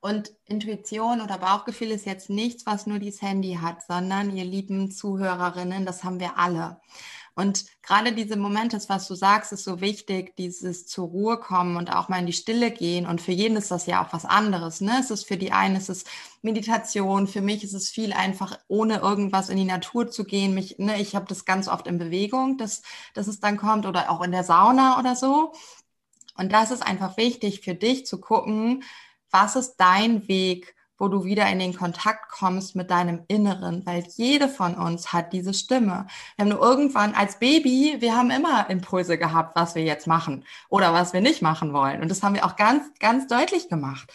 Und 0.00 0.32
Intuition 0.44 1.20
oder 1.20 1.38
Bauchgefühl 1.38 1.90
ist 1.90 2.06
jetzt 2.06 2.30
nichts, 2.30 2.66
was 2.66 2.86
nur 2.86 2.98
dieses 2.98 3.22
Handy 3.22 3.58
hat, 3.60 3.82
sondern 3.82 4.36
ihr 4.36 4.44
lieben 4.44 4.90
Zuhörerinnen, 4.90 5.86
das 5.86 6.04
haben 6.04 6.20
wir 6.20 6.38
alle. 6.38 6.80
Und 7.36 7.66
gerade 7.82 8.12
diese 8.12 8.36
Momente, 8.36 8.80
was 8.88 9.06
du 9.08 9.14
sagst, 9.14 9.52
ist 9.52 9.64
so 9.64 9.82
wichtig, 9.82 10.34
dieses 10.36 10.86
zur 10.86 11.08
Ruhe 11.08 11.38
kommen 11.38 11.76
und 11.76 11.92
auch 11.92 12.08
mal 12.08 12.18
in 12.18 12.26
die 12.26 12.32
Stille 12.32 12.70
gehen. 12.70 13.06
Und 13.06 13.20
für 13.20 13.32
jeden 13.32 13.58
ist 13.58 13.70
das 13.70 13.84
ja 13.84 14.02
auch 14.02 14.10
was 14.14 14.24
anderes. 14.24 14.80
Ne? 14.80 14.96
Es 14.98 15.10
ist 15.10 15.28
für 15.28 15.36
die 15.36 15.52
einen 15.52 15.76
ist 15.76 15.90
es 15.90 16.04
Meditation, 16.40 17.26
für 17.26 17.42
mich 17.42 17.62
ist 17.62 17.74
es 17.74 17.90
viel 17.90 18.14
einfach, 18.14 18.58
ohne 18.68 19.00
irgendwas 19.00 19.50
in 19.50 19.58
die 19.58 19.64
Natur 19.64 20.10
zu 20.10 20.24
gehen. 20.24 20.54
Mich, 20.54 20.78
ne, 20.78 20.98
ich 20.98 21.14
habe 21.14 21.26
das 21.28 21.44
ganz 21.44 21.68
oft 21.68 21.86
in 21.86 21.98
Bewegung, 21.98 22.56
dass, 22.56 22.80
dass 23.12 23.26
es 23.26 23.38
dann 23.38 23.58
kommt 23.58 23.84
oder 23.84 24.10
auch 24.10 24.22
in 24.22 24.32
der 24.32 24.44
Sauna 24.44 24.98
oder 24.98 25.14
so. 25.14 25.52
Und 26.36 26.52
das 26.52 26.70
ist 26.70 26.86
einfach 26.86 27.18
wichtig 27.18 27.60
für 27.60 27.74
dich 27.74 28.06
zu 28.06 28.18
gucken, 28.18 28.82
was 29.30 29.56
ist 29.56 29.76
dein 29.76 30.26
Weg, 30.28 30.75
wo 30.98 31.08
du 31.08 31.24
wieder 31.24 31.46
in 31.48 31.58
den 31.58 31.74
Kontakt 31.74 32.30
kommst 32.30 32.76
mit 32.76 32.90
deinem 32.90 33.22
Inneren, 33.28 33.84
weil 33.84 34.04
jede 34.16 34.48
von 34.48 34.74
uns 34.74 35.12
hat 35.12 35.32
diese 35.32 35.54
Stimme. 35.54 36.06
Wir 36.36 36.44
haben 36.44 36.50
nur 36.50 36.62
irgendwann 36.62 37.14
als 37.14 37.38
Baby, 37.38 37.96
wir 38.00 38.16
haben 38.16 38.30
immer 38.30 38.70
Impulse 38.70 39.18
gehabt, 39.18 39.56
was 39.56 39.74
wir 39.74 39.84
jetzt 39.84 40.06
machen 40.06 40.44
oder 40.68 40.92
was 40.92 41.12
wir 41.12 41.20
nicht 41.20 41.42
machen 41.42 41.72
wollen. 41.72 42.02
Und 42.02 42.10
das 42.10 42.22
haben 42.22 42.34
wir 42.34 42.46
auch 42.46 42.56
ganz, 42.56 42.84
ganz 42.98 43.26
deutlich 43.26 43.68
gemacht. 43.68 44.12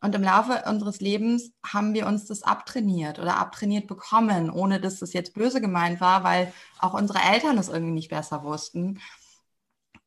Und 0.00 0.14
im 0.14 0.22
Laufe 0.22 0.62
unseres 0.68 1.00
Lebens 1.00 1.50
haben 1.66 1.92
wir 1.92 2.06
uns 2.06 2.26
das 2.26 2.42
abtrainiert 2.42 3.18
oder 3.18 3.36
abtrainiert 3.38 3.88
bekommen, 3.88 4.48
ohne 4.48 4.80
dass 4.80 5.00
das 5.00 5.12
jetzt 5.12 5.34
böse 5.34 5.60
gemeint 5.60 6.00
war, 6.00 6.22
weil 6.22 6.52
auch 6.78 6.94
unsere 6.94 7.18
Eltern 7.18 7.58
es 7.58 7.68
irgendwie 7.68 7.94
nicht 7.94 8.10
besser 8.10 8.44
wussten. 8.44 9.00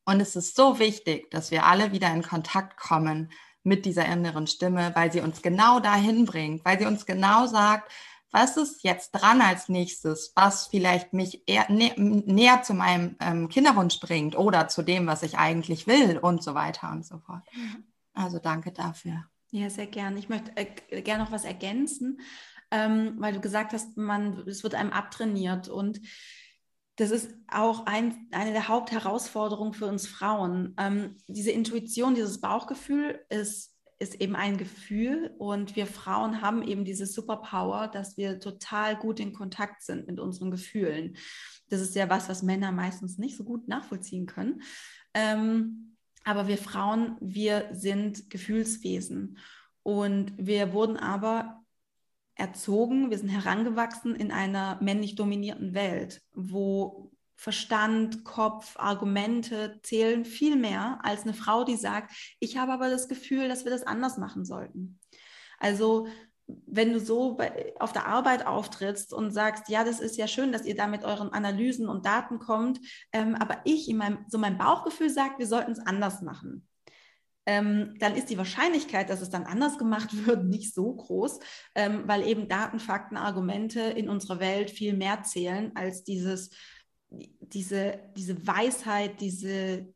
Und 0.05 0.21
es 0.21 0.35
ist 0.35 0.55
so 0.55 0.79
wichtig, 0.79 1.29
dass 1.31 1.51
wir 1.51 1.65
alle 1.65 1.91
wieder 1.91 2.11
in 2.13 2.23
Kontakt 2.23 2.77
kommen 2.77 3.31
mit 3.63 3.85
dieser 3.85 4.05
inneren 4.05 4.47
Stimme, 4.47 4.91
weil 4.95 5.11
sie 5.11 5.21
uns 5.21 5.41
genau 5.41 5.79
dahin 5.79 6.25
bringt, 6.25 6.65
weil 6.65 6.79
sie 6.79 6.85
uns 6.85 7.05
genau 7.05 7.47
sagt, 7.47 7.91
was 8.31 8.55
ist 8.57 8.83
jetzt 8.83 9.11
dran 9.11 9.41
als 9.41 9.67
nächstes, 9.67 10.31
was 10.35 10.67
vielleicht 10.67 11.13
mich 11.13 11.43
eher, 11.47 11.69
nä 11.69 11.93
näher 11.97 12.63
zu 12.63 12.73
meinem 12.73 13.15
ähm, 13.19 13.49
Kinderwunsch 13.49 13.99
bringt 13.99 14.37
oder 14.37 14.69
zu 14.69 14.83
dem, 14.83 15.05
was 15.05 15.21
ich 15.21 15.37
eigentlich 15.37 15.85
will 15.85 16.17
und 16.17 16.41
so 16.41 16.55
weiter 16.55 16.91
und 16.91 17.05
so 17.05 17.19
fort. 17.19 17.43
Mhm. 17.53 17.83
Also 18.13 18.39
danke 18.39 18.71
dafür. 18.71 19.25
Ja, 19.51 19.69
sehr 19.69 19.87
gern. 19.87 20.17
Ich 20.17 20.29
möchte 20.29 20.51
äh, 20.55 21.01
gerne 21.01 21.25
noch 21.25 21.31
was 21.31 21.43
ergänzen, 21.43 22.21
ähm, 22.71 23.15
weil 23.17 23.33
du 23.33 23.41
gesagt 23.41 23.73
hast, 23.73 23.97
man, 23.97 24.47
es 24.47 24.63
wird 24.63 24.75
einem 24.75 24.91
abtrainiert 24.91 25.67
und 25.67 25.99
das 27.01 27.09
ist 27.09 27.33
auch 27.47 27.87
ein, 27.87 28.27
eine 28.29 28.51
der 28.51 28.67
Hauptherausforderungen 28.67 29.73
für 29.73 29.87
uns 29.87 30.05
Frauen. 30.05 30.75
Ähm, 30.77 31.17
diese 31.27 31.49
Intuition, 31.49 32.13
dieses 32.13 32.39
Bauchgefühl 32.39 33.19
ist, 33.29 33.75
ist 33.97 34.21
eben 34.21 34.35
ein 34.35 34.57
Gefühl 34.57 35.33
und 35.39 35.75
wir 35.75 35.87
Frauen 35.87 36.43
haben 36.43 36.61
eben 36.61 36.85
diese 36.85 37.07
Superpower, 37.07 37.87
dass 37.87 38.17
wir 38.17 38.39
total 38.39 38.95
gut 38.95 39.19
in 39.19 39.33
Kontakt 39.33 39.81
sind 39.81 40.05
mit 40.05 40.19
unseren 40.19 40.51
Gefühlen. 40.51 41.17
Das 41.69 41.81
ist 41.81 41.95
ja 41.95 42.07
was, 42.07 42.29
was 42.29 42.43
Männer 42.43 42.71
meistens 42.71 43.17
nicht 43.17 43.35
so 43.35 43.45
gut 43.45 43.67
nachvollziehen 43.67 44.27
können. 44.27 44.61
Ähm, 45.15 45.97
aber 46.23 46.47
wir 46.47 46.59
Frauen, 46.59 47.17
wir 47.19 47.69
sind 47.71 48.29
Gefühlswesen 48.29 49.39
und 49.81 50.33
wir 50.37 50.71
wurden 50.71 50.97
aber 50.97 51.60
erzogen, 52.35 53.09
wir 53.09 53.17
sind 53.17 53.29
herangewachsen 53.29 54.15
in 54.15 54.31
einer 54.31 54.79
männlich 54.81 55.15
dominierten 55.15 55.73
Welt, 55.73 56.21
wo 56.33 57.11
Verstand, 57.35 58.23
Kopf, 58.23 58.77
Argumente 58.77 59.79
zählen 59.81 60.25
viel 60.25 60.55
mehr 60.55 60.99
als 61.03 61.23
eine 61.23 61.33
Frau, 61.33 61.63
die 61.63 61.75
sagt, 61.75 62.13
ich 62.39 62.57
habe 62.57 62.71
aber 62.71 62.89
das 62.89 63.07
Gefühl, 63.07 63.47
dass 63.47 63.65
wir 63.65 63.71
das 63.71 63.83
anders 63.83 64.17
machen 64.17 64.45
sollten. 64.45 64.99
Also 65.57 66.07
wenn 66.45 66.93
du 66.93 66.99
so 66.99 67.35
bei, 67.35 67.73
auf 67.79 67.93
der 67.93 68.07
Arbeit 68.07 68.45
auftrittst 68.45 69.13
und 69.13 69.31
sagst, 69.31 69.69
ja, 69.69 69.83
das 69.83 69.99
ist 69.99 70.17
ja 70.17 70.27
schön, 70.27 70.51
dass 70.51 70.65
ihr 70.65 70.75
da 70.75 70.87
mit 70.87 71.03
euren 71.03 71.33
Analysen 71.33 71.87
und 71.87 72.05
Daten 72.05 72.39
kommt, 72.39 72.79
ähm, 73.11 73.35
aber 73.35 73.61
ich 73.63 73.89
in 73.89 73.97
meinem, 73.97 74.25
so 74.27 74.37
mein 74.37 74.57
Bauchgefühl 74.57 75.09
sagt, 75.09 75.39
wir 75.39 75.47
sollten 75.47 75.71
es 75.71 75.79
anders 75.79 76.21
machen 76.21 76.67
ähm, 77.45 77.95
dann 77.99 78.15
ist 78.15 78.29
die 78.29 78.37
Wahrscheinlichkeit, 78.37 79.09
dass 79.09 79.21
es 79.21 79.29
dann 79.29 79.43
anders 79.43 79.77
gemacht 79.77 80.09
wird, 80.25 80.45
nicht 80.45 80.73
so 80.73 80.93
groß, 80.93 81.39
ähm, 81.75 82.03
weil 82.05 82.27
eben 82.27 82.47
Daten, 82.47 82.79
Fakten, 82.79 83.17
Argumente 83.17 83.81
in 83.81 84.09
unserer 84.09 84.39
Welt 84.39 84.69
viel 84.69 84.93
mehr 84.93 85.23
zählen 85.23 85.71
als 85.75 86.03
dieses, 86.03 86.51
diese, 87.09 87.99
diese 88.15 88.47
Weisheit, 88.47 89.19
diese, 89.19 89.91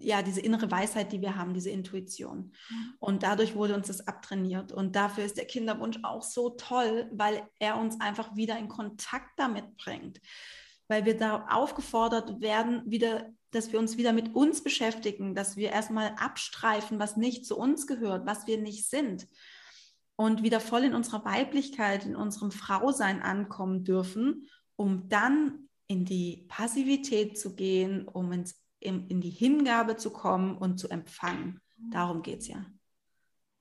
ja, 0.00 0.22
diese 0.22 0.40
innere 0.40 0.70
Weisheit, 0.70 1.12
die 1.12 1.20
wir 1.20 1.36
haben, 1.36 1.54
diese 1.54 1.70
Intuition. 1.70 2.52
Mhm. 2.68 2.94
Und 2.98 3.22
dadurch 3.22 3.54
wurde 3.54 3.74
uns 3.74 3.86
das 3.86 4.06
abtrainiert. 4.06 4.72
Und 4.72 4.94
dafür 4.96 5.24
ist 5.24 5.36
der 5.36 5.46
Kinderwunsch 5.46 5.98
auch 6.02 6.22
so 6.22 6.50
toll, 6.50 7.08
weil 7.12 7.48
er 7.58 7.78
uns 7.78 8.00
einfach 8.00 8.36
wieder 8.36 8.58
in 8.58 8.68
Kontakt 8.68 9.30
damit 9.36 9.76
bringt. 9.76 10.20
Weil 10.88 11.04
wir 11.04 11.16
da 11.16 11.46
aufgefordert 11.50 12.40
werden, 12.40 12.82
wieder 12.86 13.30
dass 13.50 13.72
wir 13.72 13.78
uns 13.78 13.96
wieder 13.96 14.12
mit 14.12 14.34
uns 14.34 14.62
beschäftigen, 14.62 15.34
dass 15.34 15.56
wir 15.56 15.70
erstmal 15.70 16.14
abstreifen, 16.18 16.98
was 16.98 17.16
nicht 17.16 17.46
zu 17.46 17.56
uns 17.56 17.86
gehört, 17.86 18.26
was 18.26 18.46
wir 18.46 18.58
nicht 18.58 18.88
sind 18.88 19.26
und 20.16 20.42
wieder 20.42 20.58
voll 20.58 20.82
in 20.82 20.94
unserer 20.94 21.24
Weiblichkeit, 21.24 22.04
in 22.04 22.16
unserem 22.16 22.50
Frausein 22.50 23.22
ankommen 23.22 23.84
dürfen, 23.84 24.48
um 24.74 25.08
dann 25.08 25.68
in 25.86 26.04
die 26.04 26.44
Passivität 26.48 27.38
zu 27.38 27.54
gehen, 27.54 28.06
um 28.08 28.32
ins, 28.32 28.60
in, 28.80 29.06
in 29.06 29.20
die 29.20 29.30
Hingabe 29.30 29.96
zu 29.96 30.10
kommen 30.10 30.58
und 30.58 30.78
zu 30.78 30.88
empfangen. 30.88 31.60
Darum 31.90 32.22
geht 32.22 32.40
es 32.40 32.48
ja. 32.48 32.66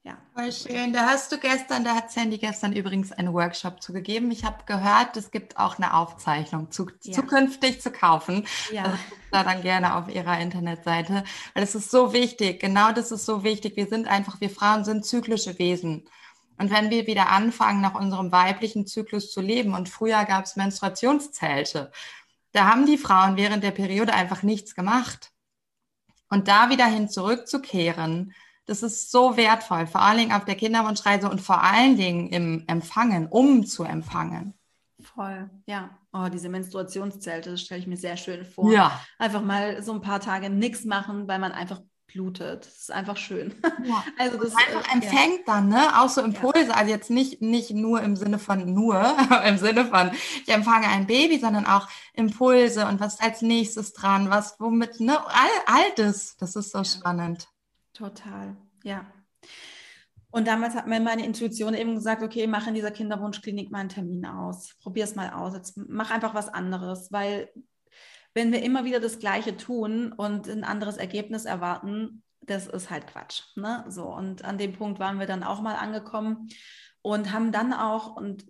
Ja. 0.08 0.18
Voll 0.34 0.54
schön. 0.54 0.94
Da 0.94 1.06
hast 1.08 1.34
du 1.34 1.38
gestern, 1.38 1.84
da 1.84 1.94
hat 1.94 2.12
Sandy 2.12 2.38
gestern 2.38 2.72
übrigens 2.72 3.12
einen 3.12 3.34
Workshop 3.34 3.82
zugegeben. 3.82 4.32
Ich 4.32 4.46
habe 4.46 4.64
gehört, 4.66 5.18
es 5.18 5.32
gibt 5.32 5.58
auch 5.58 5.78
eine 5.78 5.94
Aufzeichnung 5.94 6.72
zu, 6.72 6.88
ja. 7.04 7.12
zukünftig 7.12 7.82
zu 7.82 7.92
kaufen. 7.92 8.48
Ja. 8.72 8.84
Also 8.84 8.98
da 9.32 9.44
dann 9.44 9.62
gerne 9.64 9.96
auf 9.96 10.08
ihrer 10.08 10.40
Internetseite. 10.40 11.26
Weil 11.54 11.64
es 11.64 11.76
ist 11.76 11.92
so 11.92 12.14
wichtig. 12.14 12.62
Genau 12.62 12.94
das 12.94 13.12
ist 13.12 13.26
so 13.26 13.44
wichtig. 13.44 13.76
Wir 13.76 13.88
sind 13.88 14.08
einfach, 14.08 14.40
wir 14.40 14.50
Frauen 14.50 14.86
sind 14.86 15.06
zyklische 15.06 15.60
Wesen. 15.60 16.08
Und 16.58 16.72
wenn 16.72 16.90
wir 16.90 17.06
wieder 17.06 17.28
anfangen, 17.28 17.82
nach 17.82 17.96
unserem 17.96 18.32
weiblichen 18.32 18.88
Zyklus 18.88 19.34
zu 19.34 19.42
leben, 19.42 19.74
und 19.74 19.90
früher 19.90 20.24
gab 20.24 20.46
es 20.46 20.56
Menstruationszelte, 20.56 21.92
da 22.54 22.66
haben 22.66 22.86
die 22.86 22.98
Frauen 22.98 23.36
während 23.36 23.62
der 23.62 23.72
Periode 23.72 24.14
einfach 24.14 24.42
nichts 24.42 24.74
gemacht. 24.74 25.34
Und 26.30 26.48
da 26.48 26.70
wieder 26.70 26.86
hin 26.86 27.10
zurückzukehren, 27.10 28.34
das 28.68 28.84
ist 28.84 29.12
so 29.12 29.38
wertvoll, 29.38 29.88
vor 29.88 30.02
allen 30.02 30.18
Dingen 30.18 30.32
auf 30.34 30.46
der 30.46 30.56
Kinderwunschreise 30.56 31.30
und 31.30 31.42
vor 31.42 31.64
allen 31.64 31.98
Dingen 31.98 32.30
im 32.30 32.64
Empfangen, 32.68 33.28
um 33.28 33.66
zu 33.66 33.84
empfangen. 33.84 34.54
Voll, 35.02 35.50
ja. 35.66 35.98
Oh, 36.12 36.28
diese 36.32 36.50
Menstruationszelte, 36.50 37.52
das 37.52 37.62
stelle 37.62 37.82
ich 37.82 37.88
mir 37.88 37.98
sehr 37.98 38.18
schön 38.18 38.46
vor. 38.46 38.72
Ja. 38.72 39.00
Einfach 39.20 39.42
mal 39.42 39.82
so 39.84 39.94
ein 39.94 40.02
paar 40.02 40.20
Tage 40.20 40.50
nichts 40.50 40.86
machen, 40.86 41.28
weil 41.28 41.40
man 41.40 41.52
einfach 41.52 41.82
blutet. 42.08 42.66
Das 42.66 42.78
ist 42.78 42.92
einfach 42.92 43.18
schön. 43.18 43.56
Ja. 43.84 44.04
Also 44.18 44.38
das 44.38 44.56
einfach 44.56 44.90
äh, 44.90 44.94
empfängt 44.94 45.40
ja. 45.40 45.44
dann, 45.46 45.70
ne? 45.70 46.02
Auch 46.02 46.10
so 46.10 46.22
Impulse. 46.22 46.70
Ja. 46.70 46.76
Also 46.76 46.92
jetzt 46.92 47.10
nicht, 47.10 47.42
nicht 47.42 47.72
nur 47.72 48.02
im 48.02 48.16
Sinne 48.16 48.40
von 48.40 48.74
nur, 48.74 49.16
im 49.46 49.58
Sinne 49.58 49.86
von 49.86 50.12
ich 50.12 50.50
empfange 50.50 50.88
ein 50.88 51.06
Baby, 51.06 51.40
sondern 51.40 51.66
auch 51.66 51.88
Impulse 52.14 52.88
und 52.88 53.00
was 53.00 53.20
als 53.20 53.42
nächstes 53.42 53.94
dran, 53.94 54.30
was 54.30 54.60
womit, 54.60 55.00
ne? 55.00 55.20
All, 55.20 55.50
all 55.68 55.92
das. 55.96 56.36
Das 56.38 56.56
ist 56.56 56.72
so 56.72 56.84
spannend. 56.84 57.48
Total, 57.98 58.56
ja. 58.84 59.12
Und 60.30 60.48
damals 60.48 60.76
hat 60.76 60.86
mir 60.86 61.00
meine 61.00 61.26
Intuition 61.26 61.74
eben 61.74 61.96
gesagt, 61.96 62.22
okay, 62.22 62.46
mach 62.46 62.68
in 62.68 62.76
dieser 62.76 62.92
Kinderwunschklinik 62.92 63.72
mal 63.72 63.80
einen 63.80 63.90
Termin 63.90 64.26
aus. 64.26 64.76
Probier 64.84 65.06
es 65.06 65.16
mal 65.16 65.32
aus. 65.32 65.56
Jetzt 65.56 65.78
mach 65.78 66.12
einfach 66.12 66.36
was 66.36 66.48
anderes, 66.48 67.12
weil 67.12 67.50
wenn 68.36 68.52
wir 68.52 68.62
immer 68.62 68.86
wieder 68.86 69.00
das 69.00 69.18
Gleiche 69.18 69.58
tun 69.58 70.12
und 70.12 70.48
ein 70.48 70.64
anderes 70.64 70.98
Ergebnis 70.98 71.46
erwarten, 71.46 72.22
das 72.42 72.68
ist 72.68 72.92
halt 72.92 73.08
Quatsch. 73.08 73.42
Ne? 73.56 73.84
So, 73.88 74.14
und 74.14 74.46
an 74.46 74.60
dem 74.60 74.74
Punkt 74.74 75.00
waren 75.00 75.18
wir 75.18 75.26
dann 75.26 75.44
auch 75.44 75.62
mal 75.62 75.76
angekommen 75.76 76.50
und 77.02 77.34
haben 77.34 77.52
dann 77.52 77.74
auch, 77.74 78.16
und 78.16 78.46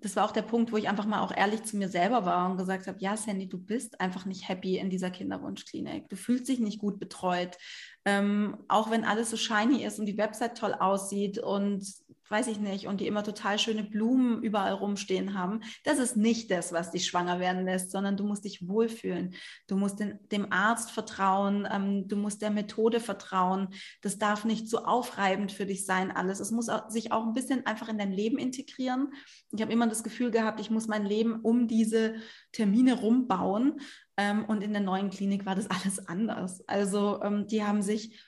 das 0.00 0.16
war 0.16 0.24
auch 0.24 0.32
der 0.32 0.42
Punkt, 0.42 0.72
wo 0.72 0.76
ich 0.76 0.88
einfach 0.88 1.06
mal 1.06 1.22
auch 1.22 1.34
ehrlich 1.34 1.64
zu 1.64 1.76
mir 1.76 1.88
selber 1.88 2.24
war 2.24 2.50
und 2.50 2.56
gesagt 2.56 2.86
habe, 2.86 2.98
ja, 3.00 3.16
Sandy, 3.16 3.48
du 3.48 3.58
bist 3.58 4.00
einfach 4.00 4.24
nicht 4.26 4.48
happy 4.48 4.78
in 4.78 4.90
dieser 4.90 5.10
Kinderwunschklinik. 5.10 6.08
Du 6.08 6.16
fühlst 6.16 6.48
dich 6.48 6.60
nicht 6.60 6.78
gut 6.78 6.98
betreut. 6.98 7.56
Ähm, 8.04 8.56
auch 8.68 8.90
wenn 8.90 9.04
alles 9.04 9.30
so 9.30 9.36
shiny 9.36 9.84
ist 9.84 9.98
und 9.98 10.06
die 10.06 10.16
Website 10.16 10.56
toll 10.56 10.74
aussieht 10.74 11.38
und 11.38 11.84
weiß 12.30 12.46
ich 12.48 12.58
nicht, 12.58 12.86
und 12.86 13.00
die 13.00 13.06
immer 13.06 13.22
total 13.22 13.58
schöne 13.58 13.84
Blumen 13.84 14.42
überall 14.42 14.72
rumstehen 14.72 15.34
haben. 15.34 15.60
Das 15.84 15.98
ist 15.98 16.16
nicht 16.16 16.50
das, 16.50 16.72
was 16.72 16.90
dich 16.90 17.06
schwanger 17.06 17.40
werden 17.40 17.64
lässt, 17.64 17.90
sondern 17.90 18.16
du 18.16 18.24
musst 18.24 18.44
dich 18.44 18.68
wohlfühlen. 18.68 19.34
Du 19.66 19.76
musst 19.76 20.00
den, 20.00 20.18
dem 20.30 20.52
Arzt 20.52 20.90
vertrauen, 20.90 21.66
ähm, 21.70 22.08
du 22.08 22.16
musst 22.16 22.42
der 22.42 22.50
Methode 22.50 23.00
vertrauen. 23.00 23.68
Das 24.02 24.18
darf 24.18 24.44
nicht 24.44 24.68
so 24.68 24.84
aufreibend 24.84 25.52
für 25.52 25.66
dich 25.66 25.86
sein, 25.86 26.10
alles. 26.10 26.40
Es 26.40 26.50
muss 26.50 26.68
auch, 26.68 26.90
sich 26.90 27.12
auch 27.12 27.26
ein 27.26 27.34
bisschen 27.34 27.66
einfach 27.66 27.88
in 27.88 27.98
dein 27.98 28.12
Leben 28.12 28.38
integrieren. 28.38 29.12
Ich 29.52 29.62
habe 29.62 29.72
immer 29.72 29.86
das 29.86 30.02
Gefühl 30.02 30.30
gehabt, 30.30 30.60
ich 30.60 30.70
muss 30.70 30.88
mein 30.88 31.04
Leben 31.04 31.40
um 31.40 31.68
diese 31.68 32.14
Termine 32.52 33.00
rumbauen. 33.00 33.80
Ähm, 34.16 34.44
und 34.44 34.62
in 34.62 34.72
der 34.72 34.82
neuen 34.82 35.10
Klinik 35.10 35.46
war 35.46 35.54
das 35.54 35.70
alles 35.70 36.06
anders. 36.08 36.62
Also 36.68 37.22
ähm, 37.22 37.46
die 37.46 37.64
haben 37.64 37.82
sich 37.82 38.20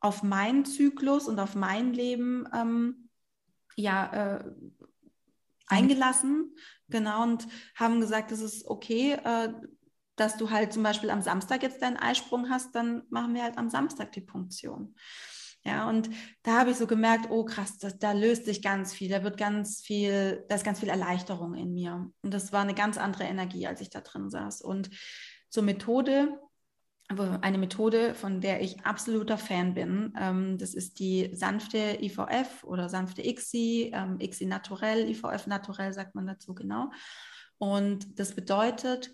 auf 0.00 0.22
meinen 0.22 0.64
Zyklus 0.64 1.28
und 1.28 1.38
auf 1.38 1.54
mein 1.54 1.94
Leben 1.94 2.46
ähm, 2.54 3.03
ja, 3.76 4.36
äh, 4.36 4.44
eingelassen, 5.66 6.54
genau, 6.88 7.22
und 7.22 7.46
haben 7.74 8.00
gesagt, 8.00 8.32
es 8.32 8.40
ist 8.40 8.66
okay, 8.66 9.12
äh, 9.12 9.52
dass 10.16 10.36
du 10.36 10.50
halt 10.50 10.72
zum 10.72 10.82
Beispiel 10.82 11.10
am 11.10 11.22
Samstag 11.22 11.62
jetzt 11.62 11.82
deinen 11.82 11.96
Eisprung 11.96 12.50
hast, 12.50 12.74
dann 12.74 13.02
machen 13.10 13.34
wir 13.34 13.42
halt 13.42 13.58
am 13.58 13.68
Samstag 13.68 14.12
die 14.12 14.20
Punktion. 14.20 14.94
Ja, 15.66 15.88
und 15.88 16.10
da 16.42 16.58
habe 16.58 16.70
ich 16.70 16.76
so 16.76 16.86
gemerkt, 16.86 17.30
oh 17.30 17.44
krass, 17.44 17.78
das, 17.78 17.98
da 17.98 18.12
löst 18.12 18.44
sich 18.44 18.60
ganz 18.60 18.92
viel, 18.92 19.08
da 19.08 19.24
wird 19.24 19.38
ganz 19.38 19.80
viel, 19.80 20.44
da 20.48 20.56
ist 20.56 20.64
ganz 20.64 20.80
viel 20.80 20.90
Erleichterung 20.90 21.54
in 21.54 21.72
mir. 21.72 22.10
Und 22.20 22.34
das 22.34 22.52
war 22.52 22.60
eine 22.60 22.74
ganz 22.74 22.98
andere 22.98 23.24
Energie, 23.24 23.66
als 23.66 23.80
ich 23.80 23.88
da 23.88 24.02
drin 24.02 24.28
saß. 24.28 24.60
Und 24.60 24.90
zur 25.48 25.62
Methode 25.62 26.38
eine 27.08 27.58
Methode, 27.58 28.14
von 28.14 28.40
der 28.40 28.62
ich 28.62 28.84
absoluter 28.84 29.36
Fan 29.36 29.74
bin. 29.74 30.14
Ähm, 30.18 30.56
das 30.58 30.74
ist 30.74 30.98
die 30.98 31.30
sanfte 31.34 31.98
IVF 32.00 32.64
oder 32.64 32.88
sanfte 32.88 33.22
ICSI, 33.22 33.92
ähm, 33.94 34.18
ICSI 34.20 34.46
naturell, 34.46 35.08
IVF 35.10 35.46
naturell 35.46 35.92
sagt 35.92 36.14
man 36.14 36.26
dazu 36.26 36.54
genau. 36.54 36.90
Und 37.58 38.18
das 38.18 38.34
bedeutet, 38.34 39.12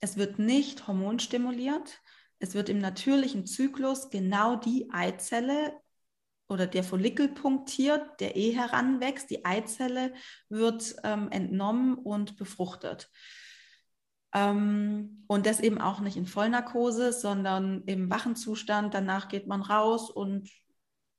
es 0.00 0.16
wird 0.16 0.38
nicht 0.38 0.86
hormonstimuliert, 0.86 2.00
es 2.38 2.54
wird 2.54 2.68
im 2.68 2.78
natürlichen 2.78 3.46
Zyklus 3.46 4.10
genau 4.10 4.56
die 4.56 4.90
Eizelle 4.92 5.72
oder 6.48 6.66
der 6.66 6.84
Follikel 6.84 7.28
punktiert, 7.28 8.20
der 8.20 8.36
eh 8.36 8.52
heranwächst. 8.52 9.30
Die 9.30 9.44
Eizelle 9.44 10.12
wird 10.48 10.94
ähm, 11.02 11.30
entnommen 11.30 11.94
und 11.94 12.36
befruchtet. 12.36 13.10
Ähm, 14.36 15.24
und 15.28 15.46
das 15.46 15.60
eben 15.60 15.80
auch 15.80 16.00
nicht 16.00 16.16
in 16.16 16.26
Vollnarkose, 16.26 17.12
sondern 17.12 17.82
im 17.86 18.10
wachen 18.10 18.36
Zustand. 18.36 18.92
Danach 18.92 19.28
geht 19.28 19.46
man 19.46 19.62
raus 19.62 20.10
und 20.10 20.50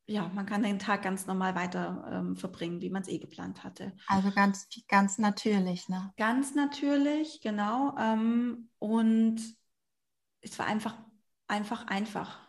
ja, 0.05 0.29
man 0.33 0.45
kann 0.45 0.63
den 0.63 0.79
Tag 0.79 1.01
ganz 1.01 1.25
normal 1.25 1.55
weiter 1.55 2.07
ähm, 2.11 2.35
verbringen, 2.37 2.79
wie 2.79 2.89
man 2.89 3.01
es 3.01 3.09
eh 3.09 3.17
geplant 3.17 3.63
hatte. 3.63 3.91
Also 4.07 4.31
ganz, 4.31 4.69
ganz 4.87 5.17
natürlich, 5.17 5.89
ne? 5.89 6.13
Ganz 6.15 6.55
natürlich, 6.55 7.41
genau. 7.41 7.93
Ähm, 7.97 8.69
und 8.79 9.41
es 10.41 10.57
war 10.59 10.67
einfach, 10.67 10.95
einfach, 11.47 11.87
einfach. 11.87 12.46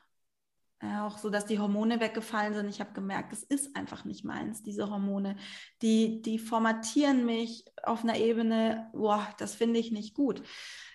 Ja, 0.80 1.08
auch 1.08 1.18
so, 1.18 1.28
dass 1.28 1.44
die 1.44 1.58
Hormone 1.58 1.98
weggefallen 1.98 2.54
sind. 2.54 2.68
Ich 2.68 2.78
habe 2.78 2.92
gemerkt, 2.92 3.32
es 3.32 3.42
ist 3.42 3.74
einfach 3.74 4.04
nicht 4.04 4.24
meins, 4.24 4.62
diese 4.62 4.88
Hormone. 4.88 5.36
Die, 5.82 6.22
die 6.22 6.38
formatieren 6.38 7.26
mich 7.26 7.64
auf 7.82 8.04
einer 8.04 8.16
Ebene, 8.16 8.88
boah, 8.92 9.26
das 9.38 9.56
finde 9.56 9.80
ich 9.80 9.90
nicht 9.90 10.14
gut. 10.14 10.42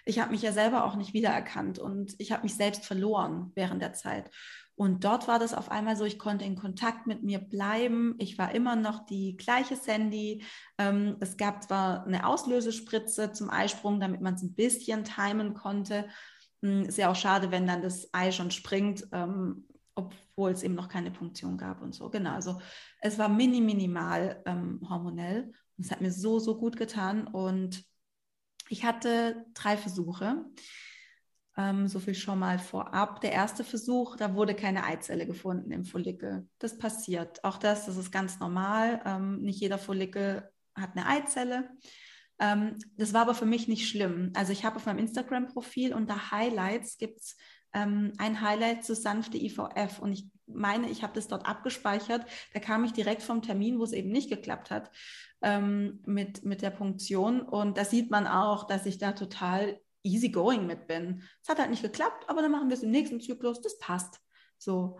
Ich 0.05 0.19
habe 0.19 0.31
mich 0.31 0.41
ja 0.41 0.53
selber 0.53 0.85
auch 0.85 0.95
nicht 0.95 1.13
wiedererkannt 1.13 1.79
und 1.79 2.15
ich 2.17 2.31
habe 2.31 2.43
mich 2.43 2.55
selbst 2.55 2.85
verloren 2.85 3.51
während 3.55 3.81
der 3.81 3.93
Zeit. 3.93 4.31
Und 4.75 5.03
dort 5.03 5.27
war 5.27 5.37
das 5.37 5.53
auf 5.53 5.69
einmal 5.69 5.95
so, 5.95 6.05
ich 6.05 6.17
konnte 6.17 6.45
in 6.45 6.55
Kontakt 6.55 7.05
mit 7.05 7.21
mir 7.21 7.39
bleiben. 7.39 8.15
Ich 8.19 8.37
war 8.37 8.55
immer 8.55 8.75
noch 8.75 9.05
die 9.05 9.35
gleiche 9.37 9.75
Sandy. 9.75 10.43
Ähm, 10.77 11.17
es 11.19 11.37
gab 11.37 11.61
zwar 11.63 12.05
eine 12.05 12.25
Auslösespritze 12.25 13.33
zum 13.33 13.49
Eisprung, 13.49 13.99
damit 13.99 14.21
man 14.21 14.33
es 14.35 14.41
ein 14.41 14.55
bisschen 14.55 15.03
timen 15.03 15.53
konnte. 15.53 16.07
Hm, 16.63 16.85
ist 16.85 16.97
ja 16.97 17.11
auch 17.11 17.15
schade, 17.15 17.51
wenn 17.51 17.67
dann 17.67 17.83
das 17.83 18.09
Ei 18.13 18.31
schon 18.31 18.49
springt. 18.49 19.05
Ähm, 19.11 19.67
obwohl 19.95 20.51
es 20.51 20.63
eben 20.63 20.75
noch 20.75 20.89
keine 20.89 21.11
Punktion 21.11 21.57
gab 21.57 21.81
und 21.81 21.93
so. 21.93 22.09
Genau, 22.09 22.31
also 22.31 22.59
es 23.01 23.17
war 23.17 23.29
mini, 23.29 23.61
minimal 23.61 24.41
ähm, 24.45 24.79
hormonell 24.89 25.51
und 25.77 25.85
es 25.85 25.91
hat 25.91 26.01
mir 26.01 26.11
so, 26.11 26.39
so 26.39 26.57
gut 26.57 26.77
getan 26.77 27.27
und 27.27 27.83
ich 28.69 28.85
hatte 28.85 29.45
drei 29.53 29.77
Versuche. 29.77 30.45
Ähm, 31.55 31.87
so 31.87 31.99
viel 31.99 32.15
schon 32.15 32.39
mal 32.39 32.57
vorab. 32.57 33.21
Der 33.21 33.31
erste 33.31 33.63
Versuch, 33.63 34.15
da 34.15 34.33
wurde 34.33 34.55
keine 34.55 34.85
Eizelle 34.85 35.27
gefunden 35.27 35.71
im 35.71 35.85
Follikel. 35.85 36.49
Das 36.57 36.79
passiert. 36.79 37.43
Auch 37.43 37.57
das, 37.57 37.85
das 37.85 37.97
ist 37.97 38.11
ganz 38.11 38.39
normal. 38.39 39.01
Ähm, 39.05 39.41
nicht 39.41 39.59
jeder 39.59 39.77
Follikel 39.77 40.49
hat 40.73 40.95
eine 40.95 41.05
Eizelle. 41.05 41.69
Ähm, 42.39 42.77
das 42.97 43.13
war 43.13 43.21
aber 43.21 43.35
für 43.35 43.45
mich 43.45 43.67
nicht 43.67 43.87
schlimm. 43.87 44.31
Also 44.33 44.51
ich 44.51 44.65
habe 44.65 44.77
auf 44.77 44.87
meinem 44.87 44.97
Instagram-Profil 44.97 45.93
unter 45.93 46.31
Highlights 46.31 46.97
gibt 46.97 47.19
es 47.19 47.37
ähm, 47.73 48.13
ein 48.17 48.41
Highlight 48.41 48.83
zu 48.83 48.95
sanfte 48.95 49.37
IVF. 49.37 49.99
Und 49.99 50.13
ich 50.13 50.27
meine, 50.47 50.89
ich 50.89 51.03
habe 51.03 51.13
das 51.13 51.27
dort 51.27 51.45
abgespeichert. 51.45 52.25
Da 52.53 52.59
kam 52.59 52.83
ich 52.83 52.93
direkt 52.93 53.23
vom 53.23 53.41
Termin, 53.41 53.79
wo 53.79 53.83
es 53.83 53.93
eben 53.93 54.09
nicht 54.09 54.29
geklappt 54.29 54.71
hat, 54.71 54.91
ähm, 55.41 56.01
mit, 56.05 56.43
mit 56.43 56.61
der 56.61 56.69
Punktion. 56.69 57.41
Und 57.41 57.77
da 57.77 57.85
sieht 57.85 58.11
man 58.11 58.27
auch, 58.27 58.65
dass 58.67 58.85
ich 58.85 58.97
da 58.97 59.13
total 59.13 59.79
easy 60.03 60.29
going 60.29 60.67
mit 60.67 60.87
bin. 60.87 61.23
Es 61.41 61.49
hat 61.49 61.59
halt 61.59 61.69
nicht 61.69 61.83
geklappt, 61.83 62.25
aber 62.27 62.41
dann 62.41 62.51
machen 62.51 62.69
wir 62.69 62.75
es 62.75 62.83
im 62.83 62.91
nächsten 62.91 63.21
Zyklus. 63.21 63.61
Das 63.61 63.77
passt. 63.79 64.19
So. 64.57 64.99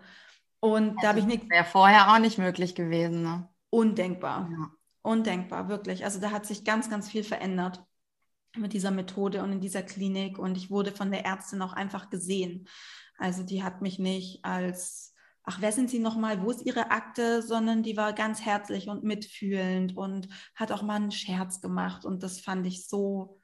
Und 0.60 0.90
also 0.90 0.98
da 1.02 1.08
habe 1.08 1.18
ich 1.18 1.26
nichts. 1.26 1.48
Wäre 1.50 1.64
vorher 1.64 2.12
auch 2.12 2.18
nicht 2.18 2.38
möglich 2.38 2.74
gewesen. 2.74 3.22
Ne? 3.22 3.48
Undenkbar. 3.70 4.48
Ja. 4.50 4.70
Undenkbar, 5.02 5.68
wirklich. 5.68 6.04
Also 6.04 6.20
da 6.20 6.30
hat 6.30 6.46
sich 6.46 6.64
ganz, 6.64 6.88
ganz 6.88 7.10
viel 7.10 7.24
verändert 7.24 7.84
mit 8.56 8.72
dieser 8.72 8.90
Methode 8.90 9.42
und 9.42 9.52
in 9.52 9.60
dieser 9.60 9.82
Klinik 9.82 10.38
und 10.38 10.56
ich 10.56 10.70
wurde 10.70 10.92
von 10.92 11.10
der 11.10 11.24
Ärztin 11.24 11.62
auch 11.62 11.72
einfach 11.72 12.10
gesehen. 12.10 12.68
Also 13.18 13.42
die 13.42 13.62
hat 13.62 13.82
mich 13.82 13.98
nicht 13.98 14.44
als, 14.44 15.14
ach, 15.44 15.58
wer 15.60 15.72
sind 15.72 15.90
Sie 15.90 15.98
nochmal, 15.98 16.42
wo 16.42 16.50
ist 16.50 16.64
Ihre 16.64 16.90
Akte, 16.90 17.42
sondern 17.42 17.82
die 17.82 17.96
war 17.96 18.12
ganz 18.12 18.42
herzlich 18.42 18.88
und 18.88 19.04
mitfühlend 19.04 19.96
und 19.96 20.28
hat 20.54 20.72
auch 20.72 20.82
mal 20.82 20.96
einen 20.96 21.12
Scherz 21.12 21.60
gemacht 21.60 22.04
und 22.04 22.22
das 22.22 22.40
fand 22.40 22.66
ich 22.66 22.88
so 22.88 23.40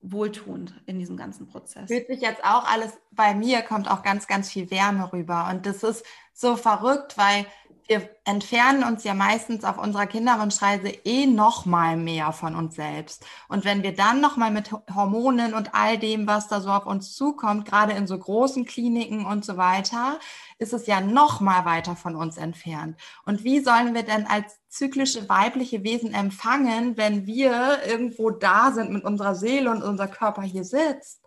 wohltuend 0.00 0.74
in 0.86 0.98
diesem 0.98 1.16
ganzen 1.16 1.46
Prozess. 1.46 1.88
Fühlt 1.88 2.06
sich 2.06 2.20
jetzt 2.20 2.44
auch 2.44 2.70
alles, 2.70 2.92
bei 3.10 3.34
mir 3.34 3.62
kommt 3.62 3.90
auch 3.90 4.02
ganz, 4.02 4.26
ganz 4.26 4.50
viel 4.50 4.70
Wärme 4.70 5.10
rüber 5.12 5.48
und 5.50 5.64
das 5.64 5.82
ist 5.82 6.04
so 6.34 6.56
verrückt, 6.56 7.16
weil 7.16 7.46
wir 7.86 8.08
entfernen 8.24 8.82
uns 8.84 9.04
ja 9.04 9.14
meistens 9.14 9.64
auf 9.64 9.78
unserer 9.78 10.06
Kinderwunschreise 10.06 10.88
eh 10.88 11.26
noch 11.26 11.66
mal 11.66 11.96
mehr 11.96 12.32
von 12.32 12.54
uns 12.54 12.76
selbst. 12.76 13.24
Und 13.48 13.64
wenn 13.64 13.82
wir 13.82 13.94
dann 13.94 14.20
noch 14.20 14.36
mal 14.36 14.50
mit 14.50 14.70
Hormonen 14.94 15.54
und 15.54 15.74
all 15.74 15.98
dem, 15.98 16.26
was 16.26 16.48
da 16.48 16.60
so 16.60 16.70
auf 16.70 16.86
uns 16.86 17.14
zukommt, 17.14 17.66
gerade 17.66 17.92
in 17.92 18.06
so 18.06 18.18
großen 18.18 18.64
Kliniken 18.64 19.26
und 19.26 19.44
so 19.44 19.56
weiter, 19.56 20.18
ist 20.58 20.72
es 20.72 20.86
ja 20.86 21.00
noch 21.00 21.40
mal 21.40 21.64
weiter 21.64 21.96
von 21.96 22.16
uns 22.16 22.36
entfernt. 22.36 22.96
Und 23.26 23.44
wie 23.44 23.60
sollen 23.60 23.94
wir 23.94 24.02
denn 24.02 24.26
als 24.26 24.58
zyklische 24.68 25.28
weibliche 25.28 25.84
Wesen 25.84 26.14
empfangen, 26.14 26.96
wenn 26.96 27.26
wir 27.26 27.84
irgendwo 27.86 28.30
da 28.30 28.72
sind 28.72 28.90
mit 28.90 29.04
unserer 29.04 29.34
Seele 29.34 29.70
und 29.70 29.82
unser 29.82 30.08
Körper 30.08 30.42
hier 30.42 30.64
sitzt? 30.64 31.20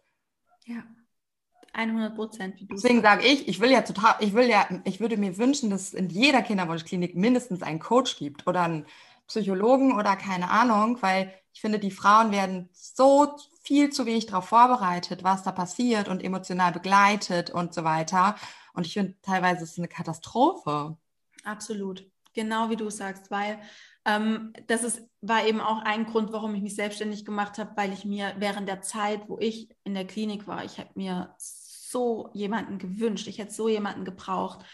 Ja. 0.65 0.83
100 1.77 2.15
Prozent. 2.15 2.55
Deswegen 2.71 3.01
sage 3.01 3.25
ich, 3.25 3.47
ich 3.47 3.59
will 3.59 3.71
ja 3.71 3.81
total, 3.81 4.15
ich 4.19 4.33
will 4.33 4.49
ja, 4.49 4.67
ich 4.83 4.99
würde 4.99 5.17
mir 5.17 5.37
wünschen, 5.37 5.69
dass 5.69 5.81
es 5.81 5.93
in 5.93 6.09
jeder 6.09 6.41
Kinderwunschklinik 6.41 7.15
mindestens 7.15 7.61
einen 7.61 7.79
Coach 7.79 8.17
gibt 8.17 8.47
oder 8.47 8.63
einen 8.63 8.85
Psychologen 9.27 9.93
oder 9.93 10.15
keine 10.15 10.49
Ahnung, 10.49 10.97
weil 11.01 11.33
ich 11.53 11.61
finde, 11.61 11.79
die 11.79 11.91
Frauen 11.91 12.31
werden 12.31 12.69
so 12.71 13.35
viel 13.61 13.89
zu 13.89 14.05
wenig 14.05 14.25
darauf 14.25 14.45
vorbereitet, 14.45 15.23
was 15.23 15.43
da 15.43 15.51
passiert 15.51 16.07
und 16.07 16.23
emotional 16.23 16.71
begleitet 16.71 17.49
und 17.49 17.73
so 17.73 17.83
weiter. 17.83 18.35
Und 18.73 18.85
ich 18.85 18.93
finde, 18.93 19.15
teilweise 19.21 19.63
ist 19.63 19.71
es 19.71 19.77
eine 19.77 19.87
Katastrophe. 19.87 20.97
Absolut. 21.43 22.09
Genau 22.33 22.69
wie 22.69 22.75
du 22.75 22.89
sagst, 22.89 23.31
weil 23.31 23.59
ähm, 24.05 24.53
das 24.67 24.83
ist, 24.83 25.01
war 25.21 25.45
eben 25.45 25.59
auch 25.59 25.81
ein 25.81 26.05
Grund, 26.05 26.31
warum 26.31 26.55
ich 26.55 26.61
mich 26.61 26.75
selbstständig 26.75 27.25
gemacht 27.25 27.57
habe, 27.57 27.71
weil 27.75 27.91
ich 27.91 28.05
mir 28.05 28.33
während 28.37 28.69
der 28.69 28.81
Zeit, 28.81 29.27
wo 29.27 29.37
ich 29.39 29.69
in 29.83 29.95
der 29.95 30.07
Klinik 30.07 30.47
war, 30.47 30.63
ich 30.63 30.77
habe 30.77 30.89
mir 30.95 31.35
so 31.89 32.29
jemanden 32.33 32.77
gewünscht, 32.77 33.27
ich 33.27 33.37
hätte 33.39 33.53
so 33.53 33.67
jemanden 33.69 34.05
gebraucht, 34.05 34.65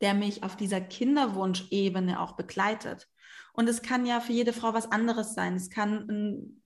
der 0.00 0.14
mich 0.14 0.42
auf 0.42 0.56
dieser 0.56 0.80
Kinderwunschebene 0.80 2.20
auch 2.20 2.32
begleitet. 2.32 3.08
Und 3.52 3.68
es 3.68 3.82
kann 3.82 4.06
ja 4.06 4.20
für 4.20 4.32
jede 4.32 4.52
Frau 4.52 4.72
was 4.72 4.90
anderes 4.90 5.34
sein. 5.34 5.56
Es 5.56 5.70
kann 5.70 6.08
ein 6.08 6.62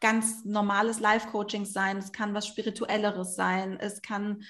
ganz 0.00 0.44
normales 0.44 1.00
Life-Coaching 1.00 1.64
sein, 1.64 1.98
es 1.98 2.12
kann 2.12 2.34
was 2.34 2.46
Spirituelleres 2.46 3.34
sein, 3.34 3.78
es 3.80 4.02
kann 4.02 4.42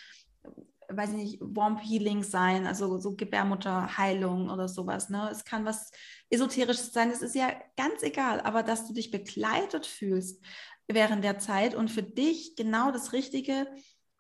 weiß 0.90 1.10
ich 1.10 1.16
nicht, 1.16 1.38
Womb 1.42 1.80
Healing 1.82 2.22
sein, 2.22 2.66
also 2.66 2.98
so 2.98 3.14
Gebärmutterheilung 3.14 4.48
oder 4.48 4.68
sowas. 4.68 5.10
Ne? 5.10 5.28
Es 5.30 5.44
kann 5.44 5.64
was 5.64 5.90
Esoterisches 6.30 6.92
sein, 6.92 7.10
es 7.10 7.22
ist 7.22 7.34
ja 7.34 7.52
ganz 7.76 8.02
egal, 8.02 8.40
aber 8.40 8.62
dass 8.62 8.86
du 8.86 8.94
dich 8.94 9.10
begleitet 9.10 9.86
fühlst 9.86 10.42
während 10.86 11.22
der 11.22 11.38
Zeit 11.38 11.74
und 11.74 11.90
für 11.90 12.02
dich 12.02 12.56
genau 12.56 12.90
das 12.90 13.12
Richtige 13.12 13.66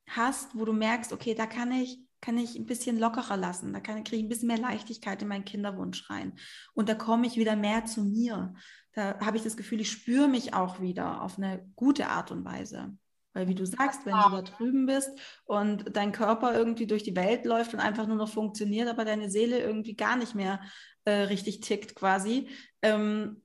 hast, 0.08 0.58
wo 0.58 0.64
du 0.64 0.72
merkst, 0.72 1.12
okay, 1.12 1.34
da 1.34 1.46
kann 1.46 1.72
ich 1.72 2.00
kann 2.20 2.36
ich 2.36 2.56
ein 2.56 2.66
bisschen 2.66 2.98
lockerer 2.98 3.36
lassen, 3.36 3.72
da 3.72 3.80
kann, 3.80 4.02
kriege 4.04 4.16
ich 4.16 4.24
ein 4.24 4.28
bisschen 4.28 4.48
mehr 4.48 4.58
Leichtigkeit 4.58 5.22
in 5.22 5.28
meinen 5.28 5.44
Kinderwunsch 5.44 6.10
rein. 6.10 6.32
Und 6.74 6.88
da 6.88 6.94
komme 6.94 7.26
ich 7.26 7.36
wieder 7.36 7.56
mehr 7.56 7.84
zu 7.84 8.02
mir. 8.04 8.54
Da 8.94 9.18
habe 9.20 9.36
ich 9.36 9.44
das 9.44 9.56
Gefühl, 9.56 9.80
ich 9.80 9.90
spüre 9.90 10.28
mich 10.28 10.54
auch 10.54 10.80
wieder 10.80 11.22
auf 11.22 11.38
eine 11.38 11.64
gute 11.76 12.08
Art 12.08 12.32
und 12.32 12.44
Weise. 12.44 12.96
Weil 13.34 13.46
wie 13.46 13.54
du 13.54 13.66
sagst, 13.66 14.04
wenn 14.04 14.14
du 14.14 14.30
da 14.30 14.42
drüben 14.42 14.86
bist 14.86 15.10
und 15.44 15.96
dein 15.96 16.10
Körper 16.10 16.54
irgendwie 16.54 16.86
durch 16.86 17.04
die 17.04 17.14
Welt 17.14 17.44
läuft 17.44 17.72
und 17.72 17.80
einfach 17.80 18.06
nur 18.06 18.16
noch 18.16 18.30
funktioniert, 18.30 18.88
aber 18.88 19.04
deine 19.04 19.30
Seele 19.30 19.60
irgendwie 19.60 19.94
gar 19.94 20.16
nicht 20.16 20.34
mehr 20.34 20.60
äh, 21.04 21.12
richtig 21.12 21.60
tickt 21.60 21.94
quasi, 21.94 22.48
ähm, 22.82 23.42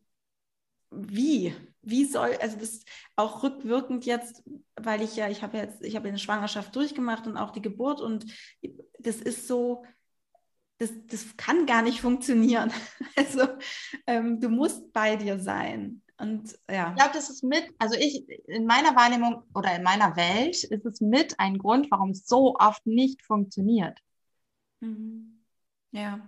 wie? 0.89 1.53
Wie 1.83 2.05
soll, 2.05 2.37
also 2.41 2.57
das 2.57 2.83
auch 3.15 3.43
rückwirkend 3.43 4.05
jetzt, 4.05 4.43
weil 4.75 5.01
ich 5.01 5.15
ja, 5.15 5.29
ich 5.29 5.43
habe 5.43 5.57
jetzt, 5.57 5.83
ich 5.83 5.95
habe 5.95 6.07
eine 6.07 6.17
Schwangerschaft 6.17 6.75
durchgemacht 6.75 7.27
und 7.27 7.37
auch 7.37 7.51
die 7.51 7.61
Geburt 7.61 8.01
und 8.01 8.25
das 8.99 9.17
ist 9.17 9.47
so, 9.47 9.83
das, 10.77 10.91
das 11.07 11.37
kann 11.37 11.65
gar 11.65 11.81
nicht 11.81 12.01
funktionieren. 12.01 12.71
Also 13.15 13.47
ähm, 14.07 14.39
du 14.39 14.49
musst 14.49 14.91
bei 14.91 15.15
dir 15.15 15.39
sein. 15.39 16.01
Und 16.17 16.57
ja. 16.69 16.89
Ich 16.89 16.95
glaube, 16.95 17.13
das 17.13 17.29
ist 17.29 17.43
mit, 17.43 17.69
also 17.77 17.95
ich, 17.95 18.27
in 18.47 18.65
meiner 18.65 18.95
Wahrnehmung 18.95 19.43
oder 19.53 19.75
in 19.75 19.83
meiner 19.83 20.15
Welt 20.15 20.63
ist 20.63 20.85
es 20.85 20.99
mit 20.99 21.39
ein 21.39 21.59
Grund, 21.59 21.91
warum 21.91 22.09
es 22.09 22.25
so 22.25 22.55
oft 22.57 22.85
nicht 22.87 23.21
funktioniert. 23.23 23.99
Mhm. 24.79 25.43
Ja. 25.91 26.21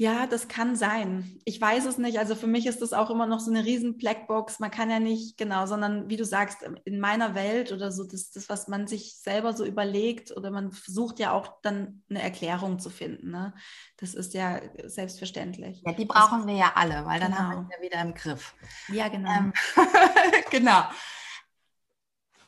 Ja, 0.00 0.28
das 0.28 0.46
kann 0.46 0.76
sein. 0.76 1.40
Ich 1.44 1.60
weiß 1.60 1.84
es 1.86 1.98
nicht. 1.98 2.20
Also 2.20 2.36
für 2.36 2.46
mich 2.46 2.66
ist 2.66 2.82
das 2.82 2.92
auch 2.92 3.10
immer 3.10 3.26
noch 3.26 3.40
so 3.40 3.50
eine 3.50 3.64
riesen 3.64 3.98
Blackbox. 3.98 4.60
Man 4.60 4.70
kann 4.70 4.90
ja 4.90 5.00
nicht, 5.00 5.36
genau, 5.36 5.66
sondern 5.66 6.08
wie 6.08 6.16
du 6.16 6.24
sagst, 6.24 6.62
in 6.84 7.00
meiner 7.00 7.34
Welt 7.34 7.72
oder 7.72 7.90
so, 7.90 8.04
das, 8.04 8.30
das, 8.30 8.48
was 8.48 8.68
man 8.68 8.86
sich 8.86 9.18
selber 9.18 9.54
so 9.54 9.64
überlegt 9.64 10.30
oder 10.30 10.52
man 10.52 10.70
versucht 10.70 11.18
ja 11.18 11.32
auch 11.32 11.60
dann 11.62 12.04
eine 12.08 12.22
Erklärung 12.22 12.78
zu 12.78 12.90
finden. 12.90 13.32
Ne? 13.32 13.54
Das 13.96 14.14
ist 14.14 14.34
ja 14.34 14.60
selbstverständlich. 14.84 15.82
Ja, 15.84 15.92
die 15.94 16.04
brauchen 16.04 16.42
das, 16.42 16.46
wir 16.46 16.54
ja 16.54 16.72
alle, 16.76 17.04
weil 17.04 17.18
dann 17.18 17.32
genau. 17.32 17.42
haben 17.42 17.68
wir 17.68 17.76
es 17.76 17.76
ja 17.76 17.82
wieder 17.90 18.00
im 18.00 18.14
Griff. 18.14 18.54
Ja, 18.92 19.08
genau. 19.08 19.30
Ähm, 19.30 19.52
genau. 20.52 20.84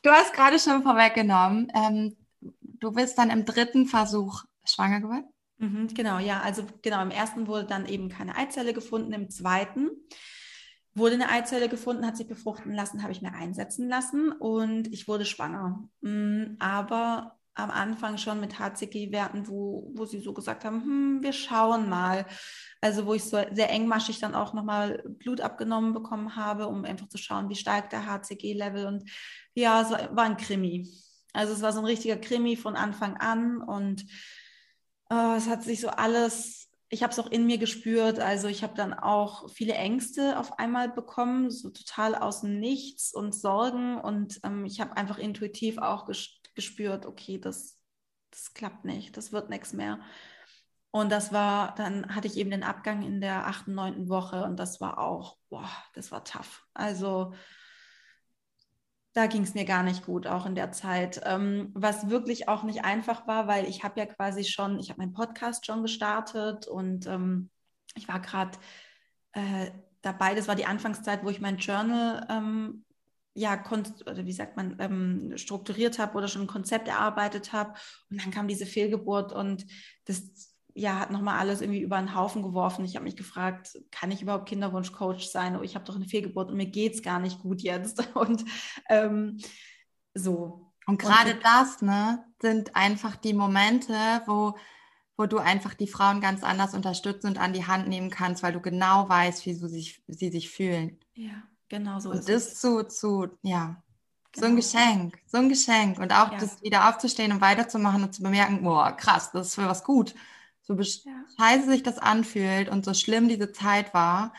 Du 0.03 0.09
hast 0.09 0.33
gerade 0.33 0.57
schon 0.57 0.83
vorweggenommen, 0.83 1.69
ähm, 1.75 2.15
du 2.61 2.93
bist 2.93 3.17
dann 3.17 3.29
im 3.29 3.43
dritten 3.43 3.87
Versuch 3.87 4.45
schwanger 4.63 5.01
geworden? 5.01 5.33
Mhm, 5.61 5.89
genau, 5.93 6.17
ja. 6.17 6.41
Also 6.41 6.63
genau, 6.81 7.01
im 7.03 7.11
ersten 7.11 7.47
wurde 7.47 7.65
dann 7.65 7.85
eben 7.85 8.09
keine 8.09 8.35
Eizelle 8.35 8.73
gefunden, 8.73 9.13
im 9.13 9.29
zweiten 9.29 9.89
wurde 10.93 11.15
eine 11.15 11.29
Eizelle 11.29 11.69
gefunden, 11.69 12.05
hat 12.05 12.17
sich 12.17 12.27
befruchten 12.27 12.73
lassen, 12.73 13.01
habe 13.01 13.13
ich 13.13 13.21
mir 13.21 13.33
einsetzen 13.33 13.87
lassen 13.87 14.31
und 14.31 14.91
ich 14.91 15.07
wurde 15.07 15.23
schwanger. 15.23 15.87
Mm, 16.01 16.55
aber 16.59 17.37
am 17.53 17.69
Anfang 17.69 18.17
schon 18.17 18.39
mit 18.39 18.59
HCG-Werten, 18.59 19.47
wo, 19.47 19.91
wo 19.93 20.05
sie 20.05 20.19
so 20.19 20.33
gesagt 20.33 20.65
haben, 20.65 20.81
hm, 20.83 21.19
wir 21.21 21.31
schauen 21.33 21.89
mal. 21.89 22.25
Also 22.81 23.05
wo 23.05 23.13
ich 23.13 23.23
so 23.23 23.39
sehr 23.51 23.69
engmaschig 23.69 24.19
dann 24.19 24.35
auch 24.35 24.53
nochmal 24.53 25.03
Blut 25.19 25.41
abgenommen 25.41 25.93
bekommen 25.93 26.35
habe, 26.35 26.67
um 26.67 26.83
einfach 26.85 27.07
zu 27.07 27.17
schauen, 27.17 27.49
wie 27.49 27.55
steigt 27.55 27.91
der 27.93 28.05
HCG-Level. 28.05 28.85
Und 28.87 29.09
ja, 29.53 29.81
es 29.81 29.91
war 29.91 30.23
ein 30.25 30.37
Krimi. 30.37 30.89
Also 31.33 31.53
es 31.53 31.61
war 31.61 31.71
so 31.71 31.79
ein 31.79 31.85
richtiger 31.85 32.17
Krimi 32.17 32.57
von 32.57 32.75
Anfang 32.75 33.17
an 33.17 33.61
und 33.61 34.05
oh, 35.11 35.33
es 35.35 35.47
hat 35.47 35.63
sich 35.63 35.81
so 35.81 35.89
alles, 35.89 36.69
ich 36.89 37.03
habe 37.03 37.11
es 37.11 37.19
auch 37.19 37.29
in 37.29 37.45
mir 37.45 37.57
gespürt. 37.57 38.19
Also 38.19 38.47
ich 38.47 38.63
habe 38.63 38.73
dann 38.75 38.93
auch 38.93 39.49
viele 39.51 39.73
Ängste 39.73 40.39
auf 40.39 40.57
einmal 40.57 40.89
bekommen, 40.89 41.51
so 41.51 41.69
total 41.69 42.15
aus 42.15 42.41
dem 42.41 42.59
Nichts 42.59 43.13
und 43.13 43.35
Sorgen. 43.35 43.99
Und 43.99 44.39
ähm, 44.43 44.65
ich 44.65 44.79
habe 44.79 44.95
einfach 44.95 45.17
intuitiv 45.17 45.77
auch 45.77 46.07
gespürt, 46.55 47.05
okay, 47.05 47.37
das, 47.37 47.77
das 48.31 48.53
klappt 48.53 48.85
nicht, 48.85 49.17
das 49.17 49.33
wird 49.33 49.49
nichts 49.49 49.73
mehr. 49.73 49.99
Und 50.91 51.11
das 51.11 51.31
war, 51.31 51.75
dann 51.75 52.13
hatte 52.15 52.27
ich 52.27 52.37
eben 52.37 52.51
den 52.51 52.63
Abgang 52.63 53.01
in 53.01 53.21
der 53.21 53.47
achten, 53.47 53.73
neunten 53.73 54.09
Woche 54.09 54.43
und 54.43 54.57
das 54.59 54.81
war 54.81 54.97
auch, 54.97 55.37
boah, 55.49 55.69
das 55.93 56.11
war 56.11 56.25
tough. 56.25 56.65
Also 56.73 57.33
da 59.13 59.27
ging 59.27 59.43
es 59.43 59.53
mir 59.53 59.65
gar 59.65 59.83
nicht 59.83 60.05
gut, 60.05 60.25
auch 60.27 60.45
in 60.45 60.55
der 60.55 60.71
Zeit. 60.71 61.21
Ähm, 61.25 61.71
was 61.73 62.09
wirklich 62.09 62.47
auch 62.47 62.63
nicht 62.63 62.85
einfach 62.85 63.27
war, 63.27 63.47
weil 63.47 63.65
ich 63.67 63.83
habe 63.83 63.99
ja 63.99 64.05
quasi 64.05 64.43
schon, 64.43 64.79
ich 64.79 64.89
habe 64.89 64.99
meinen 65.01 65.13
Podcast 65.13 65.65
schon 65.65 65.81
gestartet 65.81 66.67
und 66.67 67.07
ähm, 67.07 67.49
ich 67.95 68.07
war 68.07 68.21
gerade 68.21 68.57
äh, 69.33 69.71
dabei, 70.01 70.33
das 70.33 70.47
war 70.47 70.55
die 70.55 70.65
Anfangszeit, 70.65 71.23
wo 71.23 71.29
ich 71.29 71.41
mein 71.41 71.57
Journal 71.57 72.25
ähm, 72.29 72.85
ja, 73.33 73.63
oder 74.05 74.25
wie 74.25 74.33
sagt 74.33 74.57
man, 74.57 74.75
ähm, 74.79 75.37
strukturiert 75.37 75.99
habe 75.99 76.17
oder 76.17 76.27
schon 76.27 76.43
ein 76.43 76.47
Konzept 76.47 76.87
erarbeitet 76.87 77.53
habe. 77.53 77.73
Und 78.09 78.21
dann 78.21 78.31
kam 78.31 78.47
diese 78.47 78.65
Fehlgeburt 78.65 79.31
und 79.31 79.65
das 80.05 80.50
ja, 80.73 80.99
hat 80.99 81.11
nochmal 81.11 81.39
alles 81.39 81.61
irgendwie 81.61 81.81
über 81.81 81.97
einen 81.97 82.15
Haufen 82.15 82.41
geworfen. 82.43 82.85
Ich 82.85 82.95
habe 82.95 83.03
mich 83.03 83.15
gefragt, 83.15 83.77
kann 83.91 84.11
ich 84.11 84.21
überhaupt 84.21 84.47
Kinderwunschcoach 84.47 85.29
sein? 85.29 85.57
Oh, 85.57 85.61
ich 85.61 85.75
habe 85.75 85.85
doch 85.85 85.95
eine 85.95 86.05
Fehlgeburt 86.05 86.49
und 86.49 86.57
mir 86.57 86.67
geht 86.67 86.93
es 86.93 87.01
gar 87.01 87.19
nicht 87.19 87.39
gut 87.39 87.61
jetzt. 87.61 88.03
Und 88.15 88.45
ähm, 88.89 89.37
so. 90.13 90.71
Und 90.87 90.99
gerade 90.99 91.35
das, 91.35 91.81
ne, 91.81 92.23
sind 92.41 92.75
einfach 92.75 93.15
die 93.15 93.33
Momente, 93.33 93.93
wo, 94.25 94.57
wo 95.17 95.25
du 95.25 95.37
einfach 95.37 95.73
die 95.73 95.87
Frauen 95.87 96.21
ganz 96.21 96.43
anders 96.43 96.73
unterstützen 96.73 97.27
und 97.27 97.39
an 97.39 97.53
die 97.53 97.67
Hand 97.67 97.87
nehmen 97.87 98.09
kannst, 98.09 98.41
weil 98.43 98.51
du 98.51 98.59
genau 98.59 99.07
weißt, 99.07 99.45
wie 99.45 99.53
sie 99.53 99.69
sich, 99.69 100.03
sie 100.07 100.31
sich 100.31 100.49
fühlen. 100.49 100.99
Ja, 101.13 101.43
genau 101.69 101.99
so. 101.99 102.09
Und 102.09 102.27
das 102.27 102.59
zu, 102.59 102.83
zu, 102.87 103.27
ja, 103.43 103.81
Genau. 104.33 104.47
So 104.47 104.53
ein 104.53 104.55
genau. 104.55 104.65
Geschenk, 104.65 105.19
so 105.27 105.37
ein 105.37 105.49
Geschenk. 105.49 105.99
Und 105.99 106.13
auch 106.13 106.31
ja. 106.31 106.39
das 106.39 106.61
wieder 106.61 106.87
aufzustehen 106.87 107.33
und 107.33 107.41
weiterzumachen 107.41 108.03
und 108.03 108.13
zu 108.13 108.23
bemerken, 108.23 108.63
boah, 108.63 108.93
krass, 108.93 109.29
das 109.33 109.47
ist 109.47 109.55
für 109.55 109.67
was 109.67 109.83
gut 109.83 110.15
so 110.61 110.73
ja. 110.75 111.25
scheiße 111.39 111.69
sich 111.69 111.83
das 111.83 111.97
anfühlt 111.97 112.69
und 112.69 112.85
so 112.85 112.93
schlimm 112.93 113.27
diese 113.27 113.51
Zeit 113.51 113.93
war. 113.93 114.33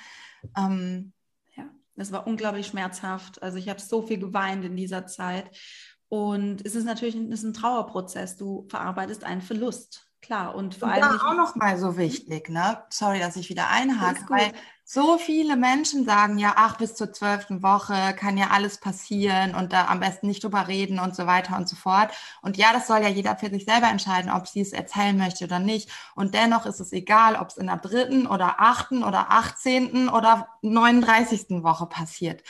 Ähm, 0.57 1.13
ja, 1.57 1.65
das 1.97 2.13
war 2.13 2.27
unglaublich 2.27 2.67
schmerzhaft. 2.67 3.43
Also 3.43 3.59
ich 3.59 3.69
habe 3.69 3.81
so 3.81 4.03
viel 4.03 4.19
geweint 4.19 4.65
in 4.65 4.77
dieser 4.77 5.07
Zeit. 5.07 5.51
Und 6.09 6.65
es 6.67 6.75
ist 6.75 6.85
natürlich 6.85 7.15
es 7.15 7.41
ist 7.41 7.45
ein 7.45 7.55
Trauerprozess. 7.55 8.37
Du 8.37 8.67
verarbeitest 8.69 9.25
einen 9.25 9.43
Verlust. 9.43 10.12
Klar, 10.23 10.55
und 10.55 10.77
vor 10.77 10.89
allem. 10.89 11.21
auch 11.21 11.35
noch 11.35 11.57
mal 11.57 11.77
so 11.77 11.97
wichtig, 11.97 12.49
ne? 12.49 12.85
Sorry, 12.91 13.19
dass 13.19 13.35
ich 13.35 13.51
wieder 13.51 13.69
einhake, 13.69 14.25
weil 14.29 14.53
so 14.85 15.19
viele 15.19 15.57
Menschen 15.57 16.05
sagen 16.05 16.39
ja, 16.39 16.55
ach, 16.57 16.77
bis 16.77 16.95
zur 16.95 17.13
zwölften 17.13 17.63
Woche 17.65 18.15
kann 18.15 18.39
ja 18.39 18.51
alles 18.51 18.79
passieren 18.79 19.55
und 19.57 19.73
da 19.73 19.89
am 19.89 19.99
besten 19.99 20.29
nicht 20.29 20.45
drüber 20.45 20.69
reden 20.69 21.01
und 21.01 21.17
so 21.17 21.27
weiter 21.27 21.57
und 21.57 21.69
so 21.69 21.75
fort. 21.75 22.13
Und 22.41 22.57
ja, 22.57 22.73
das 22.73 22.87
soll 22.87 23.03
ja 23.03 23.09
jeder 23.09 23.37
für 23.37 23.51
sich 23.51 23.65
selber 23.65 23.89
entscheiden, 23.89 24.31
ob 24.31 24.47
sie 24.47 24.61
es 24.61 24.73
erzählen 24.73 25.19
möchte 25.19 25.45
oder 25.45 25.59
nicht. 25.59 25.91
Und 26.15 26.35
dennoch 26.35 26.67
ist 26.67 26.79
es 26.79 26.93
egal, 26.93 27.35
ob 27.35 27.49
es 27.49 27.57
in 27.57 27.67
der 27.67 27.79
dritten 27.79 28.29
oder 28.29 28.61
achten 28.61 29.03
oder 29.03 29.33
achtzehnten 29.33 30.09
oder 30.09 30.47
neununddreißigsten 30.63 31.65
Woche 31.65 31.87
passiert. 31.87 32.45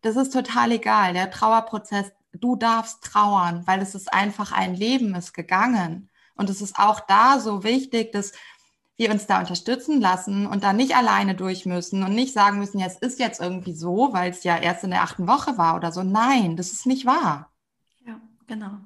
Das 0.00 0.16
ist 0.16 0.32
total 0.32 0.72
egal. 0.72 1.12
Der 1.12 1.30
Trauerprozess, 1.30 2.10
du 2.32 2.56
darfst 2.56 3.04
trauern, 3.04 3.64
weil 3.66 3.80
es 3.80 3.94
ist 3.94 4.12
einfach 4.12 4.50
ein 4.50 4.74
Leben 4.74 5.14
ist 5.14 5.34
gegangen. 5.34 6.08
Und 6.36 6.50
es 6.50 6.60
ist 6.60 6.78
auch 6.78 7.00
da 7.00 7.38
so 7.38 7.64
wichtig, 7.64 8.12
dass 8.12 8.32
wir 8.96 9.10
uns 9.10 9.26
da 9.26 9.40
unterstützen 9.40 10.00
lassen 10.00 10.46
und 10.46 10.62
da 10.62 10.72
nicht 10.72 10.94
alleine 10.94 11.34
durch 11.34 11.66
müssen 11.66 12.02
und 12.02 12.14
nicht 12.14 12.32
sagen 12.32 12.58
müssen, 12.58 12.78
ja, 12.78 12.86
es 12.86 12.98
ist 12.98 13.18
jetzt 13.18 13.40
irgendwie 13.40 13.74
so, 13.74 14.10
weil 14.12 14.30
es 14.30 14.44
ja 14.44 14.56
erst 14.56 14.84
in 14.84 14.90
der 14.90 15.02
achten 15.02 15.26
Woche 15.26 15.58
war 15.58 15.76
oder 15.76 15.92
so. 15.92 16.02
Nein, 16.02 16.56
das 16.56 16.72
ist 16.72 16.86
nicht 16.86 17.06
wahr. 17.06 17.50
Ja, 18.06 18.20
genau. 18.46 18.78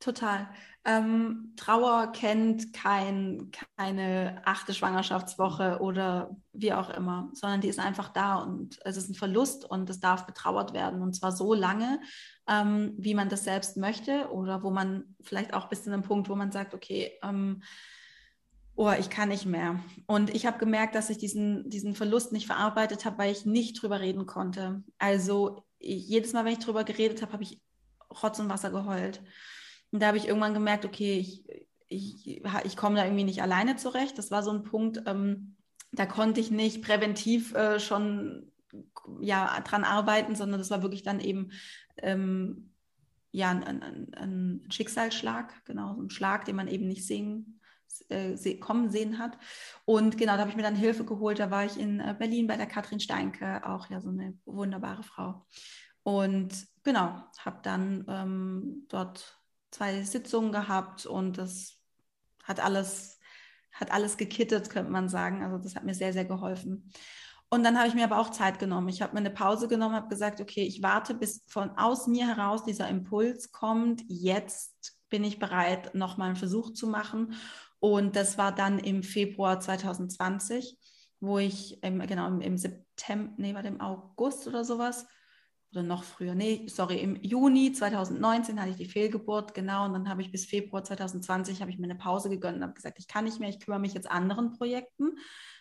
Total. 0.00 0.48
Ähm, 0.84 1.52
Trauer 1.56 2.12
kennt 2.12 2.72
kein, 2.72 3.50
keine 3.76 4.40
achte 4.44 4.72
Schwangerschaftswoche 4.74 5.78
oder 5.80 6.36
wie 6.52 6.72
auch 6.72 6.88
immer, 6.90 7.30
sondern 7.32 7.60
die 7.60 7.68
ist 7.68 7.80
einfach 7.80 8.08
da 8.08 8.36
und 8.36 8.78
es 8.84 8.96
ist 8.96 9.10
ein 9.10 9.14
Verlust 9.14 9.64
und 9.64 9.90
es 9.90 10.00
darf 10.00 10.24
betrauert 10.24 10.72
werden 10.72 11.02
und 11.02 11.14
zwar 11.14 11.32
so 11.32 11.52
lange, 11.52 12.00
ähm, 12.48 12.94
wie 12.96 13.14
man 13.14 13.28
das 13.28 13.44
selbst 13.44 13.76
möchte 13.76 14.30
oder 14.30 14.62
wo 14.62 14.70
man 14.70 15.14
vielleicht 15.20 15.54
auch 15.54 15.68
bis 15.68 15.84
zu 15.84 15.92
einem 15.92 16.02
Punkt, 16.02 16.28
wo 16.28 16.34
man 16.34 16.50
sagt, 16.50 16.74
okay, 16.74 17.12
ähm, 17.22 17.62
oh, 18.74 18.92
ich 18.98 19.10
kann 19.10 19.28
nicht 19.28 19.44
mehr. 19.44 19.80
Und 20.06 20.34
ich 20.34 20.46
habe 20.46 20.58
gemerkt, 20.58 20.94
dass 20.94 21.10
ich 21.10 21.18
diesen, 21.18 21.68
diesen 21.68 21.94
Verlust 21.94 22.32
nicht 22.32 22.46
verarbeitet 22.46 23.04
habe, 23.04 23.18
weil 23.18 23.32
ich 23.32 23.44
nicht 23.44 23.82
drüber 23.82 24.00
reden 24.00 24.24
konnte. 24.24 24.82
Also 24.98 25.64
jedes 25.80 26.32
Mal, 26.32 26.44
wenn 26.44 26.52
ich 26.52 26.58
drüber 26.60 26.84
geredet 26.84 27.20
habe, 27.20 27.32
habe 27.32 27.42
ich 27.42 27.60
Rotz 28.22 28.38
und 28.38 28.48
Wasser 28.48 28.70
geheult. 28.70 29.20
Und 29.90 30.00
da 30.00 30.08
habe 30.08 30.16
ich 30.16 30.28
irgendwann 30.28 30.54
gemerkt, 30.54 30.84
okay, 30.84 31.18
ich, 31.18 31.44
ich, 31.88 32.42
ich 32.64 32.76
komme 32.76 32.96
da 32.96 33.04
irgendwie 33.04 33.24
nicht 33.24 33.42
alleine 33.42 33.76
zurecht. 33.76 34.16
Das 34.16 34.30
war 34.30 34.42
so 34.42 34.50
ein 34.52 34.62
Punkt, 34.62 35.02
ähm, 35.06 35.56
da 35.92 36.06
konnte 36.06 36.40
ich 36.40 36.50
nicht 36.50 36.82
präventiv 36.82 37.54
äh, 37.54 37.80
schon 37.80 38.52
ja, 39.20 39.60
dran 39.60 39.84
arbeiten, 39.84 40.34
sondern 40.36 40.60
das 40.60 40.70
war 40.70 40.82
wirklich 40.82 41.02
dann 41.02 41.20
eben 41.20 41.50
ähm, 42.02 42.70
ja, 43.30 43.50
ein, 43.50 43.62
ein, 43.64 44.14
ein, 44.14 44.66
Schicksalsschlag, 44.70 45.64
genau, 45.64 45.94
so 45.94 46.02
ein 46.02 46.10
Schlag, 46.10 46.44
den 46.44 46.56
man 46.56 46.68
eben 46.68 46.88
nicht 46.88 47.06
sehen, 47.06 47.60
äh, 48.08 48.54
kommen 48.56 48.90
sehen 48.90 49.18
hat. 49.18 49.38
Und 49.84 50.16
genau, 50.16 50.34
da 50.34 50.40
habe 50.40 50.50
ich 50.50 50.56
mir 50.56 50.62
dann 50.62 50.76
Hilfe 50.76 51.04
geholt. 51.04 51.38
Da 51.38 51.50
war 51.50 51.64
ich 51.64 51.78
in 51.78 52.00
äh, 52.00 52.14
Berlin 52.18 52.46
bei 52.46 52.56
der 52.56 52.66
Katrin 52.66 53.00
Steinke, 53.00 53.66
auch 53.66 53.90
ja 53.90 54.00
so 54.00 54.08
eine 54.08 54.38
wunderbare 54.44 55.02
Frau. 55.02 55.46
Und 56.02 56.66
genau, 56.84 57.22
habe 57.38 57.58
dann 57.62 58.04
ähm, 58.08 58.86
dort 58.88 59.38
zwei 59.70 60.02
Sitzungen 60.02 60.52
gehabt 60.52 61.06
und 61.06 61.36
das 61.36 61.78
hat 62.44 62.60
alles, 62.60 63.20
hat 63.72 63.92
alles 63.92 64.16
gekittet, 64.16 64.70
könnte 64.70 64.90
man 64.90 65.08
sagen. 65.08 65.42
Also 65.44 65.58
das 65.58 65.76
hat 65.76 65.84
mir 65.84 65.94
sehr, 65.94 66.12
sehr 66.12 66.24
geholfen. 66.24 66.90
Und 67.50 67.64
dann 67.64 67.78
habe 67.78 67.88
ich 67.88 67.94
mir 67.94 68.04
aber 68.04 68.18
auch 68.18 68.30
Zeit 68.30 68.58
genommen. 68.58 68.88
Ich 68.88 69.00
habe 69.00 69.14
mir 69.14 69.20
eine 69.20 69.30
Pause 69.30 69.68
genommen, 69.68 69.94
habe 69.94 70.08
gesagt, 70.08 70.40
okay, 70.40 70.64
ich 70.64 70.82
warte, 70.82 71.14
bis 71.14 71.44
von 71.46 71.70
aus 71.78 72.06
mir 72.06 72.26
heraus 72.26 72.64
dieser 72.64 72.88
Impuls 72.88 73.52
kommt. 73.52 74.02
Jetzt 74.06 74.98
bin 75.08 75.24
ich 75.24 75.38
bereit, 75.38 75.94
nochmal 75.94 76.28
einen 76.28 76.36
Versuch 76.36 76.72
zu 76.74 76.86
machen. 76.86 77.34
Und 77.80 78.16
das 78.16 78.36
war 78.36 78.54
dann 78.54 78.78
im 78.78 79.02
Februar 79.02 79.60
2020, 79.60 80.76
wo 81.20 81.38
ich, 81.38 81.82
im, 81.82 82.00
genau, 82.00 82.26
im, 82.26 82.58
September, 82.58 83.32
nee, 83.38 83.54
war 83.54 83.64
im 83.64 83.80
August 83.80 84.46
oder 84.46 84.64
sowas, 84.64 85.06
oder 85.72 85.82
noch 85.82 86.02
früher, 86.02 86.34
nee, 86.34 86.66
sorry, 86.68 86.98
im 86.98 87.16
Juni 87.16 87.72
2019 87.72 88.60
hatte 88.60 88.70
ich 88.70 88.76
die 88.76 88.86
Fehlgeburt, 88.86 89.54
genau, 89.54 89.84
und 89.84 89.92
dann 89.92 90.08
habe 90.08 90.22
ich 90.22 90.32
bis 90.32 90.46
Februar 90.46 90.82
2020, 90.82 91.60
habe 91.60 91.70
ich 91.70 91.78
mir 91.78 91.84
eine 91.84 91.94
Pause 91.94 92.30
gegönnt 92.30 92.56
und 92.56 92.62
habe 92.62 92.74
gesagt, 92.74 92.98
ich 92.98 93.06
kann 93.06 93.24
nicht 93.24 93.38
mehr, 93.38 93.50
ich 93.50 93.60
kümmere 93.60 93.80
mich 93.80 93.94
jetzt 93.94 94.10
anderen 94.10 94.52
Projekten. 94.52 95.18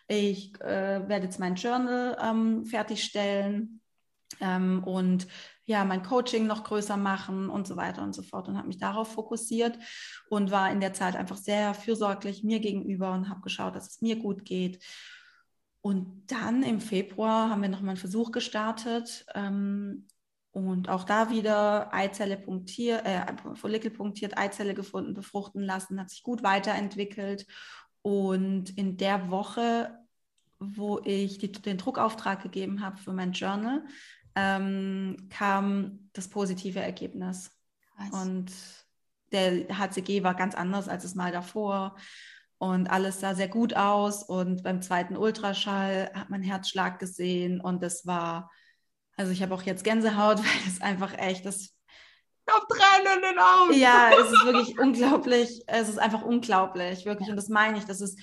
Ich 0.07 0.59
äh, 0.61 1.07
werde 1.07 1.25
jetzt 1.25 1.39
mein 1.39 1.55
Journal 1.55 2.17
ähm, 2.21 2.65
fertigstellen 2.65 3.81
ähm, 4.39 4.83
und 4.83 5.27
ja, 5.65 5.83
mein 5.83 6.01
Coaching 6.01 6.47
noch 6.47 6.63
größer 6.63 6.95
machen 6.95 7.49
und 7.49 7.67
so 7.67 7.75
weiter 7.75 8.01
und 8.01 8.13
so 8.13 8.21
fort 8.21 8.47
und 8.47 8.57
habe 8.57 8.67
mich 8.67 8.77
darauf 8.77 9.11
fokussiert 9.11 9.77
und 10.29 10.49
war 10.49 10.71
in 10.71 10.79
der 10.79 10.93
Zeit 10.93 11.17
einfach 11.17 11.35
sehr 11.35 11.73
fürsorglich 11.73 12.43
mir 12.43 12.59
gegenüber 12.61 13.11
und 13.11 13.29
habe 13.29 13.41
geschaut, 13.41 13.75
dass 13.75 13.89
es 13.89 14.01
mir 14.01 14.15
gut 14.15 14.45
geht. 14.45 14.81
Und 15.81 16.23
dann 16.27 16.63
im 16.63 16.79
Februar 16.79 17.49
haben 17.49 17.61
wir 17.61 17.69
nochmal 17.69 17.91
einen 17.91 17.97
Versuch 17.97 18.31
gestartet 18.31 19.25
ähm, 19.35 20.07
und 20.51 20.87
auch 20.87 21.03
da 21.03 21.29
wieder 21.29 21.93
Eizelle 21.93 22.37
punktiert, 22.37 23.05
äh, 23.05 23.25
Follikel 23.55 23.91
punktiert, 23.91 24.37
Eizelle 24.37 24.73
gefunden, 24.73 25.13
befruchten 25.13 25.61
lassen, 25.61 25.99
hat 25.99 26.09
sich 26.09 26.23
gut 26.23 26.43
weiterentwickelt 26.43 27.45
und 28.01 28.77
in 28.77 28.97
der 28.97 29.29
Woche, 29.29 29.97
wo 30.59 30.99
ich 31.03 31.37
die, 31.37 31.51
den 31.51 31.77
Druckauftrag 31.77 32.41
gegeben 32.41 32.81
habe 32.81 32.97
für 32.97 33.13
mein 33.13 33.33
Journal, 33.33 33.85
ähm, 34.35 35.27
kam 35.29 36.09
das 36.13 36.27
positive 36.27 36.79
Ergebnis. 36.79 37.51
Krass. 37.95 38.23
Und 38.23 38.51
der 39.31 39.67
HCG 39.77 40.23
war 40.23 40.35
ganz 40.35 40.55
anders 40.55 40.87
als 40.87 41.03
das 41.03 41.15
Mal 41.15 41.31
davor. 41.31 41.95
Und 42.59 42.89
alles 42.89 43.19
sah 43.19 43.35
sehr 43.35 43.47
gut 43.47 43.75
aus. 43.75 44.23
Und 44.23 44.63
beim 44.63 44.81
zweiten 44.81 45.17
Ultraschall 45.17 46.11
hat 46.13 46.29
man 46.29 46.41
Herzschlag 46.41 46.99
gesehen. 46.99 47.61
Und 47.61 47.83
das 47.83 48.05
war, 48.05 48.51
also 49.15 49.31
ich 49.31 49.41
habe 49.41 49.53
auch 49.53 49.63
jetzt 49.63 49.83
Gänsehaut, 49.83 50.37
weil 50.39 50.67
es 50.67 50.81
einfach 50.81 51.17
echt, 51.17 51.45
das 51.45 51.76
habe 52.47 52.65
Tränen 52.69 53.17
in 53.17 53.21
den 53.21 53.39
Augen. 53.39 53.73
Ja, 53.73 54.11
es 54.19 54.31
ist 54.31 54.45
wirklich 54.45 54.79
unglaublich. 54.79 55.63
Es 55.67 55.89
ist 55.89 55.99
einfach 55.99 56.23
unglaublich, 56.23 57.05
wirklich. 57.05 57.29
Und 57.29 57.35
das 57.35 57.49
meine 57.49 57.77
ich. 57.77 57.85
Das 57.85 58.01
ist, 58.01 58.19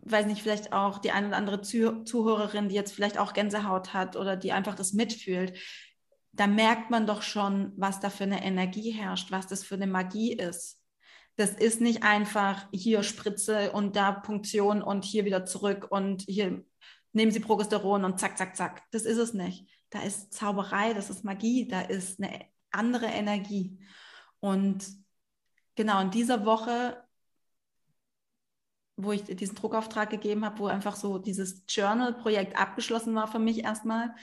weiß 0.00 0.26
nicht, 0.26 0.42
vielleicht 0.42 0.72
auch 0.72 0.98
die 0.98 1.12
eine 1.12 1.28
oder 1.28 1.36
andere 1.36 1.60
Zuh 1.60 2.04
Zuhörerin, 2.04 2.68
die 2.68 2.74
jetzt 2.74 2.92
vielleicht 2.92 3.18
auch 3.18 3.32
Gänsehaut 3.32 3.94
hat 3.94 4.16
oder 4.16 4.36
die 4.36 4.52
einfach 4.52 4.74
das 4.74 4.92
mitfühlt. 4.92 5.56
Da 6.32 6.46
merkt 6.46 6.90
man 6.90 7.06
doch 7.06 7.22
schon, 7.22 7.72
was 7.76 8.00
da 8.00 8.10
für 8.10 8.24
eine 8.24 8.44
Energie 8.44 8.90
herrscht, 8.90 9.32
was 9.32 9.46
das 9.46 9.64
für 9.64 9.74
eine 9.74 9.86
Magie 9.86 10.32
ist. 10.32 10.80
Das 11.36 11.52
ist 11.52 11.80
nicht 11.80 12.02
einfach 12.02 12.68
hier 12.72 13.02
Spritze 13.02 13.72
und 13.72 13.96
da 13.96 14.12
Punktion 14.12 14.82
und 14.82 15.04
hier 15.04 15.24
wieder 15.24 15.46
zurück 15.46 15.86
und 15.90 16.22
hier 16.22 16.64
nehmen 17.12 17.32
Sie 17.32 17.40
Progesteron 17.40 18.04
und 18.04 18.20
zack, 18.20 18.36
zack, 18.38 18.56
zack. 18.56 18.82
Das 18.90 19.02
ist 19.02 19.16
es 19.16 19.32
nicht. 19.32 19.66
Da 19.90 20.02
ist 20.02 20.32
Zauberei, 20.32 20.94
das 20.94 21.10
ist 21.10 21.24
Magie, 21.24 21.66
da 21.66 21.80
ist 21.80 22.22
eine 22.22 22.44
andere 22.72 23.06
Energie. 23.06 23.78
Und 24.40 24.86
genau 25.76 26.00
in 26.00 26.10
dieser 26.10 26.44
Woche, 26.44 27.02
wo 28.96 29.12
ich 29.12 29.24
diesen 29.24 29.54
Druckauftrag 29.54 30.10
gegeben 30.10 30.44
habe, 30.44 30.58
wo 30.58 30.66
einfach 30.66 30.96
so 30.96 31.18
dieses 31.18 31.64
Journal-Projekt 31.68 32.58
abgeschlossen 32.58 33.14
war 33.14 33.28
für 33.28 33.38
mich 33.38 33.64
erstmal, 33.64 34.14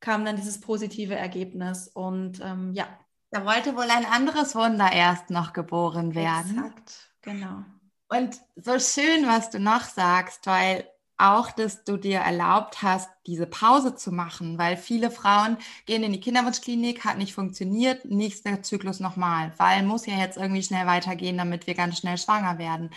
kam 0.00 0.24
dann 0.24 0.36
dieses 0.36 0.60
positive 0.60 1.14
Ergebnis. 1.14 1.88
Und 1.88 2.40
ähm, 2.40 2.72
ja. 2.74 2.86
Da 3.30 3.44
wollte 3.44 3.76
wohl 3.76 3.88
ein 3.88 4.06
anderes 4.06 4.54
Wunder 4.56 4.90
erst 4.92 5.30
noch 5.30 5.52
geboren 5.52 6.14
werden. 6.14 6.58
Exakt, 6.58 7.12
genau. 7.22 7.64
Und 8.08 8.40
so 8.56 8.78
schön, 8.80 9.26
was 9.26 9.50
du 9.50 9.60
noch 9.60 9.84
sagst, 9.84 10.46
weil 10.46 10.89
auch, 11.20 11.50
dass 11.50 11.84
du 11.84 11.96
dir 11.96 12.18
erlaubt 12.18 12.82
hast, 12.82 13.10
diese 13.26 13.46
Pause 13.46 13.94
zu 13.94 14.12
machen, 14.12 14.58
weil 14.58 14.76
viele 14.76 15.10
Frauen 15.10 15.56
gehen 15.86 16.02
in 16.02 16.12
die 16.12 16.20
Kinderwunschklinik, 16.20 17.04
hat 17.04 17.18
nicht 17.18 17.34
funktioniert, 17.34 18.04
nächster 18.04 18.62
Zyklus 18.62 19.00
nochmal, 19.00 19.52
weil 19.56 19.82
muss 19.82 20.06
ja 20.06 20.14
jetzt 20.14 20.36
irgendwie 20.36 20.62
schnell 20.62 20.86
weitergehen, 20.86 21.38
damit 21.38 21.66
wir 21.66 21.74
ganz 21.74 21.98
schnell 21.98 22.18
schwanger 22.18 22.58
werden. 22.58 22.90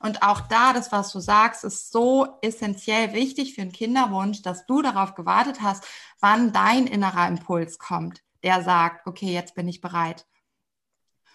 Und 0.00 0.22
auch 0.22 0.40
da, 0.42 0.72
das, 0.72 0.92
was 0.92 1.12
du 1.12 1.20
sagst, 1.20 1.64
ist 1.64 1.90
so 1.90 2.28
essentiell 2.40 3.12
wichtig 3.12 3.54
für 3.54 3.62
einen 3.62 3.72
Kinderwunsch, 3.72 4.42
dass 4.42 4.66
du 4.66 4.82
darauf 4.82 5.14
gewartet 5.14 5.60
hast, 5.60 5.84
wann 6.20 6.52
dein 6.52 6.86
innerer 6.86 7.26
Impuls 7.26 7.78
kommt, 7.78 8.22
der 8.42 8.62
sagt, 8.62 9.06
okay, 9.06 9.32
jetzt 9.32 9.54
bin 9.54 9.68
ich 9.68 9.80
bereit. 9.80 10.26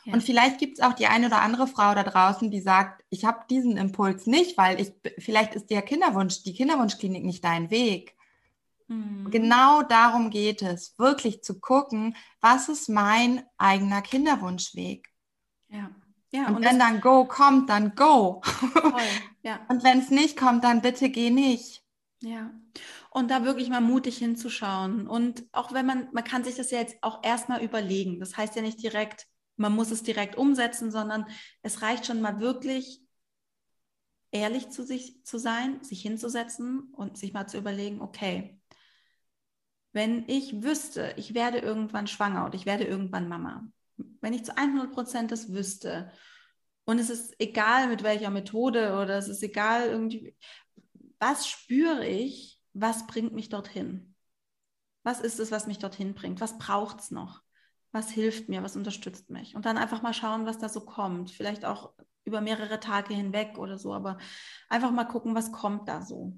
Und 0.06 0.22
vielleicht 0.22 0.60
gibt 0.60 0.80
es 0.80 0.84
auch 0.84 0.94
die 0.94 1.08
eine 1.08 1.28
oder 1.28 1.42
andere 1.42 1.68
Frau 1.68 1.96
da 1.96 2.04
draußen, 2.04 2.52
die 2.52 2.60
sagt, 2.60 3.04
ich 3.10 3.26
habe 3.26 3.46
diesen 3.50 3.78
Impuls 3.78 4.28
nicht, 4.28 4.58
weil 4.58 4.80
ich 4.82 4.92
vielleicht 5.18 5.56
ist 5.56 5.70
der 5.70 5.82
Kinderwunsch, 5.82 6.44
die 6.44 6.54
Kinderwunschklinik 6.54 7.24
nicht 7.24 7.44
dein 7.44 7.70
Weg. 7.70 8.16
Mhm. 8.88 9.30
Genau 9.32 9.82
darum 9.84 10.30
geht 10.30 10.62
es, 10.62 10.98
wirklich 10.98 11.44
zu 11.44 11.60
gucken, 11.60 12.16
was 12.42 12.70
ist 12.70 12.90
mein 12.90 13.44
eigener 13.58 14.02
Kinderwunschweg. 14.02 15.10
Ja. 15.70 15.90
Ja, 16.32 16.48
und, 16.48 16.56
und 16.56 16.66
wenn 16.66 16.80
dann 16.80 17.00
Go 17.00 17.26
kommt, 17.26 17.70
dann 17.70 17.94
Go. 17.96 18.42
Voll, 18.44 19.02
ja. 19.44 19.60
Und 19.70 19.84
wenn 19.84 20.00
es 20.00 20.10
nicht 20.10 20.36
kommt, 20.36 20.64
dann 20.64 20.82
bitte 20.82 21.12
geh 21.12 21.30
nicht. 21.30 21.84
Ja. 22.22 22.50
Und 23.12 23.30
da 23.30 23.44
wirklich 23.44 23.70
mal 23.70 23.82
mutig 23.82 24.18
hinzuschauen. 24.18 25.08
Und 25.08 25.44
auch 25.52 25.74
wenn 25.74 25.86
man, 25.86 26.08
man 26.12 26.24
kann 26.24 26.44
sich 26.44 26.56
das 26.56 26.72
ja 26.72 26.80
jetzt 26.80 26.98
auch 27.02 27.24
erstmal 27.24 27.62
überlegen. 27.62 28.20
Das 28.20 28.36
heißt 28.36 28.56
ja 28.56 28.64
nicht 28.64 28.82
direkt, 28.82 29.28
man 29.56 29.74
muss 29.74 29.92
es 29.92 30.04
direkt 30.04 30.36
umsetzen, 30.36 30.92
sondern 30.92 31.26
es 31.62 31.82
reicht 31.82 32.06
schon 32.06 32.22
mal 32.22 32.40
wirklich 32.40 33.02
ehrlich 34.32 34.70
zu 34.70 34.84
sich 34.84 35.24
zu 35.24 35.38
sein, 35.38 35.84
sich 35.84 36.02
hinzusetzen 36.02 36.92
und 36.94 37.18
sich 37.18 37.34
mal 37.34 37.48
zu 37.48 37.58
überlegen, 37.58 38.02
okay, 38.02 38.60
wenn 39.92 40.28
ich 40.28 40.64
wüsste, 40.64 41.14
ich 41.18 41.36
werde 41.36 41.60
irgendwann 41.60 42.08
schwanger 42.08 42.46
und 42.46 42.56
ich 42.56 42.66
werde 42.66 42.84
irgendwann 42.84 43.30
Mama, 43.30 43.68
wenn 44.22 44.34
ich 44.34 44.44
zu 44.44 44.58
100 44.58 44.92
Prozent 44.92 45.32
das 45.32 45.54
wüsste 45.54 46.12
und 46.86 47.00
es 47.00 47.12
ist 47.12 47.40
egal 47.40 47.88
mit 47.88 48.02
welcher 48.02 48.32
Methode 48.32 48.94
oder 48.94 49.18
es 49.18 49.28
ist 49.28 49.44
egal 49.44 49.88
irgendwie, 49.88 50.36
was 51.20 51.48
spüre 51.48 52.06
ich, 52.06 52.60
was 52.74 53.06
bringt 53.08 53.34
mich 53.34 53.50
dorthin? 53.50 54.16
Was 55.04 55.22
ist 55.22 55.40
es, 55.40 55.52
was 55.52 55.68
mich 55.68 55.80
dorthin 55.80 56.16
bringt? 56.16 56.42
Was 56.42 56.58
braucht 56.58 57.00
es 57.02 57.12
noch? 57.12 57.44
Was 57.94 58.10
hilft 58.10 58.50
mir, 58.50 58.64
was 58.64 58.76
unterstützt 58.76 59.30
mich. 59.30 59.56
Und 59.56 59.66
dann 59.66 59.78
einfach 59.78 60.02
mal 60.02 60.14
schauen, 60.14 60.46
was 60.46 60.58
da 60.58 60.68
so 60.68 60.82
kommt. 60.82 61.32
Vielleicht 61.32 61.64
auch 61.64 61.92
über 62.26 62.42
mehrere 62.42 62.80
Tage 62.80 63.14
hinweg 63.14 63.58
oder 63.58 63.78
so, 63.78 63.94
aber 63.94 64.18
einfach 64.68 64.92
mal 64.92 65.06
gucken, 65.06 65.36
was 65.36 65.52
kommt 65.52 65.88
da 65.88 66.02
so. 66.02 66.34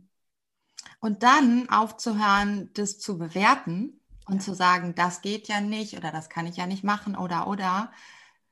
Und 1.00 1.24
dann 1.24 1.70
aufzuhören, 1.70 2.70
das 2.74 3.00
zu 3.00 3.18
bewerten 3.18 4.02
und 4.28 4.36
ja. 4.36 4.40
zu 4.42 4.54
sagen, 4.54 4.96
das 4.96 5.22
geht 5.22 5.48
ja 5.48 5.62
nicht 5.62 5.98
oder 5.98 6.12
das 6.12 6.30
kann 6.30 6.46
ich 6.46 6.58
ja 6.58 6.68
nicht 6.68 6.84
machen 6.84 7.16
oder 7.16 7.48
oder, 7.48 7.92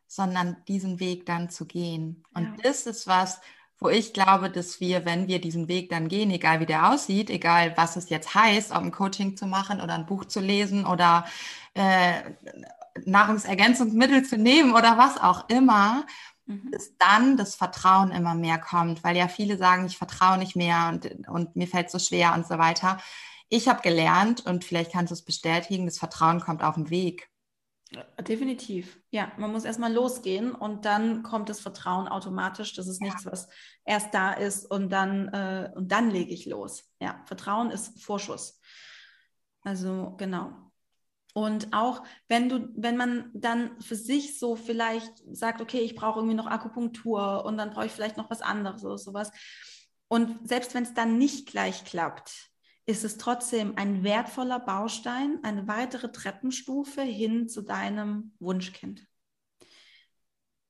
sondern 0.07 0.57
diesen 0.67 0.99
Weg 0.99 1.25
dann 1.25 1.49
zu 1.49 1.65
gehen. 1.65 2.23
Und 2.33 2.43
ja. 2.43 2.55
das 2.63 2.85
ist 2.85 3.05
was, 3.07 3.41
wo 3.79 3.89
ich 3.89 4.13
glaube, 4.13 4.49
dass 4.49 4.79
wir, 4.79 5.03
wenn 5.03 5.27
wir 5.27 5.41
diesen 5.41 5.67
Weg 5.67 5.89
dann 5.89 6.07
gehen, 6.07 6.31
egal 6.31 6.61
wie 6.61 6.65
der 6.65 6.91
aussieht, 6.91 7.29
egal 7.29 7.75
was 7.75 7.97
es 7.97 8.09
jetzt 8.09 8.33
heißt, 8.33 8.71
ob 8.71 8.83
ein 8.83 8.91
Coaching 8.91 9.35
zu 9.35 9.45
machen 9.45 9.81
oder 9.81 9.95
ein 9.95 10.05
Buch 10.05 10.25
zu 10.25 10.39
lesen 10.39 10.85
oder 10.85 11.25
äh, 11.73 12.21
Nahrungsergänzungsmittel 13.05 14.23
zu 14.23 14.37
nehmen 14.37 14.73
oder 14.73 14.97
was 14.97 15.17
auch 15.21 15.49
immer, 15.49 16.05
mhm. 16.45 16.69
dass 16.71 16.95
dann 16.97 17.37
das 17.37 17.55
Vertrauen 17.55 18.11
immer 18.11 18.35
mehr 18.35 18.57
kommt, 18.57 19.03
weil 19.03 19.17
ja 19.17 19.27
viele 19.27 19.57
sagen, 19.57 19.85
ich 19.85 19.97
vertraue 19.97 20.37
nicht 20.37 20.55
mehr 20.55 20.89
und, 20.89 21.27
und 21.27 21.55
mir 21.55 21.67
fällt 21.67 21.89
so 21.89 21.99
schwer 21.99 22.33
und 22.33 22.47
so 22.47 22.57
weiter. 22.57 22.99
Ich 23.49 23.67
habe 23.67 23.81
gelernt 23.81 24.45
und 24.45 24.63
vielleicht 24.63 24.91
kannst 24.91 25.11
du 25.11 25.13
es 25.13 25.23
bestätigen, 25.23 25.85
das 25.85 25.99
Vertrauen 25.99 26.39
kommt 26.39 26.63
auf 26.63 26.75
dem 26.75 26.89
Weg. 26.89 27.29
Definitiv. 28.19 28.99
Ja, 29.11 29.31
man 29.37 29.51
muss 29.51 29.65
erstmal 29.65 29.93
losgehen 29.93 30.53
und 30.53 30.85
dann 30.85 31.21
kommt 31.21 31.49
das 31.49 31.59
Vertrauen 31.59 32.07
automatisch. 32.07 32.73
Das 32.73 32.87
ist 32.87 32.99
ja. 33.01 33.05
nichts, 33.05 33.25
was 33.25 33.49
erst 33.85 34.13
da 34.13 34.31
ist 34.33 34.65
und 34.65 34.89
dann, 34.89 35.27
äh, 35.27 35.71
und 35.75 35.91
dann 35.91 36.09
lege 36.09 36.33
ich 36.33 36.45
los. 36.45 36.89
Ja, 36.99 37.21
Vertrauen 37.25 37.69
ist 37.69 38.01
Vorschuss. 38.01 38.59
Also 39.61 40.15
genau. 40.17 40.62
Und 41.33 41.73
auch 41.73 42.03
wenn 42.27 42.47
du, 42.47 42.69
wenn 42.75 42.95
man 42.95 43.31
dann 43.33 43.79
für 43.81 43.95
sich 43.95 44.37
so 44.37 44.55
vielleicht 44.55 45.23
sagt, 45.31 45.61
okay, 45.61 45.79
ich 45.79 45.95
brauche 45.95 46.19
irgendwie 46.19 46.35
noch 46.35 46.45
Akupunktur 46.45 47.43
und 47.45 47.57
dann 47.57 47.71
brauche 47.71 47.87
ich 47.87 47.91
vielleicht 47.91 48.17
noch 48.17 48.29
was 48.29 48.41
anderes 48.41 48.85
oder 48.85 48.99
sowas. 48.99 49.31
Und 50.07 50.47
selbst 50.47 50.75
wenn 50.75 50.83
es 50.83 50.93
dann 50.93 51.17
nicht 51.17 51.47
gleich 51.47 51.85
klappt, 51.85 52.51
ist 52.85 53.03
es 53.03 53.17
trotzdem 53.17 53.77
ein 53.77 54.03
wertvoller 54.03 54.59
Baustein, 54.59 55.39
eine 55.41 55.67
weitere 55.67 56.11
Treppenstufe 56.11 57.01
hin 57.01 57.47
zu 57.47 57.61
deinem 57.61 58.33
Wunschkind. 58.39 59.07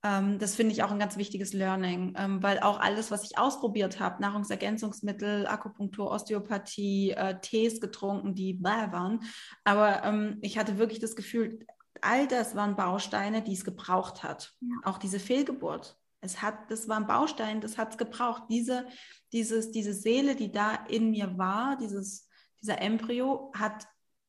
Ähm, 0.04 0.38
das 0.38 0.56
finde 0.56 0.74
ich 0.74 0.84
auch 0.84 0.92
ein 0.92 1.00
ganz 1.00 1.18
wichtiges 1.18 1.54
Learning, 1.54 2.14
ähm, 2.18 2.44
weil 2.44 2.60
auch 2.60 2.80
alles, 2.80 3.10
was 3.10 3.24
ich 3.24 3.38
ausprobiert 3.38 4.00
habe, 4.00 4.22
Nahrungsergänzungsmittel, 4.22 5.48
Akupunktur, 5.48 6.12
Osteopathie, 6.12 7.12
äh, 7.12 7.40
Tees 7.40 7.80
getrunken, 7.80 8.36
die 8.36 8.54
bäh 8.54 8.92
waren, 8.92 9.22
aber 9.64 10.04
ähm, 10.04 10.40
ich 10.42 10.58
hatte 10.58 10.78
wirklich 10.78 11.00
das 11.00 11.16
Gefühl, 11.16 11.66
all 12.02 12.28
das 12.28 12.56
waren 12.56 12.76
Bausteine, 12.76 13.42
die 13.42 13.54
es 13.54 13.64
gebraucht 13.64 14.24
hat. 14.24 14.54
Ja. 14.60 14.76
Auch 14.84 14.98
diese 14.98 15.20
Fehlgeburt. 15.20 15.98
Es 16.20 16.42
hat, 16.42 16.70
das 16.70 16.88
war 16.88 16.98
ein 16.98 17.08
Baustein, 17.08 17.62
das 17.62 17.78
hat 17.78 17.92
es 17.92 17.98
gebraucht. 17.98 18.44
Diese, 18.50 18.88
dieses, 19.32 19.72
diese 19.72 19.94
Seele, 19.94 20.36
die 20.36 20.52
da 20.52 20.76
in 20.88 21.12
mir 21.12 21.38
war, 21.38 21.78
dieses, 21.78 22.28
dieser 22.62 22.82
Embryo, 22.82 23.52
hat 23.54 23.88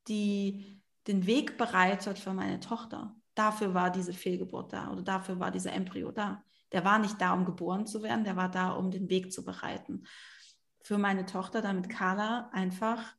die, 0.09 0.81
den 1.07 1.27
Weg 1.27 1.57
bereitet 1.57 2.19
für 2.19 2.33
meine 2.33 2.61
Tochter. 2.61 3.15
Dafür 3.35 3.75
war 3.75 3.91
diese 3.91 4.13
Fehlgeburt 4.13 4.73
da 4.73 4.91
oder 4.91 5.03
dafür 5.03 5.41
war 5.41 5.51
dieser 5.51 5.73
Embryo 5.73 6.13
da. 6.13 6.45
Der 6.73 6.85
war 6.85 6.99
nicht 6.99 7.21
da, 7.21 7.33
um 7.33 7.45
geboren 7.45 7.87
zu 7.87 8.03
werden, 8.03 8.25
der 8.25 8.37
war 8.37 8.51
da, 8.51 8.73
um 8.73 8.91
den 8.91 9.09
Weg 9.09 9.33
zu 9.33 9.45
bereiten. 9.45 10.07
Für 10.83 10.99
meine 10.99 11.27
Tochter, 11.27 11.63
damit 11.63 11.89
Carla 11.89 12.51
einfach 12.53 13.15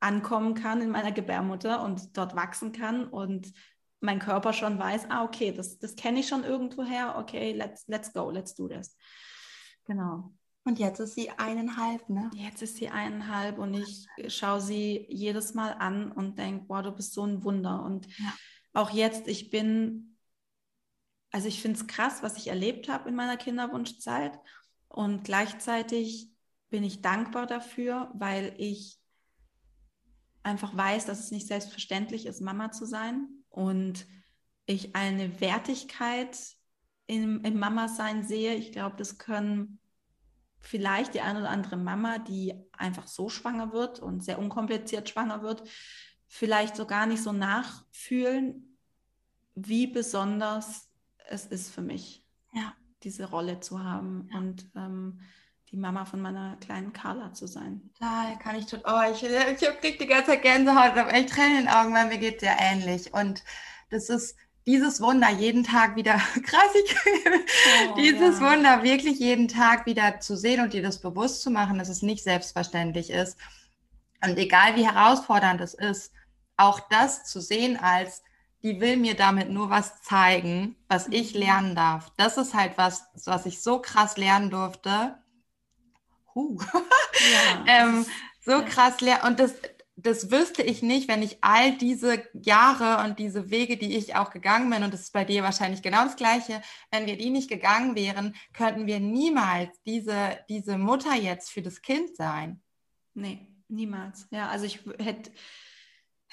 ankommen 0.00 0.54
kann 0.54 0.82
in 0.82 0.90
meiner 0.90 1.12
Gebärmutter 1.12 1.82
und 1.82 2.16
dort 2.16 2.36
wachsen 2.36 2.72
kann 2.72 3.06
und 3.06 3.52
mein 4.00 4.18
Körper 4.18 4.52
schon 4.52 4.78
weiß, 4.78 5.06
ah, 5.08 5.24
okay, 5.24 5.52
das, 5.52 5.78
das 5.78 5.96
kenne 5.96 6.20
ich 6.20 6.28
schon 6.28 6.44
irgendwoher, 6.44 7.16
okay, 7.18 7.52
let's, 7.52 7.86
let's 7.88 8.12
go, 8.12 8.30
let's 8.30 8.54
do 8.54 8.68
this. 8.68 8.96
Genau. 9.84 10.32
Und 10.64 10.78
jetzt 10.78 10.98
ist 10.98 11.14
sie 11.14 11.30
eineinhalb, 11.30 12.08
ne? 12.08 12.30
Jetzt 12.34 12.62
ist 12.62 12.76
sie 12.76 12.88
eineinhalb 12.88 13.58
und 13.58 13.74
ich 13.74 14.06
schaue 14.28 14.60
sie 14.60 15.06
jedes 15.10 15.54
Mal 15.54 15.72
an 15.72 16.10
und 16.10 16.38
denke, 16.38 16.66
boah, 16.66 16.82
du 16.82 16.90
bist 16.92 17.12
so 17.12 17.24
ein 17.24 17.44
Wunder. 17.44 17.82
Und 17.82 18.06
ja 18.18 18.32
auch 18.74 18.90
jetzt, 18.90 19.28
ich 19.28 19.50
bin, 19.50 20.16
also 21.30 21.48
ich 21.48 21.62
finde 21.62 21.78
es 21.78 21.86
krass, 21.86 22.22
was 22.22 22.36
ich 22.36 22.48
erlebt 22.48 22.88
habe 22.88 23.08
in 23.08 23.14
meiner 23.14 23.36
Kinderwunschzeit. 23.36 24.38
Und 24.88 25.24
gleichzeitig 25.24 26.30
bin 26.68 26.84
ich 26.84 27.00
dankbar 27.00 27.46
dafür, 27.46 28.10
weil 28.14 28.54
ich 28.58 28.98
einfach 30.42 30.76
weiß, 30.76 31.06
dass 31.06 31.20
es 31.20 31.30
nicht 31.30 31.46
selbstverständlich 31.46 32.26
ist, 32.26 32.40
Mama 32.40 32.72
zu 32.72 32.84
sein. 32.84 33.28
Und 33.48 34.06
ich 34.66 34.94
eine 34.94 35.40
Wertigkeit 35.40 36.36
im, 37.06 37.44
im 37.44 37.58
Mama-Sein 37.58 38.24
sehe. 38.24 38.54
Ich 38.54 38.72
glaube, 38.72 38.96
das 38.96 39.18
können 39.18 39.78
vielleicht 40.60 41.14
die 41.14 41.20
eine 41.20 41.40
oder 41.40 41.50
andere 41.50 41.76
Mama, 41.76 42.18
die 42.18 42.54
einfach 42.72 43.06
so 43.06 43.28
schwanger 43.28 43.72
wird 43.72 44.00
und 44.00 44.24
sehr 44.24 44.38
unkompliziert 44.38 45.08
schwanger 45.08 45.42
wird, 45.42 45.62
vielleicht 46.34 46.74
so 46.74 46.84
gar 46.84 47.06
nicht 47.06 47.22
so 47.22 47.30
nachfühlen, 47.30 48.76
wie 49.54 49.86
besonders 49.86 50.88
es 51.28 51.46
ist 51.46 51.72
für 51.72 51.80
mich, 51.80 52.24
ja. 52.52 52.74
diese 53.04 53.30
Rolle 53.30 53.60
zu 53.60 53.84
haben 53.84 54.28
ja. 54.32 54.38
und 54.38 54.68
ähm, 54.74 55.20
die 55.70 55.76
Mama 55.76 56.04
von 56.04 56.20
meiner 56.20 56.56
kleinen 56.56 56.92
Carla 56.92 57.32
zu 57.32 57.46
sein. 57.46 57.88
Total, 57.96 58.36
kann 58.40 58.56
ich 58.56 58.66
tun. 58.66 58.80
Oh, 58.84 59.00
ich, 59.12 59.22
ich 59.22 59.80
kriege 59.80 59.98
die 59.98 60.06
ganze 60.08 60.32
Zeit 60.32 60.42
Gänsehaut 60.42 60.94
und 60.94 60.98
habe 60.98 61.12
echt 61.12 61.30
Tränen 61.30 61.58
in 61.58 61.64
den 61.66 61.68
Augen, 61.68 61.94
weil 61.94 62.08
mir 62.08 62.18
geht 62.18 62.36
es 62.38 62.42
ja 62.42 62.56
ähnlich. 62.58 63.14
Und 63.14 63.44
das 63.90 64.10
ist 64.10 64.36
dieses 64.66 65.00
Wunder 65.00 65.30
jeden 65.30 65.62
Tag 65.62 65.94
wieder, 65.94 66.14
krass, 66.42 66.74
ich, 66.84 66.96
oh, 67.90 67.94
dieses 67.94 68.40
ja. 68.40 68.52
Wunder 68.52 68.82
wirklich 68.82 69.20
jeden 69.20 69.46
Tag 69.46 69.86
wieder 69.86 70.18
zu 70.18 70.36
sehen 70.36 70.60
und 70.60 70.72
dir 70.72 70.82
das 70.82 71.00
bewusst 71.00 71.42
zu 71.42 71.50
machen, 71.50 71.78
dass 71.78 71.88
es 71.88 72.02
nicht 72.02 72.24
selbstverständlich 72.24 73.10
ist. 73.10 73.38
Und 74.20 74.36
egal 74.36 74.74
wie 74.74 74.84
herausfordernd 74.84 75.60
es 75.60 75.74
ist, 75.74 76.12
auch 76.56 76.80
das 76.88 77.24
zu 77.24 77.40
sehen 77.40 77.76
als, 77.76 78.22
die 78.62 78.80
will 78.80 78.96
mir 78.96 79.14
damit 79.14 79.50
nur 79.50 79.68
was 79.68 80.00
zeigen, 80.02 80.76
was 80.88 81.08
ich 81.08 81.34
mhm. 81.34 81.40
lernen 81.40 81.74
darf. 81.74 82.10
Das 82.16 82.38
ist 82.38 82.54
halt 82.54 82.78
was, 82.78 83.04
was 83.26 83.46
ich 83.46 83.62
so 83.62 83.80
krass 83.80 84.16
lernen 84.16 84.50
durfte. 84.50 85.18
Huh. 86.34 86.58
Ja, 87.32 87.64
ähm, 87.84 88.06
so 88.40 88.64
krass 88.64 89.00
lernen. 89.00 89.26
Und 89.26 89.38
das, 89.38 89.54
das 89.96 90.30
wüsste 90.30 90.62
ich 90.62 90.82
nicht, 90.82 91.08
wenn 91.08 91.22
ich 91.22 91.38
all 91.42 91.76
diese 91.76 92.24
Jahre 92.32 93.04
und 93.04 93.18
diese 93.18 93.50
Wege, 93.50 93.76
die 93.76 93.96
ich 93.96 94.16
auch 94.16 94.30
gegangen 94.30 94.70
bin, 94.70 94.82
und 94.82 94.94
das 94.94 95.02
ist 95.02 95.12
bei 95.12 95.24
dir 95.24 95.42
wahrscheinlich 95.42 95.82
genau 95.82 96.04
das 96.04 96.16
Gleiche, 96.16 96.62
wenn 96.90 97.06
wir 97.06 97.18
die 97.18 97.30
nicht 97.30 97.50
gegangen 97.50 97.94
wären, 97.94 98.34
könnten 98.54 98.86
wir 98.86 98.98
niemals 98.98 99.70
diese, 99.82 100.38
diese 100.48 100.78
Mutter 100.78 101.14
jetzt 101.14 101.50
für 101.50 101.62
das 101.62 101.82
Kind 101.82 102.16
sein. 102.16 102.62
Nee, 103.12 103.46
niemals. 103.68 104.26
Ja, 104.30 104.48
also 104.48 104.64
ich 104.64 104.80
hätte 104.98 105.30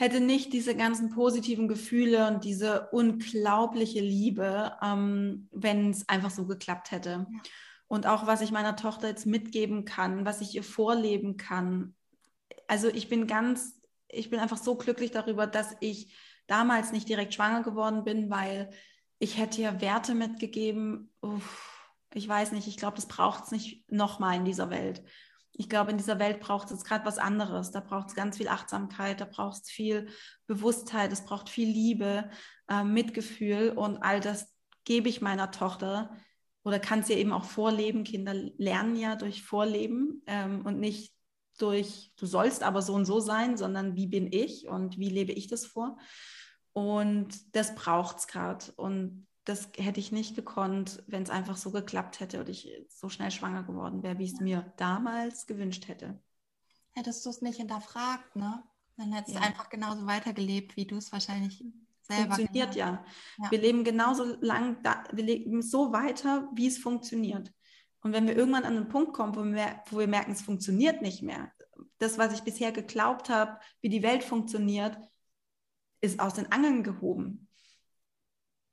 hätte 0.01 0.19
nicht 0.19 0.51
diese 0.51 0.75
ganzen 0.75 1.11
positiven 1.11 1.67
Gefühle 1.67 2.27
und 2.27 2.43
diese 2.43 2.89
unglaubliche 2.89 3.99
Liebe, 3.99 4.75
ähm, 4.81 5.47
wenn 5.51 5.91
es 5.91 6.09
einfach 6.09 6.31
so 6.31 6.47
geklappt 6.47 6.89
hätte. 6.89 7.27
Ja. 7.31 7.39
Und 7.87 8.07
auch 8.07 8.25
was 8.25 8.41
ich 8.41 8.51
meiner 8.51 8.75
Tochter 8.75 9.09
jetzt 9.09 9.27
mitgeben 9.27 9.85
kann, 9.85 10.25
was 10.25 10.41
ich 10.41 10.55
ihr 10.55 10.63
vorleben 10.63 11.37
kann. 11.37 11.93
Also 12.67 12.87
ich 12.87 13.09
bin 13.09 13.27
ganz, 13.27 13.79
ich 14.07 14.31
bin 14.31 14.39
einfach 14.39 14.57
so 14.57 14.75
glücklich 14.75 15.11
darüber, 15.11 15.45
dass 15.45 15.75
ich 15.81 16.15
damals 16.47 16.91
nicht 16.91 17.07
direkt 17.07 17.35
schwanger 17.35 17.61
geworden 17.61 18.03
bin, 18.03 18.31
weil 18.31 18.71
ich 19.19 19.37
hätte 19.37 19.61
ihr 19.61 19.81
Werte 19.81 20.15
mitgegeben. 20.15 21.13
Uff, 21.21 21.91
ich 22.13 22.27
weiß 22.27 22.53
nicht, 22.53 22.67
ich 22.67 22.77
glaube, 22.77 22.95
das 22.95 23.05
braucht 23.05 23.43
es 23.43 23.51
nicht 23.51 23.91
nochmal 23.91 24.37
in 24.37 24.45
dieser 24.45 24.71
Welt 24.71 25.03
ich 25.61 25.69
glaube, 25.69 25.91
in 25.91 25.97
dieser 25.97 26.17
Welt 26.17 26.39
braucht 26.39 26.71
es 26.71 26.83
gerade 26.83 27.05
was 27.05 27.19
anderes. 27.19 27.69
Da 27.69 27.81
braucht 27.81 28.09
es 28.09 28.15
ganz 28.15 28.37
viel 28.37 28.47
Achtsamkeit, 28.47 29.21
da 29.21 29.25
braucht 29.25 29.61
es 29.61 29.69
viel 29.69 30.07
Bewusstheit, 30.47 31.13
es 31.13 31.23
braucht 31.23 31.49
viel 31.49 31.69
Liebe, 31.69 32.31
äh, 32.67 32.83
Mitgefühl 32.83 33.69
und 33.69 33.97
all 33.97 34.19
das 34.19 34.51
gebe 34.85 35.07
ich 35.07 35.21
meiner 35.21 35.51
Tochter 35.51 36.17
oder 36.63 36.79
kann 36.79 37.03
sie 37.03 37.13
eben 37.13 37.31
auch 37.31 37.43
vorleben. 37.43 38.03
Kinder 38.03 38.33
lernen 38.33 38.95
ja 38.95 39.15
durch 39.15 39.43
Vorleben 39.43 40.23
ähm, 40.25 40.65
und 40.65 40.79
nicht 40.79 41.13
durch, 41.59 42.11
du 42.17 42.25
sollst 42.25 42.63
aber 42.63 42.81
so 42.81 42.95
und 42.95 43.05
so 43.05 43.19
sein, 43.19 43.55
sondern 43.55 43.95
wie 43.95 44.07
bin 44.07 44.33
ich 44.33 44.67
und 44.67 44.97
wie 44.97 45.09
lebe 45.09 45.31
ich 45.31 45.45
das 45.45 45.67
vor. 45.67 45.99
Und 46.73 47.55
das 47.55 47.75
braucht 47.75 48.17
es 48.17 48.27
gerade. 48.27 48.65
Und 48.77 49.27
das 49.45 49.69
hätte 49.77 49.99
ich 49.99 50.11
nicht 50.11 50.35
gekonnt, 50.35 51.03
wenn 51.07 51.23
es 51.23 51.29
einfach 51.29 51.57
so 51.57 51.71
geklappt 51.71 52.19
hätte 52.19 52.39
und 52.39 52.49
ich 52.49 52.69
so 52.89 53.09
schnell 53.09 53.31
schwanger 53.31 53.63
geworden 53.63 54.03
wäre, 54.03 54.19
wie 54.19 54.25
ich 54.25 54.33
es 54.33 54.39
mir 54.39 54.71
damals 54.77 55.47
gewünscht 55.47 55.87
hätte. 55.87 56.19
Hättest 56.91 57.25
du 57.25 57.29
es 57.29 57.41
nicht 57.41 57.57
hinterfragt, 57.57 58.35
ne? 58.35 58.63
Dann 58.97 59.13
hättest 59.13 59.35
ja. 59.35 59.41
du 59.41 59.47
einfach 59.47 59.69
genauso 59.69 60.05
weitergelebt, 60.05 60.75
wie 60.75 60.85
du 60.85 60.97
es 60.97 61.11
wahrscheinlich 61.11 61.63
selber 62.01 62.35
Funktioniert 62.35 62.75
ja. 62.75 63.03
ja. 63.37 63.51
Wir 63.51 63.61
leben 63.61 63.83
genauso 63.83 64.25
lang, 64.41 64.83
da, 64.83 65.03
wir 65.11 65.23
leben 65.23 65.61
so 65.61 65.91
weiter, 65.91 66.49
wie 66.53 66.67
es 66.67 66.77
funktioniert. 66.77 67.51
Und 68.01 68.13
wenn 68.13 68.27
wir 68.27 68.35
irgendwann 68.35 68.65
an 68.65 68.75
einen 68.75 68.89
Punkt 68.89 69.13
kommen, 69.13 69.35
wo 69.35 69.43
wir, 69.43 69.81
wo 69.89 69.99
wir 69.99 70.07
merken, 70.07 70.31
es 70.31 70.41
funktioniert 70.41 71.01
nicht 71.01 71.23
mehr, 71.23 71.51
das, 71.97 72.17
was 72.17 72.33
ich 72.33 72.41
bisher 72.41 72.71
geglaubt 72.71 73.29
habe, 73.29 73.59
wie 73.79 73.89
die 73.89 74.03
Welt 74.03 74.23
funktioniert, 74.23 74.97
ist 76.01 76.19
aus 76.19 76.33
den 76.33 76.51
Angeln 76.51 76.83
gehoben 76.83 77.47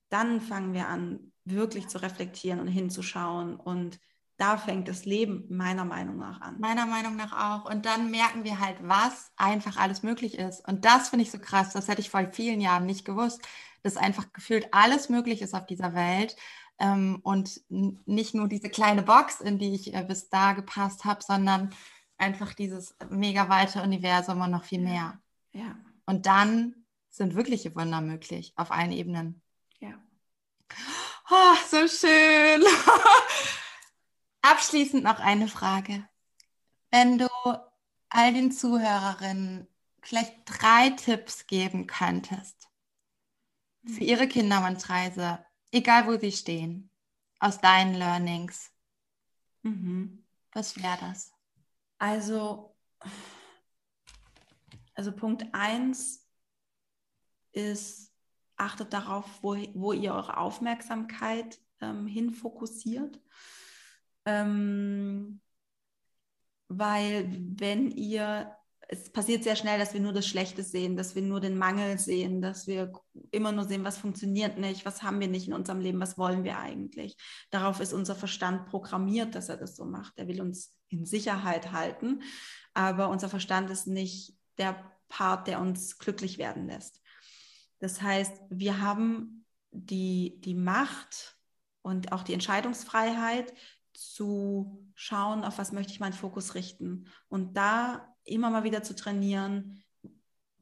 dann 0.09 0.41
fangen 0.41 0.73
wir 0.73 0.89
an, 0.89 1.33
wirklich 1.45 1.89
zu 1.89 2.01
reflektieren 2.03 2.61
und 2.61 2.69
hinzuschauen. 2.69 3.57
Und 3.57 4.01
da 4.37 4.57
fängt 4.57 4.89
das 4.89 5.05
Leben 5.05 5.45
meiner 5.49 5.85
Meinung 5.85 6.17
nach 6.19 6.41
an. 6.41 6.61
Meiner 6.61 6.87
Meinung 6.87 7.17
nach 7.17 7.33
auch. 7.33 7.71
Und 7.71 7.87
dann 7.87 8.11
merken 8.11 8.45
wir 8.45 8.61
halt, 8.61 8.77
was 8.83 9.33
einfach 9.37 9.77
alles 9.77 10.03
möglich 10.03 10.39
ist. 10.39 10.67
Und 10.67 10.85
das 10.85 11.09
finde 11.09 11.25
ich 11.25 11.31
so 11.31 11.39
krass. 11.39 11.73
Das 11.73 11.89
hätte 11.89 12.01
ich 12.01 12.11
vor 12.11 12.27
vielen 12.33 12.61
Jahren 12.61 12.87
nicht 12.87 13.05
gewusst, 13.05 13.41
dass 13.83 13.97
einfach 13.97 14.33
gefühlt 14.33 14.69
alles 14.73 15.09
möglich 15.09 15.43
ist 15.43 15.55
auf 15.55 15.67
dieser 15.67 15.95
Welt. 15.95 16.37
Ähm, 16.79 17.19
und 17.23 17.61
nicht 17.69 18.35
nur 18.35 18.47
diese 18.47 18.69
kleine 18.69 19.03
Box, 19.03 19.41
in 19.41 19.59
die 19.59 19.75
ich 19.75 19.95
äh, 19.95 20.05
bis 20.05 20.29
da 20.29 20.53
gepasst 20.53 21.05
habe, 21.05 21.23
sondern 21.27 21.71
einfach 22.17 22.55
dieses 22.55 22.97
mega 23.11 23.49
weite 23.49 23.83
Universum 23.83 24.41
und 24.41 24.51
noch 24.51 24.65
viel 24.65 24.81
mehr. 24.81 25.21
Ja. 25.53 25.77
Und 26.07 26.27
dann 26.27 26.75
sind 27.09 27.35
wirkliche 27.35 27.75
Wunder 27.75 28.01
möglich 28.01 28.53
auf 28.57 28.71
allen 28.71 28.93
Ebenen. 28.93 29.43
Oh, 31.31 31.55
so 31.69 31.87
schön. 31.87 32.65
Abschließend 34.43 35.05
noch 35.05 35.19
eine 35.19 35.49
Frage. 35.49 36.09
Wenn 36.91 37.19
du 37.19 37.29
all 38.09 38.33
den 38.33 38.51
Zuhörerinnen 38.51 39.69
vielleicht 40.03 40.35
drei 40.47 40.91
Tipps 40.91 41.47
geben 41.47 41.87
könntest 41.87 42.69
für 43.85 44.05
ihre 44.05 44.27
Kinderwunschreise, 44.27 45.45
egal 45.71 46.07
wo 46.07 46.19
sie 46.19 46.33
stehen, 46.33 46.91
aus 47.41 47.61
deinen 47.61 47.95
Learnings, 47.95 48.71
mhm. 49.63 50.25
was 50.53 50.77
wäre 50.77 50.99
das? 51.01 51.33
Also, 51.99 52.75
also 54.95 55.13
Punkt 55.13 55.45
eins 55.53 56.27
ist, 57.53 58.08
achtet 58.59 58.93
darauf, 58.93 59.25
wo, 59.43 59.57
wo 59.75 59.93
ihr 59.93 60.13
eure 60.13 60.37
Aufmerksamkeit 60.37 61.59
ähm, 61.81 62.07
hinfokussiert. 62.07 63.21
Ähm, 64.25 65.41
weil 66.69 67.29
wenn 67.31 67.91
ihr, 67.91 68.55
es 68.89 69.11
passiert 69.11 69.43
sehr 69.43 69.57
schnell, 69.57 69.79
dass 69.79 69.95
wir 69.95 70.01
nur 70.01 70.13
das 70.13 70.27
Schlechte 70.27 70.63
sehen, 70.63 70.97
dass 70.97 71.15
wir 71.15 71.23
nur 71.23 71.41
den 71.41 71.57
Mangel 71.57 71.99
sehen, 71.99 72.43
dass 72.43 72.67
wir 72.67 72.93
immer 73.31 73.53
nur 73.53 73.65
sehen, 73.65 73.85
was 73.85 73.99
funktioniert 73.99 74.59
nicht, 74.59 74.85
was 74.85 75.03
haben 75.03 75.21
wir 75.21 75.29
nicht 75.29 75.49
in 75.49 75.55
unserem 75.55 75.81
Leben, 75.81 76.01
was 76.01 76.19
wollen 76.19 76.45
wir 76.45 76.59
eigentlich. 76.59 77.17
Darauf 77.51 77.81
ist 77.81 77.93
unser 77.93 78.15
Verstand 78.15 78.67
programmiert, 78.67 79.35
dass 79.35 79.49
er 79.49 79.57
das 79.57 79.77
so 79.77 79.85
macht. 79.85 80.13
Er 80.17 80.29
will 80.29 80.41
uns 80.43 80.77
in 80.89 81.07
Sicherheit 81.07 81.73
halten, 81.73 82.23
aber 82.75 83.09
unser 83.09 83.29
Verstand 83.29 83.71
ist 83.71 83.87
nicht 83.87 84.35
der 84.59 84.93
Part, 85.09 85.47
der 85.47 85.61
uns 85.61 85.99
glücklich 85.99 86.39
werden 86.39 86.67
lässt. 86.67 86.98
Das 87.79 88.03
heißt, 88.03 88.33
wir 88.51 88.81
haben 88.81 89.45
die, 89.71 90.41
die 90.41 90.55
Macht 90.55 91.37
und 91.83 92.13
auch 92.13 92.23
die 92.23 92.35
Entscheidungsfreiheit 92.35 93.53
zu 93.93 94.85
schauen, 94.95 95.45
auf 95.45 95.59
was 95.59 95.73
möchte 95.73 95.93
ich 95.93 96.01
meinen 96.01 96.13
Fokus 96.13 96.55
richten 96.55 97.07
und 97.29 97.57
da 97.57 98.15
immer 98.25 98.51
mal 98.51 98.65
wieder 98.65 98.83
zu 98.83 98.95
trainieren, 98.95 99.83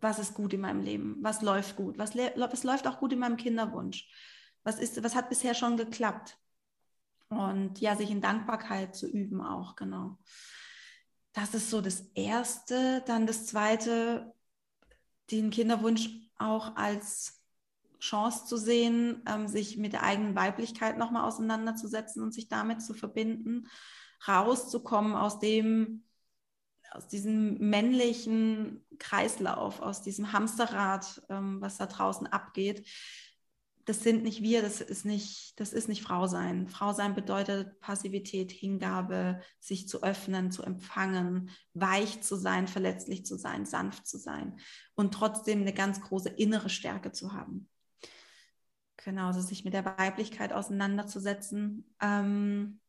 was 0.01 0.19
ist 0.19 0.35
gut 0.35 0.53
in 0.53 0.61
meinem 0.61 0.83
Leben, 0.83 1.17
was 1.23 1.43
läuft 1.43 1.77
gut, 1.77 1.99
was, 1.99 2.14
was 2.14 2.64
läuft 2.64 2.87
auch 2.87 2.99
gut 2.99 3.12
in 3.12 3.19
meinem 3.19 3.37
Kinderwunsch, 3.37 4.09
was, 4.62 4.79
ist, 4.79 5.03
was 5.03 5.14
hat 5.14 5.29
bisher 5.29 5.55
schon 5.55 5.77
geklappt 5.77 6.39
und 7.29 7.81
ja, 7.81 7.97
sich 7.97 8.11
in 8.11 8.21
Dankbarkeit 8.21 8.95
zu 8.95 9.09
üben 9.09 9.41
auch, 9.41 9.77
genau. 9.77 10.19
Das 11.33 11.55
ist 11.55 11.69
so 11.71 11.83
das 11.83 12.01
Erste. 12.14 13.03
Dann 13.07 13.27
das 13.27 13.47
Zweite, 13.47 14.35
den 15.31 15.51
Kinderwunsch 15.51 16.11
auch 16.39 16.77
als 16.77 17.43
Chance 18.01 18.47
zu 18.47 18.57
sehen, 18.57 19.22
ähm, 19.27 19.49
sich 19.49 19.77
mit 19.77 19.93
der 19.93 20.03
eigenen 20.03 20.35
Weiblichkeit 20.35 20.99
nochmal 20.99 21.24
auseinanderzusetzen 21.24 22.22
und 22.22 22.33
sich 22.33 22.49
damit 22.49 22.83
zu 22.83 22.95
verbinden, 22.95 23.68
rauszukommen 24.27 25.14
aus 25.14 25.39
dem, 25.39 26.05
aus 26.91 27.09
diesem 27.09 27.59
männlichen 27.59 28.85
Kreislauf, 28.99 29.81
aus 29.81 30.03
diesem 30.03 30.33
Hamsterrad, 30.33 31.22
ähm, 31.29 31.61
was 31.61 31.79
da 31.79 31.87
draußen 31.87 32.27
abgeht. 32.27 32.87
Das 33.87 34.01
sind 34.01 34.24
nicht 34.24 34.43
wir, 34.43 34.62
das 34.62 34.80
ist 34.80 35.05
nicht, 35.05 35.59
das 35.61 35.72
ist 35.72 35.89
nicht 35.89 36.03
Frau 36.03 36.26
sein. 36.26 36.68
Frau 36.68 36.93
sein 36.93 37.14
bedeutet 37.14 37.78
Passivität, 37.78 38.51
Hingabe, 38.51 39.41
sich 39.61 39.89
zu 39.89 40.03
öffnen, 40.03 40.51
zu 40.51 40.64
empfangen, 40.64 41.51
weich 41.72 42.20
zu 42.20 42.34
sein, 42.34 42.66
verletzlich 42.66 43.24
zu 43.24 43.37
sein, 43.37 43.64
sanft 43.64 44.09
zu 44.09 44.18
sein 44.18 44.59
und 44.97 45.14
trotzdem 45.14 45.61
eine 45.61 45.72
ganz 45.72 46.01
große 46.01 46.30
innere 46.30 46.68
Stärke 46.68 47.12
zu 47.12 47.32
haben. 47.32 47.68
Genau, 48.97 49.28
also 49.28 49.41
sich 49.41 49.64
mit 49.64 49.72
der 49.72 49.84
Weiblichkeit 49.84 50.53
auseinanderzusetzen. 50.53 51.95
Ähm, 52.01 52.80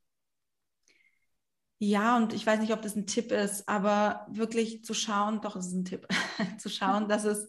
ja, 1.77 2.17
und 2.17 2.33
ich 2.33 2.43
weiß 2.43 2.59
nicht, 2.59 2.73
ob 2.73 2.81
das 2.81 2.95
ein 2.95 3.05
Tipp 3.05 3.31
ist, 3.31 3.69
aber 3.69 4.25
wirklich 4.31 4.83
zu 4.83 4.95
schauen, 4.95 5.41
doch, 5.41 5.55
es 5.55 5.67
ist 5.67 5.73
ein 5.73 5.85
Tipp, 5.85 6.07
zu 6.57 6.69
schauen, 6.69 7.07
dass 7.07 7.23
es, 7.23 7.47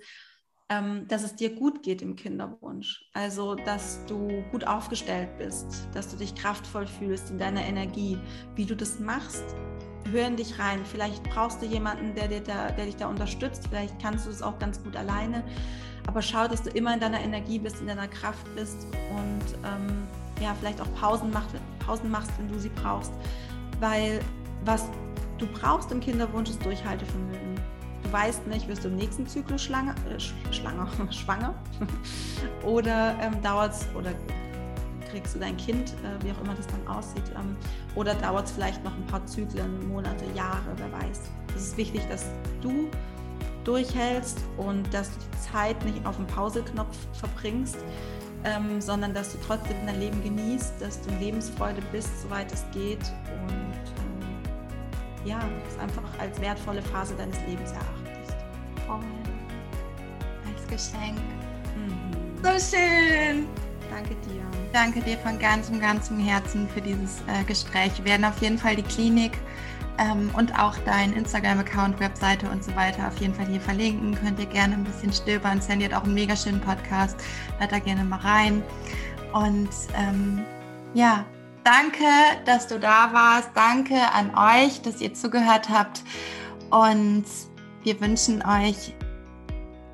dass 0.69 1.23
es 1.25 1.35
dir 1.35 1.55
gut 1.55 1.83
geht 1.83 2.03
im 2.03 2.15
Kinderwunsch. 2.15 3.09
Also, 3.15 3.55
dass 3.55 4.05
du 4.07 4.45
gut 4.51 4.67
aufgestellt 4.67 5.31
bist, 5.39 5.89
dass 5.95 6.11
du 6.11 6.17
dich 6.17 6.35
kraftvoll 6.35 6.87
fühlst 6.87 7.31
in 7.31 7.39
deiner 7.39 7.65
Energie. 7.65 8.19
Wie 8.55 8.67
du 8.67 8.77
das 8.77 9.01
machst, 9.01 9.45
hör 10.13 10.27
in 10.27 10.37
dich 10.37 10.59
rein. 10.59 10.81
Vielleicht 10.85 11.23
brauchst 11.25 11.63
du 11.63 11.67
jemanden, 11.67 12.15
der, 12.15 12.29
dir 12.29 12.41
da, 12.41 12.71
der 12.71 12.85
dich 12.85 12.97
da 12.97 13.09
unterstützt. 13.09 13.67
Vielleicht 13.69 13.99
kannst 14.01 14.27
du 14.27 14.31
es 14.31 14.43
auch 14.43 14.59
ganz 14.59 14.83
gut 14.83 14.95
alleine. 14.95 15.43
Aber 16.07 16.21
schau, 16.21 16.47
dass 16.49 16.63
du 16.63 16.71
immer 16.71 16.95
in 16.95 17.01
deiner 17.01 17.21
Energie 17.21 17.59
bist, 17.59 17.81
in 17.81 17.87
deiner 17.87 18.09
Kraft 18.09 18.47
bist 18.55 18.87
und 19.11 19.55
ähm, 19.65 20.07
ja, 20.43 20.55
vielleicht 20.55 20.81
auch 20.81 20.95
Pausen, 20.95 21.31
macht, 21.31 21.49
Pausen 21.79 22.11
machst, 22.11 22.31
wenn 22.39 22.49
du 22.49 22.59
sie 22.59 22.71
brauchst. 22.71 23.13
Weil 23.81 24.21
was 24.65 24.89
du 25.39 25.47
brauchst 25.47 25.93
im 25.93 26.01
Kinderwunsch 26.01 26.51
ist 26.51 26.65
Durchhaltevermögen. 26.65 27.48
Du 28.09 28.15
weißt 28.15 28.47
nicht, 28.47 28.67
wirst 28.69 28.85
du 28.85 28.89
im 28.89 28.97
nächsten 28.97 29.27
Zyklus 29.27 29.63
schlange, 29.63 29.95
äh, 30.09 30.19
schlange, 30.51 30.89
schwanger 31.11 31.55
oder 32.65 33.15
ähm, 33.21 33.43
dauert 33.43 33.75
es 33.75 33.87
oder 33.95 34.13
kriegst 35.11 35.35
du 35.35 35.39
dein 35.39 35.59
Kind, 35.59 35.91
äh, 35.91 36.25
wie 36.25 36.33
auch 36.33 36.43
immer 36.43 36.55
das 36.55 36.67
dann 36.69 36.87
aussieht, 36.89 37.25
ähm, 37.37 37.55
oder 37.97 38.15
dauert 38.15 38.47
es 38.47 38.53
vielleicht 38.53 38.83
noch 38.83 38.95
ein 38.95 39.07
paar 39.09 39.27
Zyklen, 39.27 39.89
Monate, 39.89 40.25
Jahre, 40.35 40.73
wer 40.77 40.91
weiß. 40.91 41.21
Es 41.55 41.63
ist 41.69 41.77
wichtig, 41.77 42.01
dass 42.09 42.25
du 42.63 42.89
durchhältst 43.65 44.39
und 44.57 44.93
dass 44.95 45.11
du 45.11 45.17
die 45.21 45.53
Zeit 45.53 45.85
nicht 45.85 46.07
auf 46.07 46.17
dem 46.17 46.27
Pauseknopf 46.29 46.97
verbringst, 47.13 47.77
ähm, 48.45 48.81
sondern 48.81 49.13
dass 49.13 49.33
du 49.33 49.39
trotzdem 49.47 49.77
dein 49.85 50.01
Leben 50.01 50.23
genießt, 50.23 50.81
dass 50.81 51.03
du 51.03 51.11
Lebensfreude 51.17 51.83
bist, 51.93 52.23
soweit 52.23 52.51
es 52.53 52.65
geht 52.73 53.03
und 53.45 53.75
ähm, 53.99 55.27
ja, 55.27 55.41
es 55.69 55.79
einfach 55.79 56.03
als 56.19 56.41
wertvolle 56.41 56.81
Phase 56.81 57.15
deines 57.17 57.39
Lebens 57.47 57.73
erachtest. 57.73 57.98
Oh, 58.89 59.01
als 60.47 60.67
Geschenk. 60.69 61.19
Mhm. 61.77 62.43
So 62.43 62.77
schön. 62.77 63.47
Danke 63.91 64.15
dir. 64.27 64.43
Danke 64.73 65.01
dir 65.01 65.19
von 65.19 65.39
ganzem, 65.39 65.81
ganzem 65.81 66.19
Herzen 66.19 66.69
für 66.69 66.81
dieses 66.81 67.21
äh, 67.23 67.45
Gespräch. 67.45 67.93
Wir 67.99 68.05
werden 68.05 68.25
auf 68.25 68.41
jeden 68.41 68.59
Fall 68.59 68.77
die 68.77 68.83
Klinik 68.83 69.33
ähm, 69.99 70.31
und 70.37 70.59
auch 70.59 70.77
dein 70.85 71.13
Instagram-Account, 71.13 71.99
Webseite 72.01 72.49
und 72.51 72.63
so 72.63 72.75
weiter 72.77 73.09
auf 73.09 73.19
jeden 73.19 73.35
Fall 73.35 73.47
hier 73.47 73.61
verlinken. 73.61 74.15
Könnt 74.15 74.39
ihr 74.39 74.47
gerne 74.47 74.75
ein 74.75 74.85
bisschen 74.85 75.13
stöbern. 75.13 75.61
Sandy 75.61 75.87
hat 75.87 75.95
auch 75.95 76.05
einen 76.05 76.15
mega 76.15 76.37
schönen 76.37 76.61
Podcast. 76.61 77.17
Hört 77.59 77.73
da 77.73 77.79
gerne 77.79 78.05
mal 78.05 78.21
rein. 78.21 78.63
Und 79.33 79.71
ähm, 79.97 80.45
ja, 80.95 81.25
danke, 81.65 82.05
dass 82.45 82.67
du 82.67 82.79
da 82.79 83.13
warst. 83.13 83.51
Danke 83.55 83.97
an 84.13 84.31
euch, 84.37 84.83
dass 84.83 85.01
ihr 85.01 85.15
zugehört 85.15 85.69
habt. 85.69 86.03
Und 86.71 87.25
wir 87.85 88.01
wünschen 88.01 88.43
euch 88.45 88.95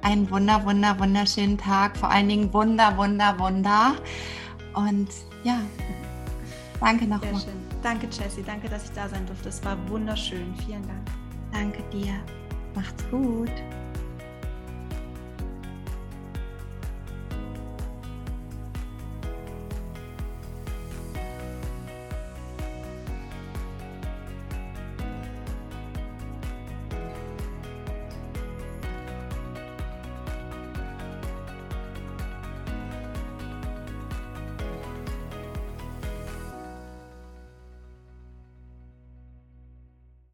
einen 0.02 0.30
wunder, 0.30 0.64
wunder, 0.64 0.98
wunderschönen 0.98 1.58
Tag. 1.58 1.96
Vor 1.96 2.10
allen 2.10 2.28
Dingen 2.28 2.52
wunder, 2.52 2.96
wunder, 2.96 3.38
wunder. 3.38 3.94
Und 4.74 5.08
ja, 5.42 5.60
danke 6.80 7.06
nochmal. 7.06 7.42
Danke, 7.82 8.06
Jessie. 8.06 8.42
Danke, 8.42 8.68
dass 8.68 8.84
ich 8.84 8.92
da 8.92 9.08
sein 9.08 9.26
durfte. 9.26 9.48
Es 9.48 9.62
war 9.64 9.76
wunderschön. 9.88 10.54
Vielen 10.66 10.86
Dank. 10.86 11.10
Danke 11.52 11.82
dir. 11.90 12.14
Macht's 12.74 13.04
gut. 13.10 13.50